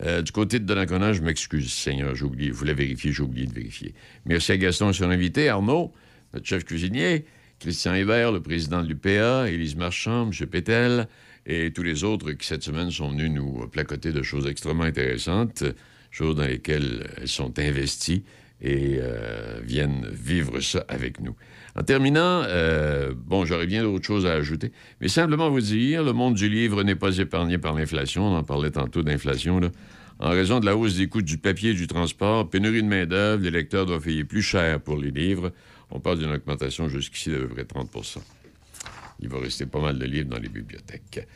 Euh, 0.03 0.21
du 0.21 0.31
côté 0.31 0.59
de 0.59 0.65
Donnacona, 0.65 1.13
je 1.13 1.21
m'excuse, 1.21 1.71
Seigneur, 1.71 2.15
j'ai 2.15 2.25
oublié. 2.25 2.51
Vous 2.51 2.65
l'avez 2.65 2.85
vérifié, 2.85 3.11
j'ai 3.11 3.23
oublié 3.23 3.45
de 3.45 3.53
vérifier. 3.53 3.93
Merci 4.25 4.51
à 4.51 4.57
Gaston, 4.57 4.93
son 4.93 5.09
invité, 5.09 5.49
Arnaud, 5.49 5.91
notre 6.33 6.45
chef 6.45 6.65
cuisinier, 6.65 7.25
Christian 7.59 7.93
Hébert, 7.93 8.31
le 8.31 8.41
président 8.41 8.81
de 8.81 8.87
l'UPA, 8.87 9.49
Élise 9.49 9.75
Marchand, 9.75 10.31
M. 10.31 10.47
Pétel, 10.47 11.07
et 11.45 11.71
tous 11.71 11.83
les 11.83 12.03
autres 12.03 12.31
qui, 12.31 12.47
cette 12.47 12.63
semaine, 12.63 12.89
sont 12.89 13.09
venus 13.09 13.31
nous 13.31 13.67
placoter 13.67 14.11
de 14.11 14.23
choses 14.23 14.47
extrêmement 14.47 14.83
intéressantes, 14.83 15.63
choses 16.09 16.35
dans 16.35 16.45
lesquelles 16.45 17.07
elles 17.17 17.27
sont 17.27 17.57
investies 17.59 18.23
et 18.61 18.97
euh, 18.99 19.59
viennent 19.63 20.07
vivre 20.11 20.59
ça 20.59 20.85
avec 20.87 21.19
nous. 21.19 21.35
En 21.75 21.83
terminant, 21.83 22.43
euh, 22.45 23.13
bon, 23.15 23.45
j'aurais 23.45 23.65
bien 23.65 23.83
d'autres 23.83 24.05
choses 24.05 24.25
à 24.25 24.33
ajouter, 24.33 24.71
mais 24.99 25.07
simplement 25.07 25.49
vous 25.49 25.61
dire, 25.61 26.03
le 26.03 26.13
monde 26.13 26.35
du 26.35 26.49
livre 26.49 26.83
n'est 26.83 26.95
pas 26.95 27.17
épargné 27.17 27.57
par 27.57 27.73
l'inflation. 27.73 28.25
On 28.25 28.35
en 28.35 28.43
parlait 28.43 28.71
tantôt 28.71 29.03
d'inflation, 29.03 29.59
là. 29.59 29.69
En 30.19 30.29
raison 30.29 30.59
de 30.59 30.67
la 30.67 30.77
hausse 30.77 30.97
des 30.97 31.07
coûts 31.07 31.23
du 31.23 31.39
papier 31.39 31.71
et 31.71 31.73
du 31.73 31.87
transport, 31.87 32.47
pénurie 32.47 32.83
de 32.83 32.87
main-d'œuvre, 32.87 33.41
les 33.41 33.49
lecteurs 33.49 33.87
doivent 33.87 34.03
payer 34.03 34.23
plus 34.23 34.43
cher 34.43 34.79
pour 34.79 34.95
les 34.95 35.09
livres. 35.09 35.51
On 35.89 35.99
parle 35.99 36.19
d'une 36.19 36.31
augmentation 36.31 36.87
jusqu'ici 36.89 37.31
d'à 37.31 37.37
peu 37.37 37.47
près 37.47 37.65
30 37.65 37.89
Il 39.19 39.29
va 39.29 39.39
rester 39.39 39.65
pas 39.65 39.81
mal 39.81 39.97
de 39.97 40.05
livres 40.05 40.29
dans 40.29 40.37
les 40.37 40.47
bibliothèques. 40.47 41.27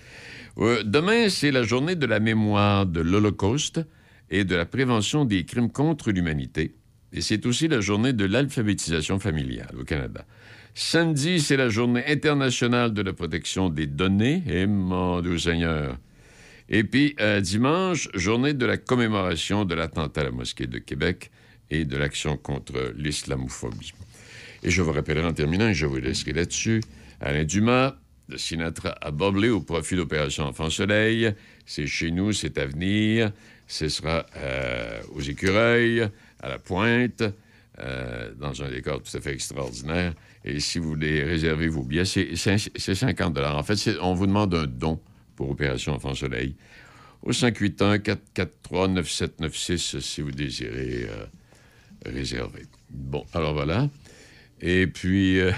Euh, 0.60 0.84
demain, 0.84 1.30
c'est 1.30 1.50
la 1.50 1.64
journée 1.64 1.96
de 1.96 2.06
la 2.06 2.20
mémoire 2.20 2.86
de 2.86 3.02
l'Holocauste 3.02 3.82
et 4.30 4.44
de 4.44 4.56
la 4.56 4.66
prévention 4.68 5.26
des 5.26 5.46
crimes 5.46 5.72
contre 5.72 6.12
l'humanité. 6.12 6.76
Et 7.16 7.22
c'est 7.22 7.46
aussi 7.46 7.70
la 7.70 7.80
journée 7.80 8.12
de 8.12 8.26
l'alphabétisation 8.26 9.20
familiale 9.20 9.74
au 9.80 9.86
Canada. 9.86 10.26
Samedi, 10.74 11.40
c'est 11.40 11.56
la 11.56 11.70
journée 11.70 12.04
internationale 12.08 12.94
de 12.94 13.02
la 13.02 13.14
protection 13.14 13.70
des 13.70 13.88
données. 13.88 14.44
Et 14.48 14.68
mon 14.68 15.22
Dieu 15.22 15.40
Seigneur. 15.40 15.98
Et 16.68 16.84
puis, 16.84 17.16
euh, 17.22 17.40
dimanche, 17.40 18.10
journée 18.14 18.54
de 18.54 18.66
la 18.66 18.76
commémoration 18.76 19.64
de 19.64 19.74
l'attentat 19.74 20.22
à 20.22 20.24
la 20.26 20.32
mosquée 20.32 20.68
de 20.68 20.78
Québec 20.78 21.32
et 21.72 21.86
de 21.86 21.96
l'action 21.96 22.36
contre 22.36 22.94
l'islamophobie. 22.98 23.94
Et 24.64 24.70
je 24.70 24.82
vous 24.82 24.92
rappellerai 24.92 25.26
en 25.26 25.34
terminant, 25.34 25.70
et 25.70 25.74
je 25.74 25.86
vous 25.86 25.98
laisserai 25.98 26.34
là-dessus, 26.34 26.82
Alain 27.22 27.46
Dumas, 27.46 27.96
de 28.28 28.38
Sinatra 28.38 28.96
à 29.02 29.12
Boblé 29.12 29.50
au 29.50 29.62
profit 29.62 29.96
d'Opération 29.96 30.44
Enfant 30.46 30.70
Soleil. 30.70 31.34
C'est 31.66 31.88
chez 31.88 32.12
nous, 32.12 32.34
c'est 32.34 32.58
à 32.58 32.66
venir. 32.66 33.32
Ce 33.68 33.88
sera 33.88 34.26
euh, 34.38 35.02
aux 35.14 35.22
écureuils, 35.22 36.08
à 36.46 36.50
la 36.50 36.60
pointe, 36.60 37.24
euh, 37.80 38.32
dans 38.40 38.62
un 38.62 38.70
décor 38.70 39.02
tout 39.02 39.18
à 39.18 39.22
fait 39.22 39.34
extraordinaire. 39.34 40.14
Et 40.44 40.60
si 40.60 40.78
vous 40.80 40.90
voulez 40.90 41.24
réserver 41.24 41.68
vos 41.68 41.84
billets, 41.84 42.06
c'est 42.06 42.36
c'est- 42.36 42.70
c'est 42.76 42.96
50 42.96 43.38
En 43.40 43.64
fait, 43.64 43.90
on 44.02 44.14
vous 44.14 44.28
demande 44.28 44.54
un 44.54 44.68
don 44.68 45.00
pour 45.36 45.50
Opération 45.50 45.94
Enfant 45.94 46.14
Soleil 46.14 46.56
au 47.24 47.32
581-443-9796 47.32 50.00
si 50.00 50.22
vous 50.22 50.32
désirez 50.32 51.08
euh, 51.10 51.26
réserver. 52.06 52.64
Bon, 52.90 53.26
alors 53.34 53.54
voilà. 53.54 53.90
Et 54.62 54.88
puis, 54.88 55.40
euh, 55.40 55.52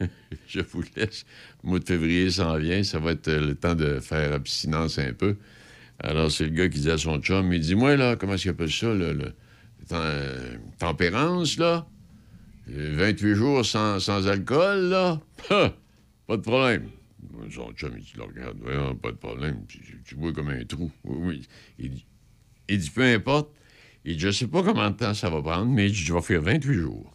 je 0.48 0.60
vous 0.60 0.82
laisse. 0.96 1.24
Le 1.64 1.70
mois 1.70 1.78
de 1.80 1.84
février 1.84 2.30
s'en 2.30 2.56
vient. 2.58 2.82
Ça 2.82 2.98
va 2.98 3.12
être 3.12 3.30
le 3.30 3.54
temps 3.54 3.74
de 3.74 4.00
faire 4.00 4.32
abstinence 4.32 4.98
un 4.98 5.12
peu. 5.12 5.36
Alors, 6.00 6.30
c'est 6.30 6.44
le 6.44 6.50
gars 6.50 6.68
qui 6.68 6.80
dit 6.80 6.90
à 6.90 6.98
son 6.98 7.18
chum, 7.20 7.52
il 7.52 7.60
dit, 7.60 7.74
moi, 7.74 7.96
là, 7.96 8.16
comment 8.16 8.34
est-ce 8.34 8.42
qu'il 8.42 8.50
appelle 8.52 8.70
ça, 8.70 8.94
là, 8.94 9.12
le, 9.12 9.32
tempérance, 10.78 11.58
là? 11.58 11.86
Euh, 12.70 12.94
28 12.96 13.34
jours 13.34 13.64
sans, 13.66 13.98
sans 14.00 14.26
alcool, 14.28 14.88
là? 14.90 15.20
Pas 16.26 16.36
de 16.36 16.42
problème. 16.42 16.88
Son 17.50 17.72
chum, 17.72 17.92
il 17.96 18.02
dit, 18.04 18.12
le 18.16 18.24
regarde, 18.24 18.98
pas 19.00 19.10
de 19.10 19.16
problème. 19.16 19.64
Tu, 19.68 19.80
tu- 19.80 20.02
tu 20.04 20.14
bois 20.16 20.32
comme 20.32 20.48
un 20.50 20.62
trou. 20.64 20.90
Oui, 21.04 21.16
oui. 21.20 21.48
Il 21.78 21.90
dit, 21.92 22.06
il 22.68 22.78
dit, 22.78 22.90
peu 22.90 23.02
importe. 23.02 23.50
Il 24.04 24.14
dit, 24.16 24.20
je 24.20 24.30
sais 24.30 24.46
pas 24.46 24.62
combien 24.62 24.90
de 24.90 24.96
temps 24.96 25.14
ça 25.14 25.30
va 25.30 25.40
prendre, 25.40 25.66
mais 25.72 25.86
il 25.86 25.92
dit, 25.92 25.98
je 25.98 26.12
vais 26.12 26.20
faire 26.20 26.42
28 26.42 26.74
jours. 26.74 27.14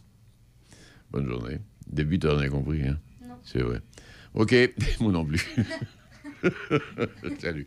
Bonne 1.10 1.28
journée. 1.28 1.58
Début, 1.86 2.18
t'as 2.18 2.36
rien 2.36 2.48
compris, 2.50 2.82
hein? 2.82 2.98
Non. 3.22 3.34
C'est 3.44 3.60
vrai. 3.62 3.80
OK. 4.34 4.54
Moi 5.00 5.12
non 5.12 5.24
plus. 5.24 5.46
Salut. 7.38 7.66